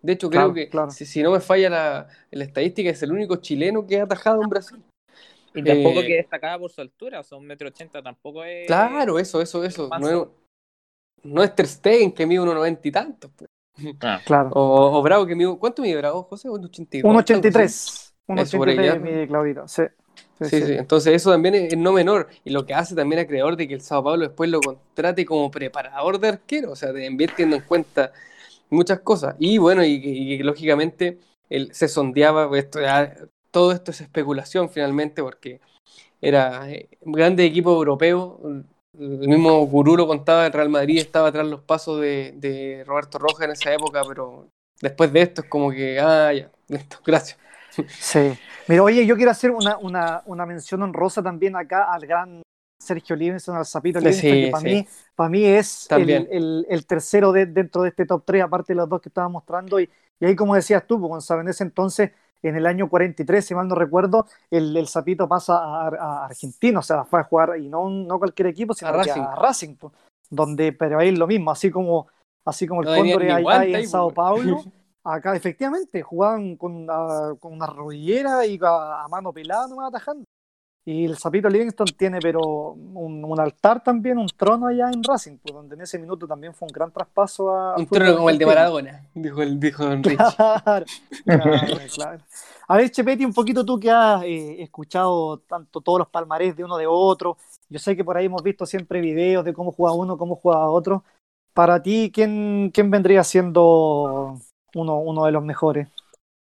[0.07, 1.69] De hecho, creo que si, no me falla
[2.31, 4.81] la, estadística, es el único chileno que ha atajado en Brasil.
[5.57, 8.67] Y tampoco eh, que destacaba por su altura, o sea, un metro ochenta tampoco es.
[8.67, 9.89] Claro, eso, eso, eso.
[11.23, 13.31] No es, Ter Stegen que mide unos noventa y tantos.
[14.01, 14.21] Ah.
[14.25, 14.51] Claro.
[14.53, 15.57] O, Bravo que mide.
[15.59, 16.49] ¿Cuánto mide Bravo, José?
[16.49, 17.03] Un 83.
[18.29, 19.83] Un 83 mide Claudito, sí.
[20.41, 23.57] Sí, sí, entonces eso también es, no menor y lo que hace también a creador
[23.57, 27.57] de que el Sao Paulo después lo contrate como preparador de arquero, o sea, teniendo
[27.57, 28.13] en cuenta
[28.69, 29.35] muchas cosas.
[29.39, 31.19] Y bueno, y, lógicamente
[31.49, 32.81] él se sondeaba, pues, esto,
[33.51, 35.61] todo esto es especulación finalmente, porque
[36.21, 38.41] era eh, un grande equipo europeo.
[38.99, 43.45] El mismo Gurú lo contaba, el Real Madrid estaba tras los pasos de, Roberto Roja
[43.45, 44.49] en esa época, pero
[44.81, 47.39] después de esto es como que, ah, ya, listo, gracias.
[47.99, 48.33] Sí.
[48.69, 52.43] Mira, oye, yo quiero hacer una, una, una mención honrosa también acá al gran
[52.79, 57.47] Sergio Livingston, al Zapito Livingston, que para mí, para mí es el, el, tercero de,
[57.47, 59.81] dentro de este top 3, aparte de los dos que estaba mostrando.
[59.81, 59.91] Y,
[60.21, 62.13] y ahí, como decías tú, pues, Gonzalo, en ese entonces,
[62.43, 66.83] en el año 43, si mal no recuerdo, el, el Zapito pasa a, Argentina, o
[66.83, 69.77] sea, fue a jugar, y no, no cualquier equipo, sino a Racing, a Racing
[70.31, 72.09] donde, pero ahí es lo mismo, así como,
[72.45, 74.63] así como el Cóndor ahí, en Sao Paulo.
[75.05, 76.85] Acá, efectivamente, jugaban con,
[77.39, 80.25] con una rodillera y a, mano pelada nomás atajando.
[80.87, 85.37] Y el Zapito Livingston tiene, pero un, un altar también, un trono allá en Racing,
[85.39, 87.77] pues, donde en ese minuto también fue un gran traspaso a.
[87.79, 90.41] Un trono como el de Maradona, dijo el dijo Don Rich.
[90.65, 90.87] Claro,
[91.25, 92.23] claro, claro.
[92.69, 96.65] A ver, Chepeti, un poquito tú que has eh, escuchado tanto todos los palmarés de
[96.65, 97.37] uno de otro.
[97.69, 100.71] Yo sé que por ahí hemos visto siempre videos de cómo juega uno, cómo juega
[100.71, 101.05] otro.
[101.53, 104.39] Para ti, ¿quién, quién vendría siendo
[104.75, 105.89] uno, uno de los mejores?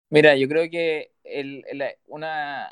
[0.10, 2.70] Mira, yo creo que el, el- una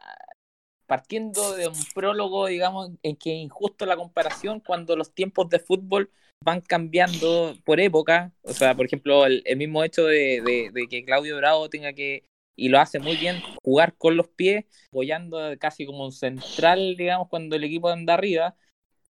[0.87, 5.59] partiendo de un prólogo, digamos, en que es injusto la comparación cuando los tiempos de
[5.59, 6.11] fútbol
[6.43, 8.31] van cambiando por época.
[8.43, 11.93] O sea, por ejemplo, el, el mismo hecho de, de- de que Claudio Bravo tenga
[11.93, 12.25] que,
[12.55, 17.29] y lo hace muy bien, jugar con los pies, apoyando casi como un central, digamos,
[17.29, 18.55] cuando el equipo anda arriba,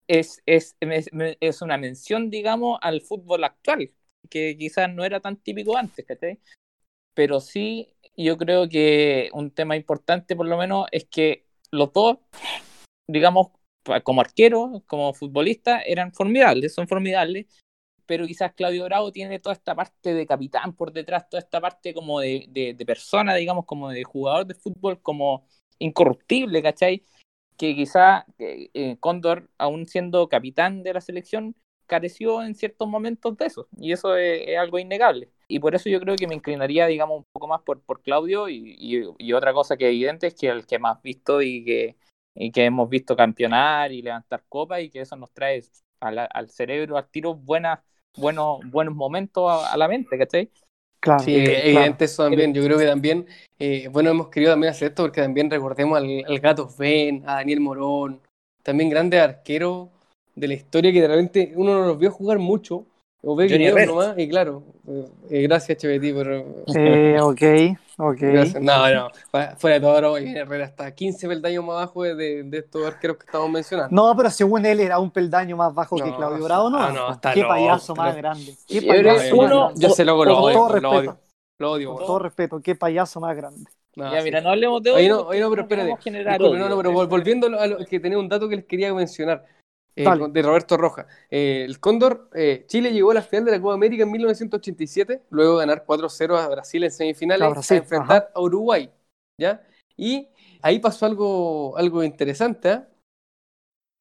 [0.08, 3.92] es, es, es, es una mención, digamos, al fútbol actual,
[4.30, 6.40] que quizás no era tan típico antes, ¿cachai?
[7.14, 12.18] Pero sí, yo creo que un tema importante, por lo menos, es que los dos,
[13.08, 13.48] digamos,
[14.04, 17.46] como arqueros, como futbolistas, eran formidables, son formidables,
[18.06, 21.94] pero quizás Claudio Bravo tiene toda esta parte de capitán por detrás, toda esta parte
[21.94, 25.48] como de, persona, digamos, como de jugador de fútbol, como
[25.80, 27.04] incorruptible, ¿cachai?
[27.58, 31.56] Que quizá eh, eh, Cóndor, aún siendo capitán de la selección,
[31.86, 35.30] careció en ciertos momentos de eso, y eso es, es algo innegable.
[35.48, 38.50] Y por eso yo creo que me inclinaría, digamos, un poco más por, por Claudio,
[38.50, 41.64] y, y- y otra cosa que es evidente es que el que más visto y
[41.66, 41.98] que,
[42.36, 45.62] y que hemos visto campeonar y levantar copas, y que eso nos trae
[46.00, 47.80] al, al cerebro, al tiro, buenas,
[48.16, 50.52] buenos, buenos momentos a, a la mente, ¿cachai?
[51.00, 52.02] Claro, Sí, claro.
[52.02, 52.54] evidente eso también.
[52.54, 53.28] Yo creo que también,
[53.60, 57.36] eh, bueno, hemos querido también hacer esto porque también recordemos al, al Gato Ben, a
[57.36, 58.22] Daniel Morón,
[58.64, 59.90] también grandes arqueros
[60.36, 62.86] de la historia que de repente uno no los vio jugar mucho,
[63.28, 64.64] o ve videos nomás, y claro,
[65.30, 66.28] eh, gracias Cheveti por...
[66.30, 67.42] Eh, ok,
[67.98, 68.18] ok.
[68.20, 68.62] gracias.
[68.62, 69.10] No, no,
[69.58, 73.50] fuera de todo, Herrera está 15 peldaños más abajo de, de, estos arqueros que estamos
[73.50, 73.96] mencionando.
[73.96, 76.78] No, pero según él era un peldaño más bajo que No, Claudio Bravo, ¿no?
[76.80, 78.54] ah, no, está Qué payaso más grande.
[78.68, 79.82] Qué que payaso más uno- grande.
[79.82, 81.18] Yo sé lo, lo odio, lo odio,
[81.58, 81.96] lo odio.
[81.96, 83.66] Con todo respeto, qué payaso más grande.
[83.96, 84.26] No, ya, sí.
[84.26, 86.30] mira, no hablemos de Oye, odio no, oye, no, pero no espérate.
[86.30, 88.94] Disculpe, no, no, pero vol- volviendo a lo que tenía un dato que les quería
[88.94, 89.46] mencionar.
[89.96, 91.08] Eh, de Roberto Roja.
[91.30, 95.22] Eh, el Cóndor, eh, Chile llegó a la final de la Copa América en 1987,
[95.30, 98.92] luego de ganar 4-0 a Brasil en semifinales, Brasil, a enfrentar a Uruguay.
[99.40, 99.66] ¿ya?
[99.96, 100.28] Y
[100.62, 102.70] ahí pasó algo, algo interesante.
[102.70, 102.88] ¿ah?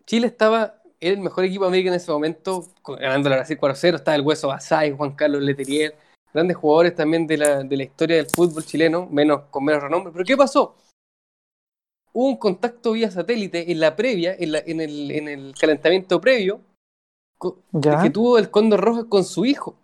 [0.05, 3.95] Chile estaba, era el mejor equipo de América en ese momento, ganando la Brasil 4-0.
[3.95, 5.97] Estaba el Hueso Basay, Juan Carlos Leterier,
[6.33, 10.12] grandes jugadores también de la, de la historia del fútbol chileno, menos, con menos renombre.
[10.12, 10.75] Pero ¿qué pasó?
[12.16, 16.20] Hubo un contacto vía satélite en la previa, en, la- en el, en el calentamiento
[16.20, 16.61] previo,
[17.73, 18.03] Ya.
[18.03, 19.77] que tuvo el Cóndor Rojas con su hijo.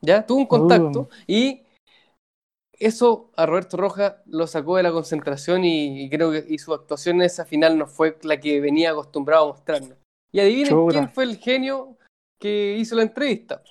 [0.00, 0.24] ¿Ya?
[0.26, 1.08] Tuvo un contacto Uh.
[1.26, 1.60] y
[2.78, 6.74] eso a Roberto Rojas lo sacó de la concentración y, y creo que y su
[6.74, 9.96] actuación en esa final no fue la que venía acostumbrado a mostrarnos.
[10.32, 11.96] Y adivinen quién fue el genio
[12.40, 13.62] que hizo la entrevista.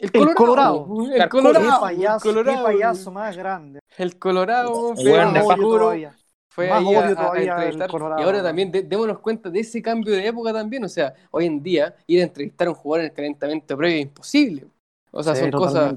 [0.00, 0.86] El El Colorado.
[1.14, 1.60] El Colorado.
[1.60, 2.56] Qué el payaso, Colorado.
[2.58, 3.80] qué payaso más grande.
[3.98, 4.90] El Colorado.
[4.92, 6.16] El fue weón a de Más odio Juro, todavía.
[6.50, 7.90] fue Más ahí odio a- a, a todavía el entrevistar.
[7.90, 10.84] Colorado, y ahora también de- démonos cuenta de ese cambio de época también.
[10.84, 13.96] O sea, hoy en día ir a entrevistar a un jugador en el calentamiento previo
[13.96, 14.66] es imposible.
[15.10, 15.94] O sea, Sí, son cosas.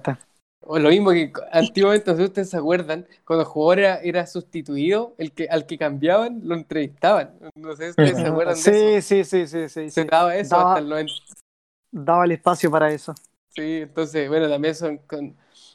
[0.65, 3.95] O lo mismo que antiguamente, no sé si ustedes se acuerdan, cuando el jugador era,
[3.97, 7.31] era sustituido, el que, al que cambiaban lo entrevistaban.
[7.55, 9.07] No sé si ustedes se acuerdan Sí, de eso.
[9.09, 10.07] sí, sí, sí, sí, Se sí.
[10.09, 11.13] daba eso Daba- hasta el 90.
[11.91, 13.13] Daba el espacio para eso.
[13.55, 15.01] Sí, entonces, bueno, también son,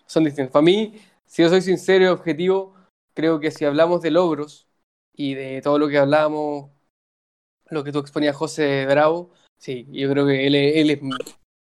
[0.06, 0.52] son distintos.
[0.52, 2.74] Para mí, si yo soy sincero y objetivo,
[3.14, 4.68] creo que si hablamos de logros
[5.14, 6.70] y de todo lo que hablábamos,
[7.70, 11.00] lo que tú exponías, José Bravo, sí, yo creo que él, él es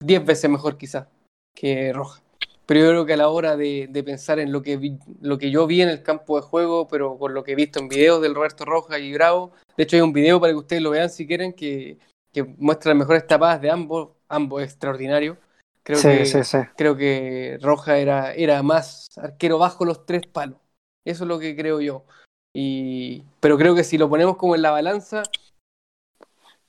[0.00, 1.08] 10 veces mejor quizás
[1.54, 2.22] que Roja.
[2.66, 5.38] Pero yo creo que a la hora de, de pensar en lo que, vi- lo
[5.38, 7.88] que yo vi en el campo de juego, pero con lo que he visto en
[7.88, 10.90] videos del Roberto Roja y Bravo, de hecho hay un video para que ustedes lo
[10.90, 11.98] vean si quieren, que,
[12.32, 15.38] que muestra las mejores tapadas de ambos, ambos extraordinarios.
[15.86, 16.58] Creo sí, que, sí, sí.
[16.76, 20.58] creo que Roja era, era más arquero bajo los tres palos.
[21.04, 22.02] Eso es lo que creo yo.
[22.52, 25.22] Y, pero creo que si lo ponemos como en la balanza,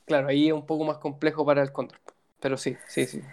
[0.05, 1.97] claro, ahí es un poco más complejo para el Cóndor.
[2.39, 3.23] Pero sí, sí, sí.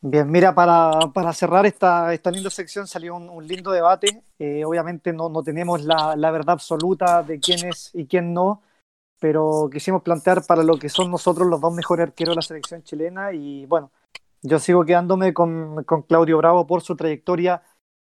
[0.00, 4.22] Bien, mira, para, para cerrar esta, esta linda sección salió un, un lindo debate.
[4.38, 8.62] Eh, obviamente no, no tenemos la, la verdad absoluta de quién es y quién no,
[9.20, 12.82] pero quisimos plantear para lo que son nosotros los dos mejores arqueros de la selección
[12.82, 13.32] chilena.
[13.34, 13.90] Y bueno,
[14.44, 17.62] yo sigo quedándome con, con Claudio Bravo por su trayectoria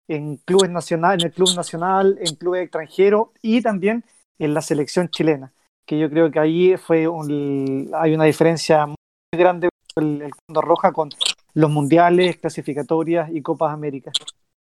[0.09, 4.05] en clubes nacional, en el club nacional, en clubes extranjeros y también
[4.39, 5.53] en la selección chilena,
[5.87, 8.97] que yo creo que ahí fue un- hay una diferencia muy
[9.33, 11.11] grande el, el Cóndor Roja con
[11.55, 14.15] los mundiales, clasificatorias y Copas Américas.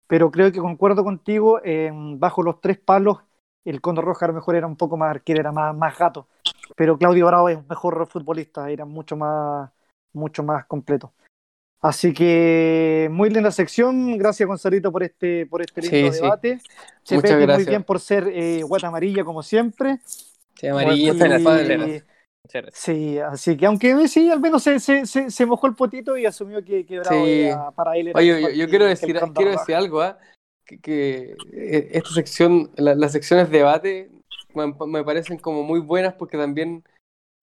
[0.06, 3.18] Pero creo que concuerdo contigo, eh, bajo los tres palos
[3.64, 6.26] el Condor Roja a lo mejor era un poco más arquero, era más, más gato.
[6.76, 9.70] Pero Claudio Bravo es un mejor futbolista, era mucho más,
[10.14, 11.12] mucho más completo.
[11.80, 16.22] Así que muy linda sección, gracias Gonzalito por este, por este lindo Sí, sí.
[16.22, 16.60] debate.
[17.04, 17.68] Chepete, Muchas muy gracias.
[17.68, 19.98] bien por ser eh, guata amarilla como siempre.
[20.58, 21.76] Sí, amarilla, la Muchas padre.
[21.76, 22.04] gracias.
[22.72, 26.16] Sí, así que aunque eh, sí, al menos se, se, se, se mojó el potito
[26.16, 27.42] y asumió que, que Bravo Sí.
[27.42, 30.18] era- para él era Oye, yo, yo quiero decir, quiero decir algo, ¿ah?
[30.64, 34.10] que, que, eh, esta sección, la- las secciones de debate,
[34.54, 36.82] me, me parecen como muy buenas porque también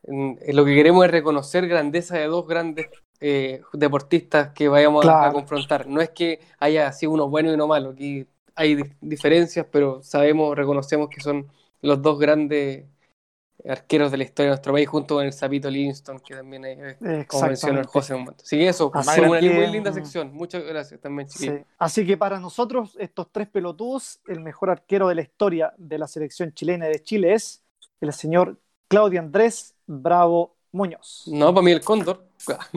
[0.07, 2.87] mm, lo que queremos es reconocer grandeza de dos grandes
[3.19, 5.87] eh, deportistas que vayamos a- confrontar.
[5.87, 10.01] No es que haya así uno bueno y uno malo, aquí hay di- diferencias, pero
[10.03, 11.47] sabemos, reconocemos que son
[11.81, 12.85] los dos grandes
[13.67, 16.97] arqueros de la historia de nuestro país, junto con el Sapito Livingston, que también es,
[17.27, 17.85] como mencionó el.
[17.87, 18.43] José en un momento.
[18.43, 20.33] Así que eso, Así fue una que, muy linda mm, sección.
[20.33, 21.51] Muchas gracias también, Sí.
[21.79, 26.07] Así que para nosotros, estos tres pelotudos, el mejor arquero de la historia de la
[26.07, 27.63] selección chilena de Chile es
[28.01, 31.23] el señor Claudio Andrés Bravo Muñoz.
[31.27, 32.27] No, para mí el cóndor.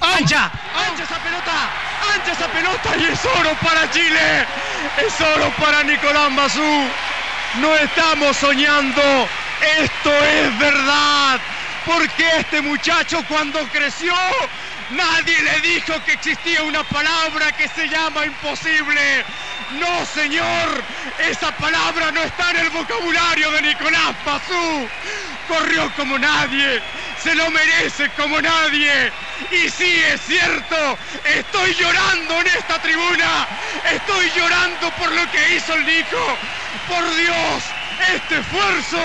[0.00, 0.52] ¡Ancha!
[0.76, 1.70] ¡Ancha esa pelota!
[2.12, 2.96] ¡Ancha esa pelota!
[2.98, 4.46] ¡Y es oro para Chile!
[4.98, 6.88] ¡Es oro para Nicolás Mazú!
[7.60, 9.00] No estamos soñando,
[9.78, 11.40] esto es verdad.
[11.86, 14.12] Porque este muchacho cuando creció,
[14.90, 19.24] nadie le dijo que existía una palabra que se llama imposible.
[19.80, 20.84] No, señor,
[21.18, 24.88] esa palabra no está en el vocabulario de Nicolás Mazú.
[25.48, 26.80] Corrió como nadie,
[27.22, 29.12] se lo merece como nadie.
[29.50, 33.46] Y sí, es cierto, estoy llorando en esta tribuna.
[33.90, 36.38] Estoy llorando por lo que hizo el Nico.
[36.88, 37.62] Por Dios,
[38.14, 39.00] este esfuerzo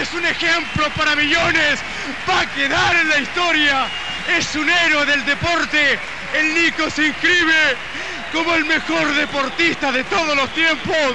[0.00, 1.80] es un ejemplo para millones.
[2.28, 3.88] Va a quedar en la historia.
[4.28, 5.98] Es un héroe del deporte.
[6.34, 7.76] El Nico se inscribe
[8.32, 11.14] como el mejor deportista de todos los tiempos.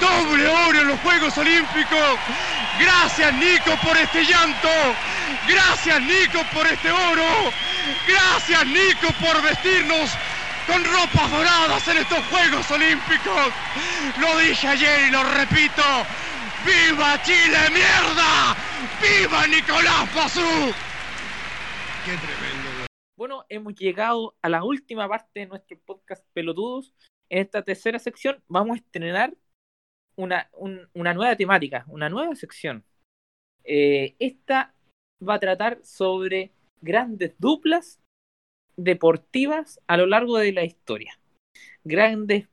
[0.00, 2.18] Doble oro en los Juegos Olímpicos.
[2.78, 4.68] Gracias Nico por este llanto.
[5.48, 7.52] Gracias Nico por este oro.
[8.06, 10.10] Gracias Nico por vestirnos
[10.66, 13.52] con ropas doradas en estos Juegos Olímpicos.
[14.18, 15.82] Lo dije ayer y lo repito.
[16.64, 18.56] ¡Viva Chile, mierda!
[19.00, 20.74] ¡Viva Nicolás Bazú!
[23.16, 26.92] Bueno, hemos llegado a la última parte de nuestro podcast Pelotudos.
[27.30, 29.34] En esta tercera sección vamos a estrenar
[30.16, 32.84] una, un- una nueva temática, una nueva sección.
[33.64, 34.74] Eh, esta
[35.26, 38.00] va a tratar sobre grandes duplas
[38.76, 41.18] deportivas a lo largo de la historia.
[41.84, 42.48] Grandes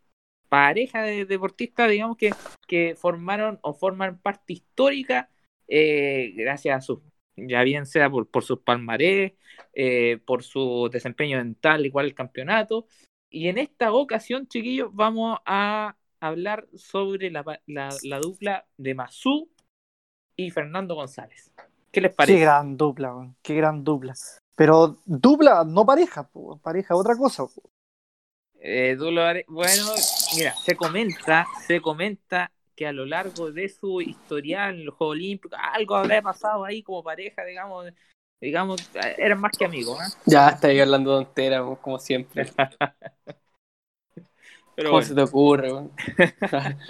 [0.47, 2.31] parejas de deportistas, digamos, que,
[2.67, 5.29] que formaron o forman parte histórica
[5.67, 6.99] eh, gracias a sus,
[7.35, 9.33] ya bien sea por, por sus palmarés,
[9.73, 12.85] eh, por su desempeño en tal y cual el campeonato.
[13.29, 19.49] Y en esta ocasión, chiquillos, vamos a hablar sobre la, la, la dupla de Mazú
[20.35, 21.51] y Fernando González.
[21.91, 22.39] ¿Qué les Qué parece?
[22.39, 24.13] gran dupla, qué gran dupla.
[24.55, 26.29] Pero dupla, no pareja,
[26.61, 27.45] pareja otra cosa.
[28.61, 28.95] Eh,
[29.47, 29.85] Bueno,
[30.35, 32.51] mira, se comenta, se comenta
[32.81, 36.81] que a lo largo de su historial en los Juegos Olímpicos, algo habrá pasado ahí
[36.81, 37.93] como pareja, digamos,
[38.41, 38.89] digamos,
[39.19, 40.17] eran más que amigos, ¿eh?
[40.25, 42.45] Ya está ahí hablando tontera, como siempre.
[44.73, 45.07] Pero ¿Cómo bueno.
[45.07, 45.69] se te ocurre?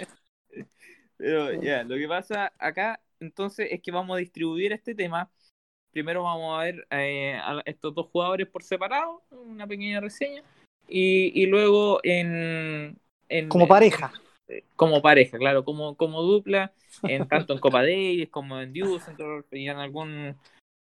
[1.18, 5.30] Pero ya, lo que pasa acá entonces es que vamos a distribuir este tema.
[5.90, 10.42] Primero vamos a ver eh, a estos dos jugadores por separado, una pequeña reseña,
[10.88, 12.98] y, y luego en,
[13.28, 14.10] en- Como pareja.
[14.14, 14.31] en-
[14.76, 16.72] como pareja, claro, como, como dupla,
[17.02, 19.12] en, tanto en Copa Davis como en Deuce
[19.52, 20.36] y en algún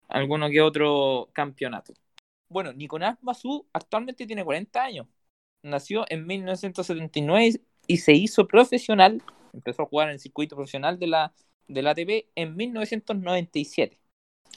[0.07, 1.93] alguno que otro campeonato.
[2.49, 5.07] Bueno, Nicolás Mazú actualmente tiene 40 años.
[5.63, 9.21] Nació en 1979 y se hizo profesional,
[9.53, 11.33] empezó a jugar en el circuito profesional de la,
[11.67, 13.99] de la ATP en 1997.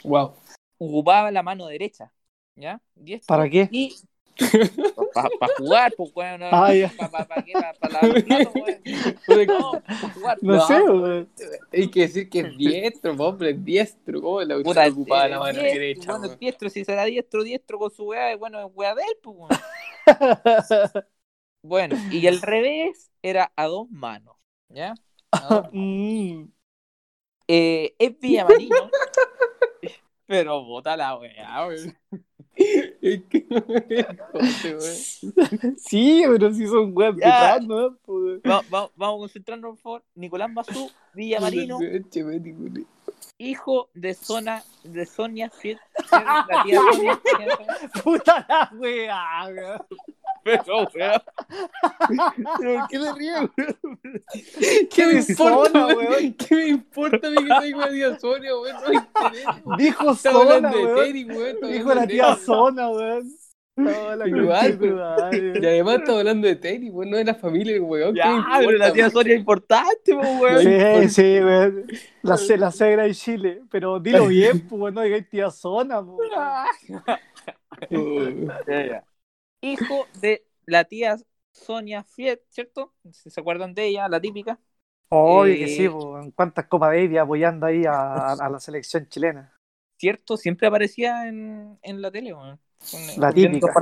[0.05, 0.35] Wow.
[0.79, 2.13] Ocupaba la mano derecha,
[2.55, 2.81] ¿ya?
[2.95, 3.35] Diestro.
[3.35, 3.69] ¿Para qué?
[3.73, 3.97] Y
[5.13, 6.91] para jugar, pues, bueno, Ah, ya.
[6.97, 8.83] para pa, qué, pa, pa los platos, weón.
[9.47, 10.39] No, pa jugar.
[10.43, 11.31] No, No, sé, weón.
[11.73, 14.21] Hay que decir que es diestro, po, hombre, es diestro.
[14.23, 16.13] ¿Cómo la Puta, ocupaba la mano diestro, derecha?
[16.13, 16.39] bueno, weón?
[16.39, 19.65] diestro, si será diestro, diestro con su weá, bueno, es weá de él, pues, weón.
[21.63, 24.37] Bueno, y el revés era a dos manos,
[24.69, 24.99] ¿ya?
[25.39, 25.75] A dos manos.
[25.75, 26.45] Mm.
[27.49, 28.97] Eh, es Villamarino,
[30.27, 31.99] pero bota la weá, weón.
[32.57, 34.19] Es que- Joder,
[34.79, 35.77] weón.
[35.79, 37.97] Sí, pero si son weas detrás, ¿no?
[38.05, 40.03] Pues, Va- va- vamos a concentrarnos, por favor.
[40.15, 42.87] Nicolás Mazú, Villamarino, weón,
[43.39, 45.79] hijo de Zona, de Sonia Sonia.
[48.05, 49.81] Puta la wea,
[50.51, 50.61] weón.
[50.65, 52.79] Pero, weón.
[52.79, 53.79] ¿Por qué le río, weón?
[54.91, 55.99] ¿Qué me importa, Zona, weón?
[55.99, 56.33] weón.
[56.35, 58.77] ¿Qué me importa a mí que soy una tía Sonia, weón?
[58.83, 59.63] No me interesa.
[59.79, 60.05] Dijo
[60.47, 60.65] weón.
[61.37, 61.73] Weón.
[61.73, 62.37] Dijo la tía.
[62.37, 63.31] Zona, weón.
[63.77, 65.31] La Igual, pero-.
[65.33, 68.15] Y además estamos hablando de Terry, weón, no de la familia, weón.
[68.15, 69.13] ¿Qué Ya, importa, pero la tía weón?
[69.13, 70.63] Sonia es importante, po, weón.
[70.63, 71.87] Sí, sí, weón.
[72.23, 73.63] La, la cegra de Chile.
[73.71, 76.31] Pero dilo bien, pues, weón, no digáis tía Zona, pues.
[78.67, 79.05] Ya, ya.
[79.61, 81.17] Hijo de la tía
[81.53, 82.95] Sonia Fiet, ¿cierto?
[83.13, 84.59] Si se acuerdan de ella, la típica.
[85.11, 86.33] Obvio que Eh, sí, pues.
[86.35, 89.53] ¿Cuántas Copa Baby apoyando ahí a, a la selección chilena?
[89.99, 90.37] ¿Cierto?
[90.37, 92.33] Siempre aparecía en, en la tele.
[92.33, 92.59] Con-
[93.19, 93.73] La típica.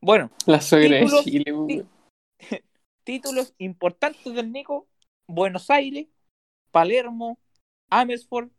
[0.00, 1.88] Bueno, La suegra de Títulos, Chile, weón.
[3.04, 4.88] títulos importantes del Nico:
[5.26, 6.06] Buenos Aires,
[6.70, 7.38] Palermo,
[7.90, 8.50] Amersfoort,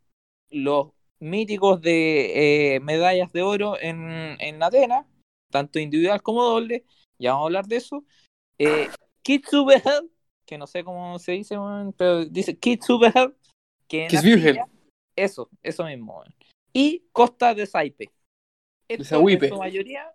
[0.49, 5.05] los míticos de eh, medallas de oro en, en Atenas,
[5.53, 6.83] tanto individual como doble.
[7.19, 8.03] Ya vamos a hablar de eso.
[8.57, 8.89] Eh,
[9.21, 10.11] Kitzbühel,
[10.45, 11.55] que no sé cómo se dice,
[11.95, 13.35] pero dice Kitzbühel,
[13.87, 14.67] que en arcilla-
[15.15, 16.23] Eso, eso mismo.
[16.73, 18.11] Y Costa de Saipe.
[18.87, 19.45] Esto, Sahuipe.
[19.45, 20.11] en su mayoría,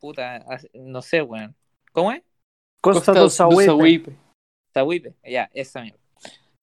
[0.00, 1.54] puta, no sé, weón.
[1.92, 2.22] ¿Cómo es?
[2.80, 3.64] Costa, Sauípe.
[3.66, 4.16] Sauípe.
[4.72, 5.98] Sahuipe, ya, esa misma.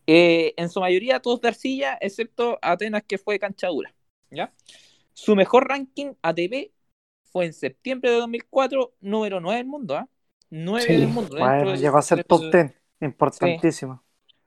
[0.08, 3.94] Eh, en su mayoría todos de arcilla, excepto Atenas que fue cancha dura,
[4.32, 4.52] ¿ya?
[5.14, 6.73] Su mejor ranking ATP
[7.34, 10.08] fue en septiembre de 2004, número 9 del mundo, ¿ah?
[10.52, 11.36] 9 Sí, del mundo.
[11.38, 12.72] Bueno, llegó a ser top 10.
[13.02, 14.04] Importantísimo.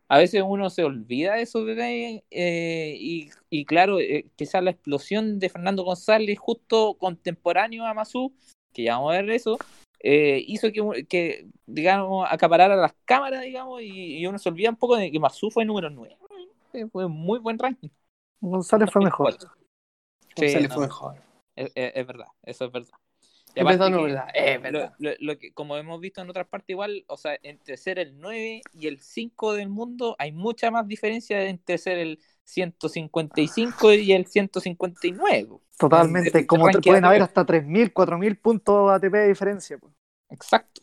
[0.08, 4.70] A veces uno se olvida de esos detalles eh, y, y claro, eh, quizás la
[4.70, 8.32] explosión de Fernando González justo contemporáneo a Mazú,
[8.72, 9.58] que ya vamos a ver eso,
[9.98, 14.76] eh, hizo que, que, digamos, acaparara las cámaras, digamos, y, y uno se olvida un
[14.76, 16.16] poco de que Mazú fue número 9.
[16.72, 17.88] Eh, Fue un muy buen ranking.
[18.40, 19.32] González fue mejor.
[19.32, 19.46] Sí,
[20.36, 21.25] González no, fue mejor.
[21.56, 22.90] Es, es- es verdad, eso es verdad.
[23.58, 24.70] Aparte verdad, es verdad.
[24.72, 24.94] Lo, verdad.
[24.98, 28.18] lo- lo que, como hemos visto en otras partes igual, o sea, entre ser el
[28.20, 34.12] 9 y el 5 del mundo hay mucha más diferencia entre ser el 155 y
[34.12, 35.46] el 159.
[35.48, 35.62] po.
[35.78, 36.46] Totalmente.
[36.46, 39.78] Como te pueden haber hasta 3.000, 4.000 puntos ATP de diferencia.
[39.78, 39.92] pues.
[40.30, 40.82] Exacto,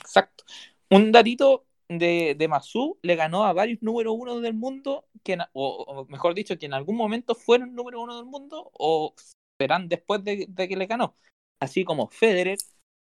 [0.00, 0.44] exacto.
[0.90, 6.06] Un datito de, de Masu le ganó a varios número uno del mundo, que, o
[6.08, 9.14] mejor dicho, que en algún momento fueron número uno del mundo o
[9.62, 11.14] serán después de, de que le ganó.
[11.60, 12.58] Así como Federer,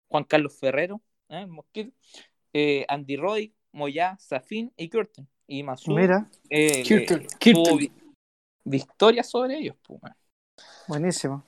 [0.09, 1.45] Juan Carlos Ferrero, ¿eh?
[1.47, 1.95] Mosquito,
[2.55, 5.28] eh, Andy Roddick, Moyá, Safin y Kurten.
[5.47, 7.27] Y Masu Mira, eh, Kirten.
[7.39, 7.93] tuvo vi-
[8.65, 9.77] victorias sobre ellos.
[9.87, 10.16] pues, bueno.
[10.89, 11.45] buenísimo.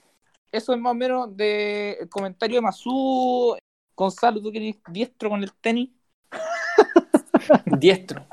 [0.52, 3.56] Eso es más o menos de el comentario de Masu.
[3.96, 5.90] Gonzalo, ¿tú querés diestro con el tenis?
[7.80, 8.26] Diestro.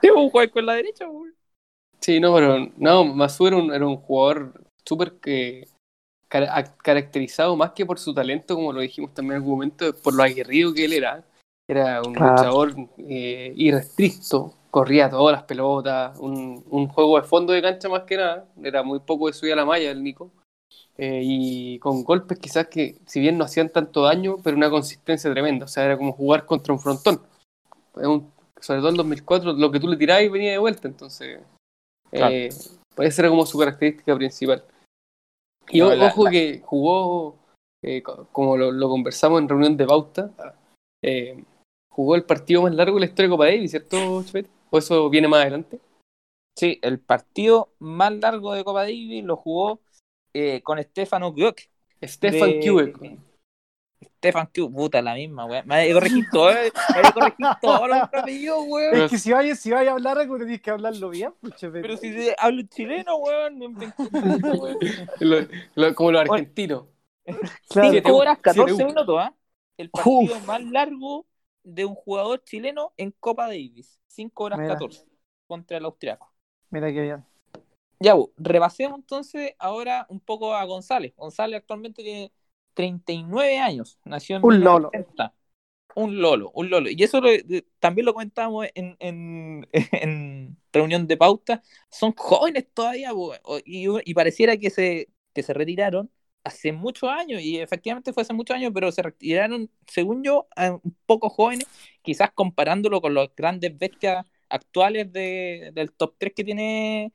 [0.00, 1.32] Sí, vos jugás con la derecha, güey.
[2.00, 3.16] Sí, no, pero no,
[3.46, 5.68] era un, era un jugador súper que
[6.28, 9.94] cara- a- caracterizado más que por su talento, como lo dijimos también en algún momento,
[10.02, 11.24] por lo aguerrido que él era.
[11.68, 12.32] Era un Claro.
[12.36, 18.02] luchador eh, irrestricto, corría todas las pelotas, un, un juego de fondo de cancha más
[18.02, 20.30] que nada, era muy poco de subir a la malla el Nico.
[20.98, 25.30] Eh, y con golpes quizás que, si bien no hacían tanto daño, pero una consistencia
[25.30, 27.20] tremenda, o sea, era como jugar contra un frontón.
[27.94, 28.30] Un-
[28.60, 31.40] sobre todo en 2004, lo que tú le tirabas y venía de vuelta, entonces
[32.10, 32.34] Claro.
[32.34, 32.48] eh,
[32.94, 34.64] pues esa era como su característica principal.
[35.70, 37.36] Y No, ojo la- que jugó,
[37.82, 40.30] eh, co- como lo, lo conversamos en reunión de pauta,
[41.02, 41.42] eh,
[41.90, 44.50] jugó el partido más largo de la historia de Copa Davis, ¿cierto, Chupete?
[44.70, 45.80] ¿O eso viene más adelante?
[46.58, 49.80] Sí, el partido más largo de Copa Davis lo jugó
[50.32, 51.60] eh, con Stefano Gluck.
[52.02, 52.98] Stefan de- Kubek.
[54.16, 55.62] Stefan Q, puta, la misma, güey.
[55.64, 56.72] Me que corregir todo, eh.
[56.90, 58.90] Me hay que corregir todos los apellidos, güey.
[58.90, 61.70] Pero- Es que si vayas si vaya a hablar algo, tenés que hablarlo bien, pucha,
[61.70, 63.18] pero- Pero si te- hablo chileno.
[65.20, 66.84] Lo- lo- como los argentinos.
[67.68, 67.90] Claro.
[67.92, 68.86] 5 horas, 14 7U.
[68.86, 69.34] minutos, ¿ah?
[69.76, 71.26] El partido más largo
[71.64, 74.00] de un jugador chileno en Copa Davis.
[74.06, 74.74] 5 horas Mira.
[74.74, 75.04] 14
[75.46, 76.32] contra el austriaco.
[76.70, 77.24] Mira qué bien.
[77.98, 81.14] Ya, bu, repasemos entonces ahora un poco a González.
[81.16, 82.32] González actualmente tiene
[82.76, 84.96] 39 años, nació en Un lolo.
[84.96, 85.34] 1980.
[85.94, 86.90] Un lolo, un lolo.
[86.90, 87.30] Y eso lo-
[87.80, 91.62] también lo comentábamos en, en, en reunión de pauta.
[91.90, 93.12] Son jóvenes todavía
[93.64, 96.10] y, y pareciera que se, que se retiraron
[96.44, 100.96] hace muchos años, y efectivamente fue hace muchos años, pero se retiraron, según yo, un
[101.06, 101.66] poco jóvenes,
[102.02, 107.12] quizás comparándolo con los grandes bestias actuales de, del top 3 que tiene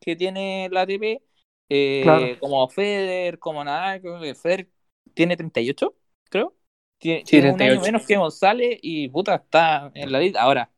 [0.00, 1.22] que tiene la ATP,
[1.68, 2.38] eh, Claro.
[2.40, 4.00] como Federer, como Nadal,
[4.36, 4.68] Federer
[5.14, 5.94] tiene 38,
[6.30, 6.54] creo.
[6.98, 7.82] Tiene, Sí, tiene un año 38.
[7.92, 10.42] menos que González y puta está en la lista.
[10.42, 10.70] Ahora,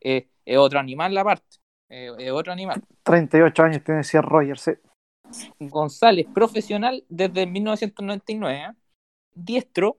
[0.00, 1.56] eh, es otro animal la parte.
[1.88, 2.82] eh, es otro animal.
[3.02, 4.60] 38 años tiene Sir Rogers.
[5.30, 5.48] sí.
[5.58, 8.72] González, profesional desde 1999, ¿eh?
[9.34, 9.98] diestro,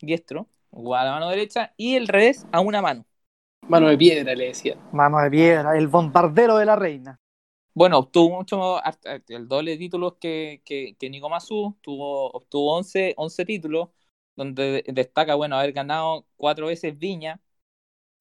[0.00, 3.04] diestro, igual a la mano derecha, y el revés a una mano.
[3.68, 4.76] Mano de piedra, le decía.
[4.92, 7.18] Mano de piedra, el bombardero de la reina.
[7.80, 12.76] Bueno, obtuvo mucho, hasta el doble de títulos que, que, que Nico Mazú, tuvo, obtuvo
[12.76, 13.88] 11, 11 títulos,
[14.36, 17.40] donde destaca, bueno, haber ganado cuatro veces Viña,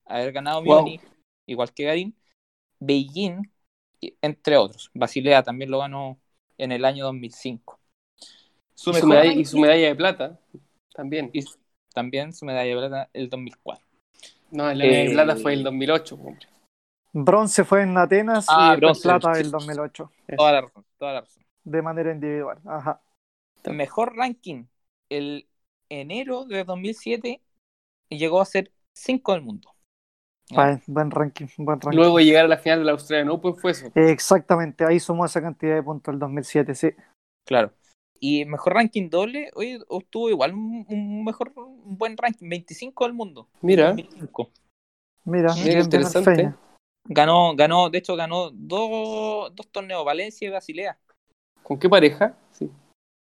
[0.05, 0.85] haber ganado Wow.
[0.85, 1.01] Múnich,
[1.45, 2.15] igual que Garín,
[2.79, 3.51] Beijing,
[4.21, 4.91] entre otros.
[4.93, 6.21] Basilea también lo ganó
[6.57, 7.81] en el año 2005.
[8.75, 10.39] Su Y su, medalla, y su medalla de plata
[10.93, 11.31] también.
[11.33, 11.43] y
[11.93, 13.85] también su medalla de plata el 2004.
[14.51, 16.15] No, la medalla de Eh, plata fue el 2008.
[16.15, 16.47] hombre.
[17.11, 19.43] Bronce fue en Atenas Ah, y después bronce, plata sí.
[19.43, 21.43] del 2008, Toda la razón, toda la razón.
[21.63, 22.59] de manera individual.
[22.65, 23.01] Ajá.
[23.65, 24.65] Mejor ranking,
[25.09, 25.47] el
[25.89, 27.41] enero de 2007
[28.09, 29.69] llegó a ser 5 del mundo.
[30.49, 30.55] Ya.
[30.63, 31.97] Buen, buen ranking, buen ranking.
[31.97, 33.91] Luego de llegar a la final de la Australian Open fue eso.
[33.95, 36.91] Exactamente, ahí sumó esa cantidad de puntos el 2007, sí.
[37.45, 37.73] Claro.
[38.19, 43.47] Y mejor ranking doble, hoy obtuvo igual un, mejor, un buen ranking, 25 del mundo.
[43.61, 43.89] Mira.
[43.89, 44.49] 2005.
[45.25, 46.35] Mira, Mira, bien, el interesante.
[46.35, 46.57] Feña.
[47.11, 50.99] Ganó, ganó, de hecho ganó dos, dos torneos, Valencia y Basilea.
[51.63, 52.37] ¿Con qué pareja?
[52.51, 52.69] Sí.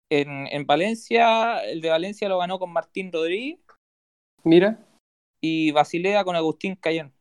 [0.10, 3.60] En, en Valencia, el de Valencia lo ganó con Martín Rodríguez
[4.44, 4.78] Mira.
[5.40, 7.14] y Basilea con Agustín Cayón.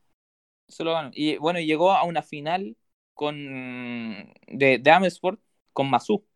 [0.69, 1.11] Eso lo ganó.
[1.13, 2.77] Y bueno, llegó a una final
[3.15, 3.37] con
[4.49, 5.41] de, de Amersfoort
[5.73, 6.27] con Mazú.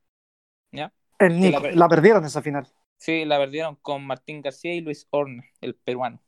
[0.70, 0.92] ¿Ya?
[1.18, 2.68] El Nico, la per- la perdieron esa final.
[2.98, 6.20] Sí, la perdieron con Martín García y Luis Horna, el peruano.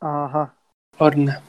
[0.00, 0.54] Ajá.
[0.98, 1.42] Horna.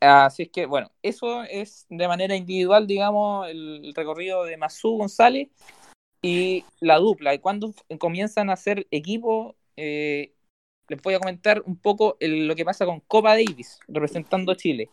[0.00, 5.48] Así es que, bueno, eso es de manera individual, digamos, el recorrido de Mazú González
[6.22, 7.34] y la dupla.
[7.34, 10.32] Y cuando comienzan a hacer equipo, eh,
[10.88, 14.56] les voy a comentar un poco el- lo que pasa con Copa Davis, representando a
[14.56, 14.88] Chile.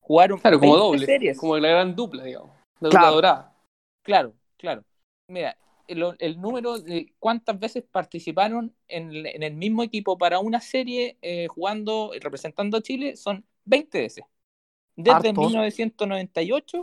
[0.00, 1.06] Jugaron Claro, como 20 doble.
[1.06, 1.38] series.
[1.38, 2.50] Como la gran dupla, digamos.
[2.80, 3.06] La Claro.
[3.06, 3.56] dupla dorada.
[4.02, 4.84] Claro, claro.
[5.28, 5.56] Mira,
[5.86, 10.60] el, el número de cuántas veces participaron en, el- en el mismo equipo para una
[10.60, 14.24] serie eh, jugando, representando a Chile, son 20 veces.
[14.96, 15.40] Desde Harto.
[15.40, 16.80] 1998,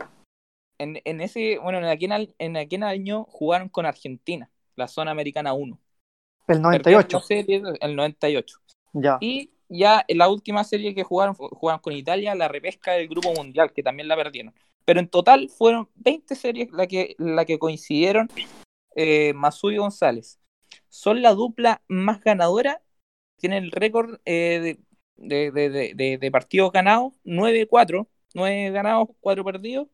[0.78, 5.52] en, en ese, bueno, en aquel, en aquel año jugaron con Argentina, la zona americana
[5.52, 5.78] 1.
[6.46, 7.16] El Perdieron 98.
[7.16, 8.58] la serie el 98.
[8.92, 9.18] Ya.
[9.20, 13.32] Y ya en la última serie que jugaron, jugaron con Italia, la repesca del Grupo
[13.32, 14.54] Mundial, que también la perdieron.
[14.84, 18.28] Pero en total fueron 20 series la que, la que coincidieron
[18.94, 20.38] eh, Masú y González.
[20.88, 22.82] Son la dupla más ganadora,
[23.38, 24.78] tienen el récord eh,
[25.16, 29.88] de, de, de, de- de partidos ganados, 9-4, 9 ganados, 4 perdidos,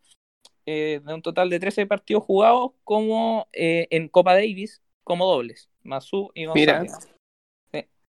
[0.67, 5.69] eh, de un total de 13 partidos jugados como eh, en Copa Davis, como dobles,
[5.83, 6.79] Masú y Mira.
[6.81, 7.09] González.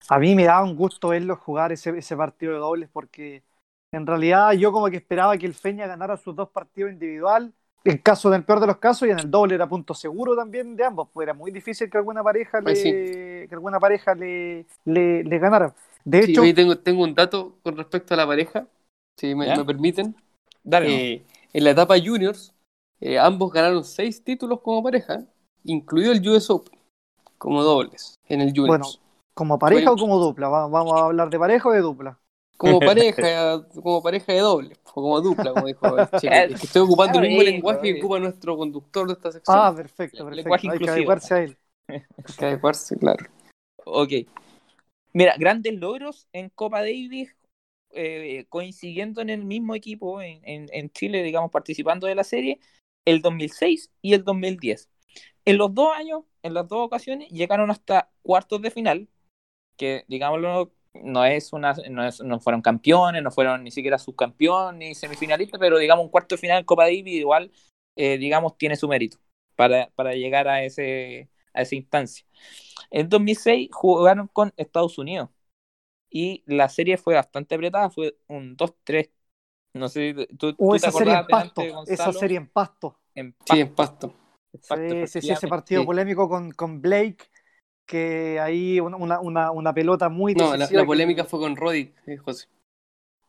[0.08, 3.42] A mí me daba un gusto verlos jugar ese, ese partido de dobles porque
[3.90, 7.52] en realidad yo como que esperaba que el Feña ganara sus dos partidos individual.
[7.82, 10.76] En caso del peor de los casos y en el doble era punto seguro también
[10.76, 12.90] de ambos, pues era muy difícil que alguna pareja le, Ay, sí.
[12.92, 15.74] que alguna pareja le, le, le ganara.
[16.06, 18.66] De Sí, hecho, hoy tengo, tengo un dato con respecto a la pareja,
[19.16, 20.16] si me, permiten.
[20.62, 20.88] Dale.
[20.88, 22.54] Eh, en la etapa juniors,
[23.00, 25.24] eh, ambos ganaron seis títulos como pareja,
[25.64, 26.78] incluido el US Open,
[27.38, 28.66] como dobles en el juniors.
[28.66, 29.00] Bueno,
[29.34, 32.20] como pareja o como dupla, Va- vamos a hablar de pareja o de dupla.
[32.56, 36.34] como pareja, como pareja de doble, o como dupla, como dijo el chico.
[36.50, 39.62] Es que estoy ocupando el mismo lenguaje que ocupa nuestro conductor de esta sección.
[39.64, 40.36] Ah, perfecto, perfecto.
[40.36, 40.96] Lenguaje Hay que inclusivo.
[40.98, 41.58] adecuarse a él.
[41.88, 43.26] Hay que adecuarse, claro.
[43.84, 44.12] Ok.
[45.16, 47.34] Mira, grandes logros en Copa Davis,
[47.93, 52.60] eh, coincidiendo en el mismo equipo en, en- en Chile, digamos, participando de la serie,
[53.06, 54.90] el 2006 y el 2010.
[55.47, 59.09] En los dos años, en las dos ocasiones, llegaron hasta cuartos de final,
[59.76, 64.78] que, digámoslo, no es una, no, es- no fueron campeones, no fueron ni siquiera subcampeón
[64.80, 67.52] ni semifinalistas, pero digamos un cuarto de final Copa Davis igual,
[67.97, 69.18] eh, digamos, tiene su mérito
[69.56, 72.26] para, para llegar a ese a esa instancia.
[72.90, 75.30] En 2006 jugaron con Estados Unidos
[76.10, 79.10] y la serie fue bastante apretada, fue un 2-3.
[79.74, 82.98] No sé, ¿tú, O tú te esa serie en acordás pasto, esa serie en pasto.
[83.14, 84.14] En Sí, en pasto.
[84.68, 85.86] pasto, Sí, sí, sí, ese partido sí.
[85.86, 87.18] polémico con, con Blake,
[87.84, 91.92] que ahí una, una, una, pelota muy No, la, la que- polémica fue con Roddy,
[92.06, 92.46] eh, José.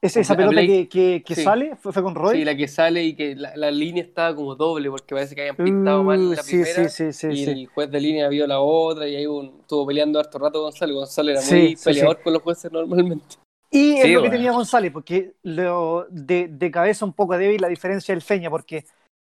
[0.02, 1.44] ¿Es esa pelota Blake- que, que, que sí.
[1.44, 1.76] sale?
[1.76, 2.38] ¿Fue, fue con Roy?
[2.38, 5.42] Sí, la que sale y que la, la línea estaba como doble porque parece que
[5.42, 6.90] habían pintado mal Uh, la sí, primera.
[6.90, 9.88] sí, sí, sí, y el juez de línea vio la otra y ahí un- estuvo
[9.88, 10.94] peleando harto rato Gonzalo.
[10.96, 13.26] Gonzalo era muy peleador con los jueces normalmente.
[13.70, 14.36] Y es Sí, lo que bueno.
[14.38, 18.86] tenía González, porque lo, de, de cabeza un poco débil la diferencia del Feña, porque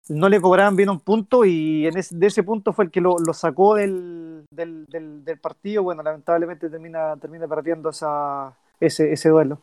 [0.08, 3.00] no le cobraban bien un punto y en ese, de ese punto fue el que
[3.00, 5.82] lo, lo sacó del, del, del, del partido.
[5.84, 9.60] Bueno, lamentablemente termina, termina perdiendo esa, ese, ese duelo.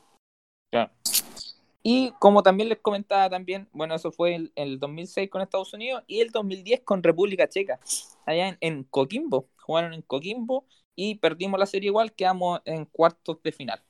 [1.84, 6.03] Y como también les comentaba también, bueno, eso fue el, el 2006 con Estados Unidos
[6.06, 7.80] y el 2010 con República Checa,
[8.26, 9.48] allá en, en Coquimbo.
[9.61, 10.65] Jugaron en Coquimbo
[10.95, 13.81] y perdimos la serie igual, quedamos en cuartos de final.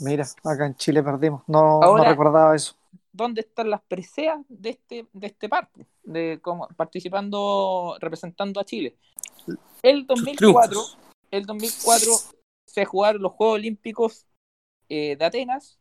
[0.00, 1.42] Mira, acá en Chile perdimos.
[1.48, 2.76] No, Ahora- no recordaba eso.
[3.12, 5.86] ¿Dónde están las preseas de este, de este parque?
[6.02, 8.94] De como participando, representando a Chile.
[9.82, 10.98] El 2004, triunfos.
[11.30, 12.12] el 2004
[12.66, 14.26] se jugaron los Juegos Olímpicos
[14.88, 15.78] eh, de Atenas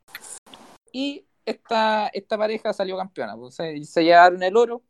[0.92, 3.36] y esta, esta pareja salió campeona.
[3.38, 4.82] pues, se, se llevaron el oro,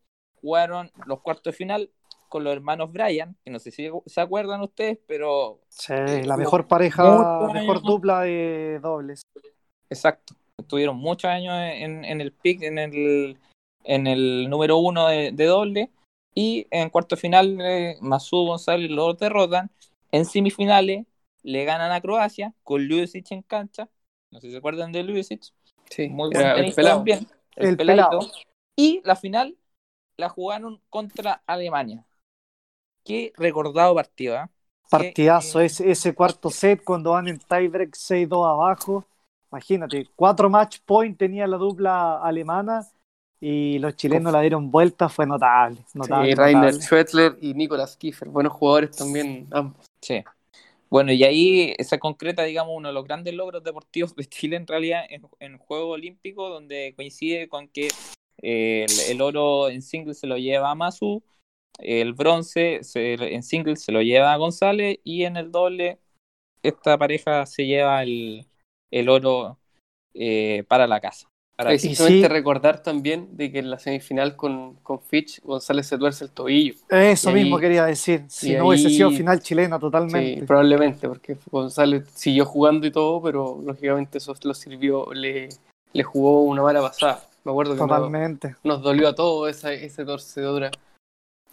[0.42, 1.92] jugaron los cuartos de final
[2.30, 5.94] con los hermanos Bryan, que no sé si se acuerdan ustedes, pero Sí,
[6.24, 7.04] la mejor pareja,
[7.40, 9.22] muchos mejor dupla de dobles.
[9.90, 10.36] Exacto.
[10.58, 13.38] Estuvieron muchos años en, en el pick, en el,
[13.84, 15.92] en el número uno de, de doble.
[16.34, 19.70] Y en cuarto final, eh, Masú González los derrotan.
[20.12, 21.06] En semifinales,
[21.44, 23.90] le ganan a Croacia con Ljubicic en cancha.
[24.36, 25.44] No sé si se acuerdan de Ljubicic.
[25.90, 26.98] Sí, Muy buen el pelado.
[26.98, 27.26] también.
[27.56, 28.10] El peladito.
[28.20, 28.32] pelado.
[28.76, 29.56] Y la final
[30.18, 32.06] la jugaron contra Alemania.
[33.06, 34.50] Qué recordado partido, ¿ah?
[34.90, 39.06] Partidazo, eh, ese, ese cuarto set cuando van en tiebreak 6-2 abajo.
[39.52, 42.86] Imagínate, cuatro match point tenía la dupla alemana
[43.40, 45.80] y los chilenos la dieron vuelta, fue notable.
[45.94, 46.74] notable, Sí, Rainer.
[46.74, 49.86] Schwetzler y Nicolas Kiefer, buenos jugadores también ambos.
[50.02, 50.22] Sí.
[50.90, 54.68] Bueno, y ahí se concreta, digamos, uno de los grandes logros deportivos de Chile en
[54.68, 57.90] realidad en, en Juegos Olímpicos, donde coincide con que
[58.42, 61.24] eh, el, oro en singles se lo lleva a Masu,
[61.80, 66.00] el bronce en singles se lo lleva a González y en el doble
[66.64, 68.48] esta pareja se lleva el,
[68.92, 69.60] el oro
[70.14, 71.30] eh, para la casa.
[71.58, 72.28] Simplemente sí.
[72.28, 76.74] recordar también de que en la semifinal con, con Fitch, González se tuerce el tobillo.
[76.90, 78.26] Eso Y ahí- mismo quería decir.
[78.28, 80.46] Si no hubiese sido final chilena Sí, totalmente.
[80.46, 85.48] probablemente, porque González siguió jugando y todo, pero lógicamente eso lo sirvió, le,
[85.94, 87.24] le jugó una mala pasada.
[87.46, 88.56] Me acuerdo que nos, totalmente.
[88.64, 90.72] nos dolió a todos esa, esa torcedura.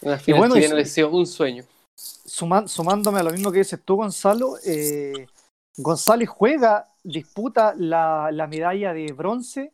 [0.01, 1.63] En la final bueno, chilena sí- le sido un sueño.
[1.97, 5.27] Suman- sumándome a lo mismo que dices tú, Gonzalo, eh,
[5.77, 9.71] González juega, disputa la, la medalla de bronce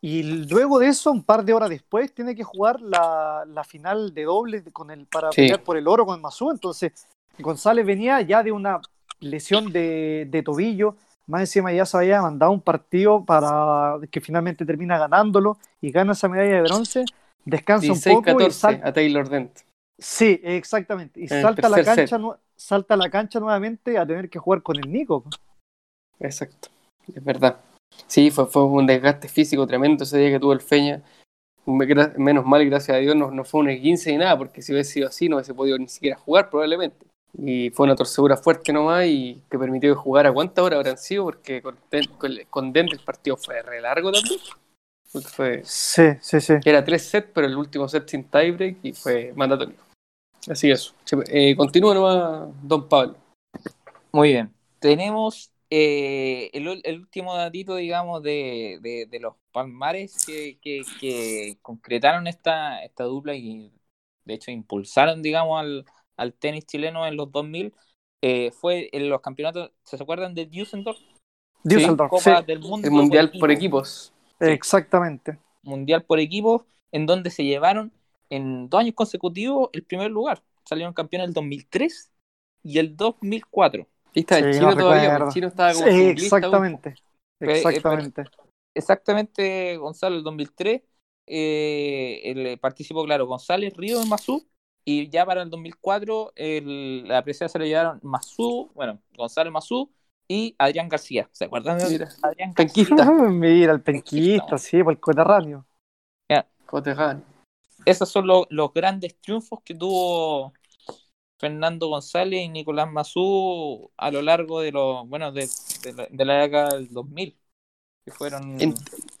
[0.00, 4.14] y luego de eso, un par de horas después, tiene que jugar la, la final
[4.14, 5.42] de doble con el, para Sí.
[5.42, 6.50] pelear por el oro con Mazú.
[6.50, 6.92] Entonces,
[7.38, 8.80] González venía ya de una
[9.20, 10.94] lesión de, de tobillo,
[11.26, 16.12] más encima ya se había mandado un partido para que finalmente termina ganándolo y gana
[16.12, 17.04] esa medalla de bronce,
[17.44, 19.58] descansa un poco y 16-14 sal- a Taylor Dent.
[19.98, 21.18] Sí, exactamente.
[21.20, 24.30] Y En el salta a la cancha, nu- salta a la cancha nuevamente a tener
[24.30, 25.24] que jugar con el Nico.
[26.20, 26.68] Exacto,
[27.14, 27.58] es verdad.
[28.06, 31.02] Sí, fue, fue un desgaste físico tremendo ese día que tuvo el Feña.
[31.66, 34.92] Menos mal, gracias a Dios, no, no fue un esguince ni nada, porque si hubiese
[34.92, 37.06] sido así no hubiese podido ni siquiera jugar probablemente.
[37.36, 41.24] Y fue una torcedura fuerte nomás y que permitió que jugara cuántas horas habrán sido,
[41.24, 44.40] porque con, Den- con, con Dent el partido fue re largo también.
[45.34, 46.54] Fue, Sí, sí, sí.
[46.64, 49.76] era tres sets, pero el último set sin tiebreak y fue mandatorio.
[50.48, 50.94] Así es.
[51.28, 53.16] Eh, continúa nomás, don Pablo.
[54.12, 54.52] Muy bien.
[54.78, 61.58] Tenemos eh, el, el último datito, digamos, de, de- de los palmares que, que- que
[61.62, 63.72] concretaron esta, esta dupla y
[64.24, 65.84] de hecho impulsaron, digamos, al,
[66.16, 67.74] al tenis chileno en los 2000.
[68.22, 70.98] eh, fue en los campeonatos, ¿se acuerdan de Düsseldorf?
[71.64, 73.56] Düsseldorf, Copa sí, del Mundo El Mundial por equipo.
[73.58, 74.12] equipos.
[74.40, 74.52] sí.
[74.52, 75.38] exactamente.
[75.62, 76.62] Mundial por equipos,
[76.92, 77.92] en donde se llevaron
[78.30, 80.42] en dos años consecutivos el primer lugar.
[80.64, 82.10] Salieron campeones el 2003
[82.62, 83.86] y el 2004.
[84.20, 86.94] Sí, chino no todavía, el chino estaba como Sí, exactamente.
[87.40, 88.24] Eh, Exactamente.
[88.74, 90.82] Exactamente, Gonzalo, el 2003
[91.26, 94.46] eh, el- participó, claro, González, Río y Mazú.
[94.84, 99.90] Y ya para el 2004 el- la presea se lo llevaron Mazú, bueno, González Mazú
[100.26, 101.28] y Adrián García.
[101.32, 102.94] ¿Se acuerdan de Mira, Adrián penquista.
[102.96, 103.12] García?
[103.30, 105.66] Mira, el penquista, sí, por el coterráneo.
[106.66, 107.22] Cotejano.
[107.86, 110.52] Esos son los grandes triunfos que tuvo
[111.38, 115.48] Fernando González y Nicolás Mazú a lo largo de los bueno de,
[115.82, 117.36] de la, de la década del 2000
[118.04, 118.74] que fueron En-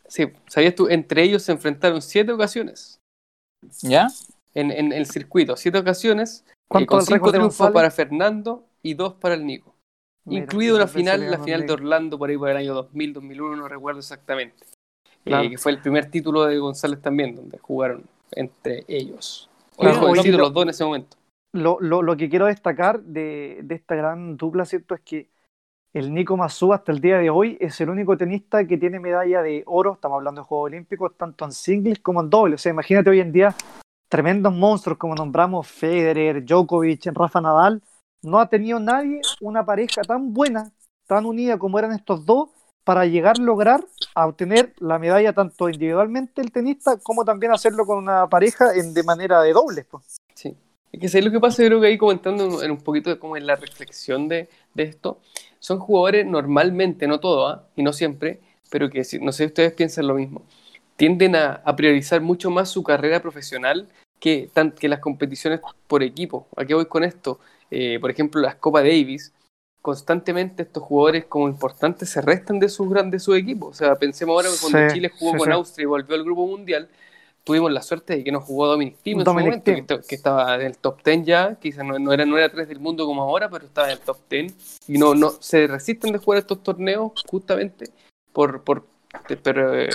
[0.08, 0.88] sí, ¿sabías tú?
[0.88, 3.00] Entre ellos se enfrentaron siete ocasiones
[3.82, 4.08] ya
[4.54, 9.14] en, en el circuito, siete ocasiones, eh, ¿Cuánto con cinco triunfos para Fernando y dos
[9.14, 9.74] para el Nico.
[10.24, 11.72] Mira, Incluido una final, la final de.
[11.72, 14.66] Orlando por ahí por el año 2000, 2001, no recuerdo exactamente.
[15.24, 19.48] Eh, que fue el primer título de González también, donde jugaron entre ellos.
[19.76, 19.92] Oye,
[20.32, 21.17] los dos en ese momento.
[21.52, 24.94] Lo, lo, lo que quiero destacar de, de esta gran dupla, ¿cierto?
[24.94, 25.30] Es que
[25.94, 29.42] el Nico Mazú hasta el día de hoy es el único tenista que tiene medalla
[29.42, 32.54] de oro, estamos hablando de Juegos Olímpicos, tanto en singles como en doble.
[32.56, 33.54] O sea, imagínate hoy en día
[34.08, 37.82] tremendos monstruos como nombramos Federer, Djokovic, Rafa Nadal.
[38.22, 40.70] No ha tenido nadie una pareja tan buena,
[41.06, 42.50] tan unida como eran estos dos
[42.84, 43.84] para llegar a lograr
[44.14, 48.94] a obtener la medalla tanto individualmente el tenista como también hacerlo con una pareja en,
[48.94, 49.84] de manera de dobles.
[49.84, 50.16] pues.
[50.34, 50.56] Sí.
[50.92, 53.18] Es que sé lo que pasa, yo creo que ahí comentando en un poquito de
[53.18, 55.20] cómo es la reflexión de, de esto,
[55.58, 57.64] son jugadores normalmente, no todos, ¿ah?
[57.76, 58.40] y no siempre,
[58.70, 60.42] pero que no sé si ustedes piensan lo mismo,
[60.96, 63.88] tienden a, a priorizar mucho más su carrera profesional
[64.18, 66.48] que, tan- que las competiciones por equipo.
[66.56, 67.38] ¿A qué voy con esto?
[67.70, 69.32] Eh, por ejemplo, las Copa Davis,
[69.82, 73.70] constantemente estos jugadores como importantes se restan de sus grandes su equipos.
[73.70, 75.54] O sea, pensemos ahora que cuando Sí, Chile jugó sí, con sí.
[75.54, 76.88] Austria y volvió al Grupo Mundial,
[77.48, 79.86] tuvimos la suerte de que no jugó Dominic Thiem en su momento, Thiem.
[79.86, 82.50] que, esta- que estaba en el top 10 ya, quizás no, no era, no era
[82.50, 85.66] 3 del mundo como ahora, pero estaba en el top 10 y no, no se
[85.66, 87.86] resisten de jugar estos torneos justamente
[88.34, 88.84] por, por
[89.26, 89.88] de- pero, eh,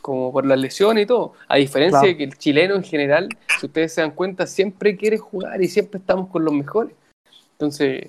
[0.00, 1.34] como por la lesión y todo.
[1.46, 2.06] A diferencia Claro.
[2.06, 3.28] de que el chileno en general,
[3.60, 6.94] si ustedes se dan cuenta, siempre quiere jugar y siempre estamos con los mejores.
[7.52, 8.08] Entonces,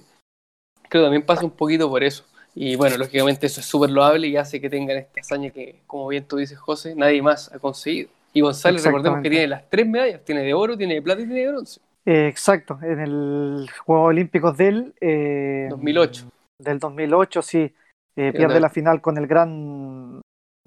[0.88, 2.24] creo que también pasa un poquito por eso.
[2.58, 6.08] Y bueno, lógicamente eso es súper loable y hace que tengan esta hazaña que, como
[6.08, 8.08] bien tú dices, José, nadie más ha conseguido.
[8.36, 11.26] Y González, recordemos que tiene las tres medallas, tiene de oro, tiene de plata y
[11.26, 11.80] tiene de bronce.
[12.06, 16.28] Eh, exacto, en el Juegos Olímpicos del eh, 2008.
[16.60, 17.74] Del 2008, sí.
[18.18, 20.20] Eh, pierde la final con el gran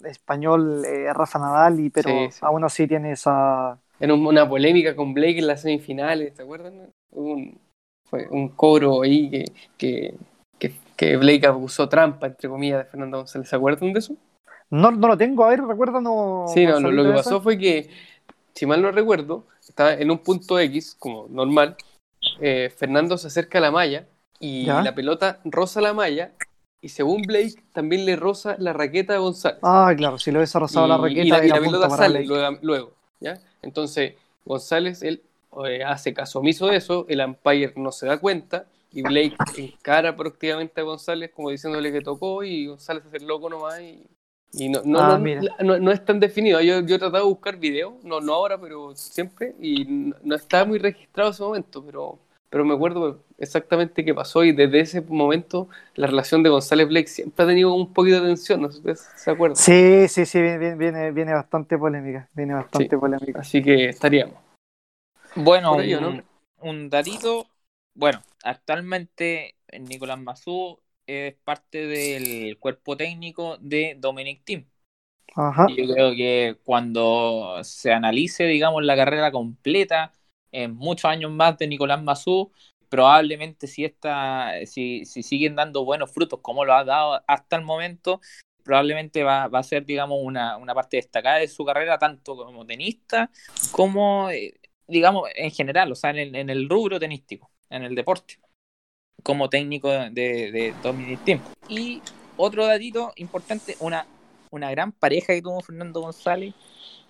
[0.02, 2.38] español eh, Rafa Nadal, y, pero Sí, sí.
[2.42, 3.78] aún así tiene esa...
[4.00, 6.90] En un- una polémica con Blake en las semifinales, ¿te acuerdan?
[7.10, 7.58] Hubo Un,
[8.08, 9.44] fue un cobro ahí que,
[9.76, 10.14] que,
[10.58, 13.48] que, que Blake abusó trampa, entre comillas, de Fernando González.
[13.48, 14.14] ¿Se acuerdan de eso?
[14.70, 16.52] No, no lo tengo, a ver, recuérdanos.
[16.52, 17.88] Sí, no, lo, lo que de pasó fue que,
[18.54, 21.76] si mal no recuerdo, estaba en un punto X, como normal,
[22.40, 24.06] eh, Fernando se acerca a la malla
[24.40, 24.82] y Ya.
[24.82, 26.32] la pelota roza la malla
[26.80, 29.58] y según Blake también le roza la raqueta a González.
[29.62, 32.58] Ah, claro, si lo hubiese rozado la raqueta, y la, y la pelota sale luego,
[32.62, 33.40] luego, ¿ya?
[33.62, 34.14] Entonces,
[34.44, 35.22] González, él
[35.66, 40.16] eh, hace caso omiso de eso, el umpire no se da cuenta y Blake encara
[40.16, 44.06] proactivamente a González como diciéndole que tocó y González hace el loco nomás y,
[44.52, 46.60] y no, no, Ah, no, no- no es tan definido.
[46.60, 49.84] Yo, yo he tratado de buscar video, no, no ahora, pero siempre, y
[50.22, 52.18] no, está muy registrado ese momento, pero,
[52.48, 57.08] pero me acuerdo exactamente qué pasó y desde ese momento la relación de González Blake
[57.08, 59.56] siempre ha tenido un poquito de tensión, no sé si ustedes se acuerdan.
[59.56, 62.28] Sí, sí, sí, viene, viene, viene bastante polémica.
[62.32, 62.96] Viene bastante Sí.
[62.96, 63.40] polémica.
[63.40, 64.36] Así que estaríamos.
[65.36, 66.24] Bueno, ello, un,
[66.62, 67.46] un datito.
[67.94, 70.78] Bueno, actualmente Nicolás Mazú
[71.08, 74.66] es parte del cuerpo técnico de Dominic Thiem.
[75.34, 75.66] Ajá.
[75.68, 80.12] Yo creo que cuando se analice, digamos, la carrera completa,
[80.52, 82.52] en muchos años más de Nicolás Mazú,
[82.88, 87.62] probablemente si, esta, si, si siguen dando buenos frutos como lo ha dado hasta el
[87.62, 88.20] momento,
[88.64, 92.66] probablemente va, va a ser, digamos, una, una parte destacada de su carrera, tanto como
[92.66, 93.30] tenista
[93.70, 94.54] como, eh,
[94.86, 98.38] digamos, en general, o sea, en el, en el rubro tenístico, en el deporte,
[99.22, 101.40] como técnico de, de Dominic Thiem.
[101.68, 102.02] Y
[102.36, 104.06] otro datito importante, una,
[104.50, 106.54] una gran pareja que tuvo Fernando González,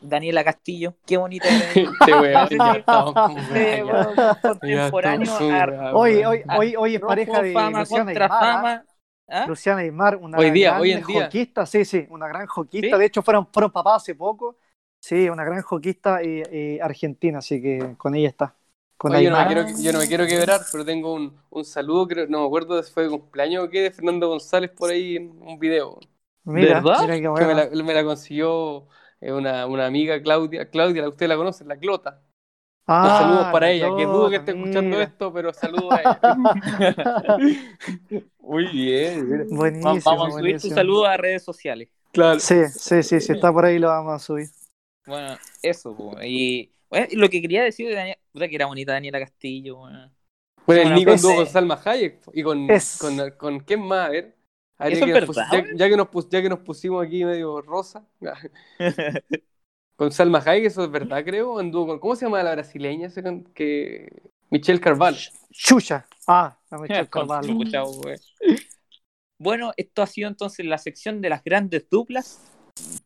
[0.00, 1.48] Daniela Castillo, qué bonita.
[1.74, 2.48] Este weón,
[4.40, 5.32] contemporáneo
[5.92, 8.42] Hoy, hoy, hoy, hoy es pareja de fama Luciana contra Aymar.
[8.42, 8.50] ¿ah?
[8.52, 8.84] fama.
[9.30, 9.44] ¿Ah?
[9.46, 11.26] Luciana Aymar, una Hoy día, gran hoy en día.
[11.26, 12.96] hoquista, sí, sí, una gran hoquista.
[12.96, 13.00] ¿Sí?
[13.00, 14.56] De hecho, fueron, fueron papás hace poco.
[15.00, 18.54] Sí, una gran hoquista eh, eh, argentina, así que con ella está.
[18.98, 21.64] Con Oye, yo, no me quiero, yo no me quiero quebrar, pero tengo un, un
[21.64, 24.90] saludo, creo, no me acuerdo si fue de cumpleaños o qué, de Fernando González por
[24.90, 26.00] ahí en un video.
[26.44, 26.94] Mira, ¿Verdad?
[26.94, 27.46] mira qué Que bueno.
[27.46, 28.88] me, la, me la consiguió
[29.20, 30.68] eh, una, una amiga, Claudia.
[30.70, 32.22] Claudia, usted la conoce, la Clota.
[32.86, 35.00] Ah, saludos para la ella, que dudo que esté escuchando mira.
[35.00, 36.20] esto, pero saludos a ella.
[38.40, 39.46] Muy bien.
[39.48, 40.70] Buenísimo, Vamos a subir tu buenísimo.
[40.70, 41.88] saludo a redes sociales.
[42.12, 42.40] Claro.
[42.40, 44.48] Sí, sí, sí, si está por ahí lo vamos a subir.
[45.04, 45.96] Bueno, eso.
[46.22, 49.76] Y bueno, lo que quería decir de Daniela, puta que era bonita Daniela Castillo.
[49.76, 50.10] bueno.
[50.66, 54.06] Bueno, el Bueno, Nico anduvo con Salma Hayek y con, es- con, con quién más,
[54.08, 54.36] a ver.
[54.78, 57.04] A ver, ¿Eso ya es que verdad, ya, que nos pus- ya que nos pusimos
[57.04, 58.06] aquí medio rosa.
[59.96, 61.58] con Salma Hayek, eso es verdad, creo.
[61.58, 63.08] Anduvo con, ¿Cómo se llama la brasileña?
[63.08, 64.08] ese con- que
[64.50, 65.16] Michelle Carvalho.
[65.50, 66.06] Chucha.
[66.26, 67.48] Ah, la Michelle Con Carvalho.
[67.48, 67.82] chucha.
[69.40, 72.44] Bueno, esto ha sido entonces la sección de las grandes duplas.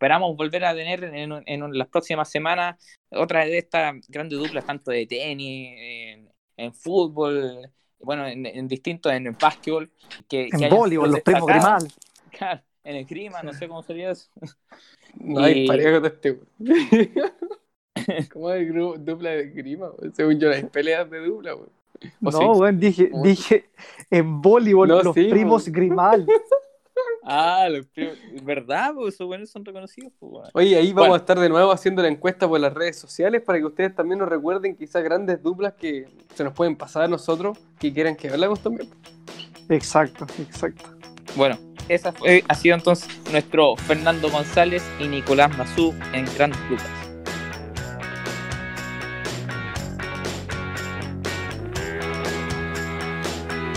[0.03, 2.75] Esperamos volver a tener en, en las próximas semanas
[3.09, 7.71] otra de estas grandes duplas, tanto de tenis, en, en fútbol,
[8.01, 9.89] bueno, en, en distintos, en el básquetbol.
[10.29, 11.47] Que, que En hayan voleibol, los primos.
[11.47, 11.89] Grimal.
[12.37, 14.29] Claro, en el grima, no sé cómo sería eso.
[15.15, 16.31] No hay Y- pareja de este.
[16.33, 17.13] güey.
[18.33, 19.93] ¿Cómo hay dupla de grima?
[20.15, 21.69] Según yo, no hay peleas de dupla, güey.
[22.25, 22.45] ¿O No, sí?
[22.61, 23.23] weón, dije, ¿Cómo?
[23.23, 23.71] dije
[24.11, 25.69] en voleibol No, los sí, primos.
[25.69, 26.27] Grimal.
[27.25, 28.17] Ah, los primos.
[28.43, 28.93] ¿Verdad?
[28.95, 30.13] Pues esos buenos son reconocidos.
[30.19, 30.49] Pues, bueno.
[30.55, 31.15] Oye, ahí vamos Bueno.
[31.15, 34.19] a estar de nuevo haciendo la encuesta por las redes sociales para que ustedes también
[34.19, 38.29] nos recuerden quizás grandes duplas que se nos pueden pasar a nosotros que quieran que
[38.29, 38.89] hablemos también.
[39.69, 40.85] Exacto, exacto.
[41.37, 41.57] Bueno,
[41.89, 46.89] esa fue, ha sido entonces nuestro Fernando González y Nicolás Mazú en Grandes Lucas.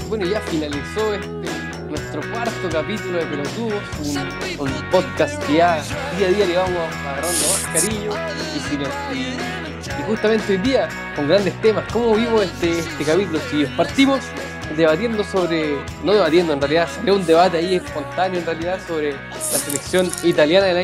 [0.08, 1.48] Bueno, ya finalizó este,
[1.96, 3.84] nuestro cuarto capítulo de Pelotudos,
[4.60, 5.82] un, un podcast que ya
[6.18, 8.12] día a día le vamos agarrando más cariño
[8.56, 9.38] y, si no- y-
[10.00, 11.84] y justamente hoy día con grandes temas.
[11.94, 13.72] ¿Cómo vimos este, este capítulo, chicos?
[13.78, 14.20] Partimos
[14.76, 19.40] debatiendo sobre, no debatiendo en realidad, salió un debate ahí espontáneo en realidad sobre la
[19.40, 20.78] selección italiana del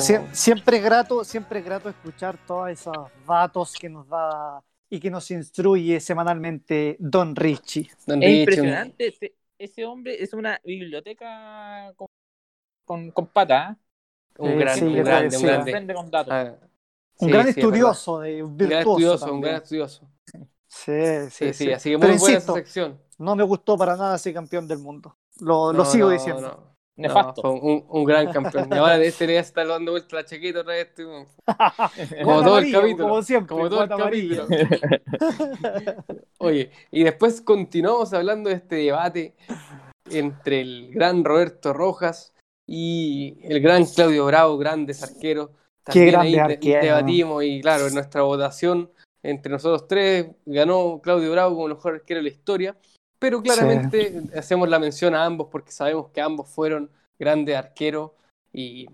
[0.00, 5.00] Sie- Siempre es grato, siempre es grato escuchar todos esos datos que nos da y
[5.00, 7.90] que nos instruye semanalmente Don Richie.
[8.06, 12.08] Don Es Richie, impresionante, ese, ese hombre es una biblioteca con,
[12.84, 13.78] con, con pata.
[13.80, 13.82] ¿eh?
[14.38, 15.94] Un Eh, grande, sí, un grande, un grande.
[15.94, 16.34] Con datos.
[16.34, 16.56] Ah,
[17.18, 18.44] Un gran sí, es estudioso, de, verdad.
[18.44, 18.86] Un gran virtuoso.
[18.86, 20.10] estudioso, un gran estudioso.
[20.84, 21.72] Sí, Sí, sí, sí, sí.
[21.72, 23.00] así que Pero muy buena esa insisto, sección.
[23.18, 25.16] no me gustó para nada ese campeón del mundo.
[25.40, 26.40] Lo, lo sigo no, diciendo.
[26.42, 26.76] no.
[26.98, 27.42] Nefasto.
[27.44, 28.68] No, fue un, un gran campeón.
[28.72, 30.88] Y ahora de este ya está dando vuelta la chaqueta otra vez.
[30.96, 31.26] Como
[32.24, 33.08] Guata todo el amarilla, capítulo.
[33.08, 34.46] Como siempre, Como todo el capítulo.
[36.38, 39.34] Oye, y después continuamos hablando de este debate
[40.10, 42.32] entre el gran Roberto Rojas
[42.66, 45.50] y el gran Claudio Bravo, grandes arqueros.
[45.84, 46.82] Qué También ahí grande de- arquero.
[46.84, 48.90] debatimos y claro, en nuestra votación
[49.26, 52.76] entre nosotros tres ganó Claudio Bravo como el mejor arquero de la historia.
[53.18, 58.12] Pero claramente hacemos la mención a ambos porque sabemos que ambos fueron grandes arqueros
[58.52, 58.86] y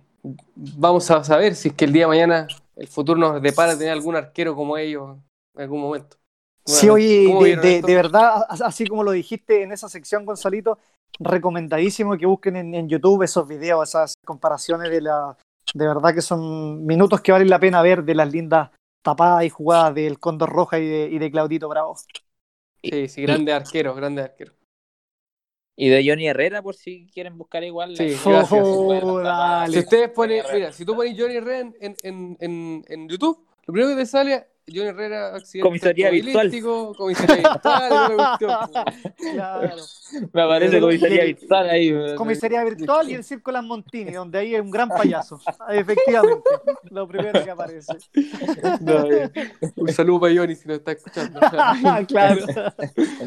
[0.55, 2.47] vamos a saber si es que el día de mañana
[2.77, 5.17] el futuro nos depara tener algún arquero como ellos
[5.55, 6.17] en algún momento.
[6.65, 10.79] Sí, oye, ¿Cómo de, verdad, así como lo dijiste en esa sección, Gonzalito,
[11.19, 15.37] recomendadísimo que busquen en, en YouTube esos videos, esas comparaciones de la.
[15.75, 18.71] De verdad que son minutos que valen la pena ver de las lindas
[19.03, 21.97] tapadas y jugadas del Cóndor Roja y de, y de Claudito Bravo.
[22.83, 24.55] Sí, sí, grandes arqueros, grandes arqueros.
[25.77, 27.97] Y de Johnny Herrera, por si quieren buscar igual.
[27.97, 28.69] Sí, la- gracias.
[28.85, 29.69] Oh, dale.
[29.71, 33.47] Si ustedes ponen, mira, si tú pones Johnny Herrera en, en, en, en, en YouTube,
[33.67, 36.51] lo primero que te sale Johnny Herrera accidente Comisaría virtual.
[36.97, 38.69] comisaría virtual.
[39.19, 39.77] Claro.
[40.33, 42.15] Me aparece comisaría virtual ahí.
[42.17, 45.41] Comisaría virtual y el Circo Lammontini, donde ahí hay un gran payaso.
[45.71, 46.49] Efectivamente,
[46.91, 47.93] lo primero que aparece.
[48.81, 49.05] No,
[49.77, 51.41] un saludo para Johnny si nos está escuchando.
[52.09, 52.45] claro.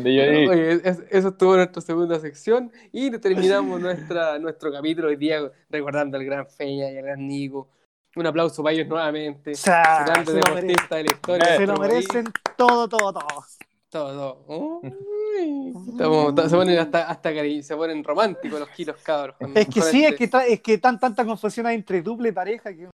[0.04, 5.40] Oye, es- eso estuvo nuestra segunda sección y terminamos nuestra, nuestro capítulo hoy día
[5.70, 7.68] recordando al gran Feña y al gran Nico.
[8.16, 9.52] Un aplauso para ellos nuevamente.
[9.52, 11.48] O sea, Grandes se lo merecen, deportistas de la historia.
[11.52, 12.08] de se lo nuestro país.
[12.14, 13.46] merecen todo, todo, todo.
[13.90, 14.80] Todo, todo.
[14.82, 19.36] Uy, estamos- se ponen hasta, hasta cari- se ponen románticos los kilos cabros.
[19.38, 22.02] con- Es que sí, este- es que, tra- es que tan tanta confusión hay entre
[22.02, 22.88] duple y pareja que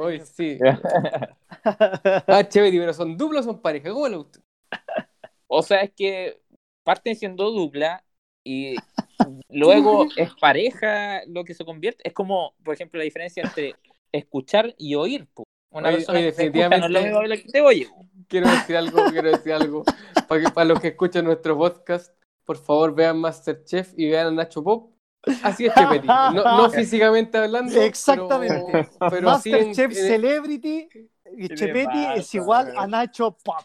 [0.00, 0.58] Hoy sí.
[2.26, 3.90] Ah, chévere, pero son duplos o son pareja.
[3.90, 4.40] ¿Cómo lo usted?
[5.46, 6.40] O sea, es que
[6.84, 8.02] parten siendo dupla
[8.44, 8.76] y
[9.50, 12.06] luego es pareja lo que se convierte.
[12.06, 13.74] Es como, por ejemplo, la diferencia entre
[14.12, 15.26] escuchar y oír.
[15.32, 15.44] po.
[15.70, 17.48] Una Oye, persona oye, que se escucha no es lo definitivamente- mismo que la que
[17.52, 17.88] te oye.
[18.28, 19.84] Quiero decir algo, quiero decir algo.
[20.28, 22.14] Para, que, para los que escuchan nuestro podcast,
[22.44, 24.92] por favor vean Masterchef y vean a Nacho Pop.
[25.42, 26.06] Así es Chepetti.
[26.06, 27.72] No, no físicamente hablando.
[27.72, 28.88] pero- Exactamente.
[29.10, 30.88] Pero, sí en- Masterchef en- Celebrity
[31.36, 33.56] y ¿Qué Chepetti es igual a Nacho Pop.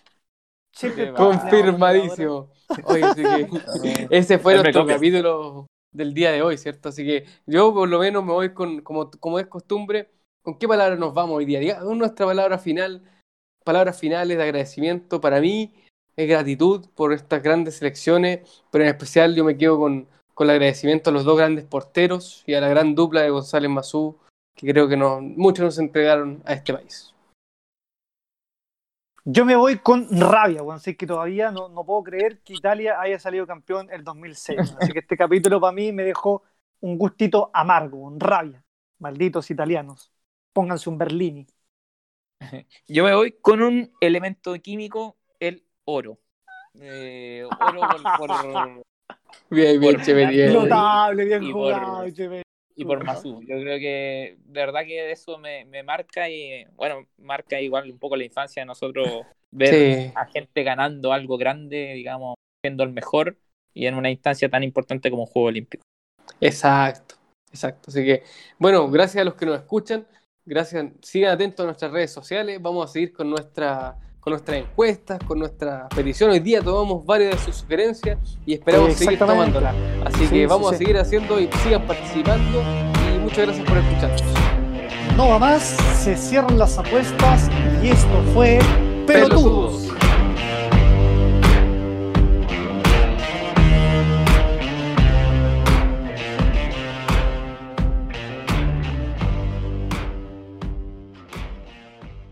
[1.16, 2.52] Confirmadísimo.
[2.86, 6.90] Oye, así que ese fue nuestro capítulo del día de hoy, ¿cierto?
[6.90, 10.10] Así que yo por lo menos me voy con, como, como es costumbre,
[10.44, 11.60] ¿con qué palabra nos vamos hoy día?
[11.60, 13.02] Diga nuestra palabra final,
[13.64, 15.74] palabras finales de agradecimiento para mí,
[16.16, 20.52] es gratitud por estas grandes selecciones, pero en especial yo me quedo con, con el
[20.52, 24.20] agradecimiento a los dos grandes porteros y a la gran dupla de González Mazú,
[24.56, 27.14] que creo que nos, muchos nos entregaron a este país.
[29.26, 30.76] Yo me voy con rabia, weón.
[30.76, 34.58] Así que todavía no, no puedo creer que Italia haya salido campeón el 2006.
[34.60, 34.78] weón.
[34.82, 36.44] Así que este capítulo para mí me dejó
[36.82, 38.64] un gustito amargo, un rabia.
[39.00, 40.13] Malditos italianos.
[40.54, 41.48] Pónganse un Berlini.
[42.88, 46.20] Yo me voy con un elemento químico, el oro.
[46.80, 47.82] Eh, oro
[48.18, 48.84] por, por-
[49.50, 52.42] Bien, bien, Por- chévere, Notable, bien y por- jugado, Chepe.
[52.76, 53.42] y por Mazú.
[53.42, 57.98] Yo creo que de verdad que eso me, me marca y, bueno, marca igual un
[58.00, 59.08] poco la infancia de nosotros
[59.52, 60.12] ver Sí.
[60.16, 63.38] a gente ganando algo grande, digamos, siendo el mejor
[63.74, 65.84] y en una instancia tan importante como un Juego Olímpico.
[66.40, 67.16] Exacto,
[67.50, 67.90] exacto.
[67.90, 68.24] Así que,
[68.60, 70.08] bueno, gracias a los que nos escuchan,
[70.46, 75.20] gracias, sigan atentos a nuestras redes sociales, vamos a seguir con nuestra con nuestras encuestas,
[75.28, 76.30] con nuestra petición.
[76.32, 79.76] Hoy día tomamos varias de sus sugerencias y esperamos seguir tomándolas.
[80.06, 80.78] Así Sí, que sí, vamos a sí.
[80.86, 82.62] seguir haciendo y sigan participando
[83.14, 84.22] y muchas gracias por escucharnos.
[85.18, 85.62] no va más,
[86.02, 87.50] se cierran las apuestas
[87.84, 88.60] y esto fue
[89.06, 89.88] Pelotudos.
[89.88, 90.13] Pelotudos.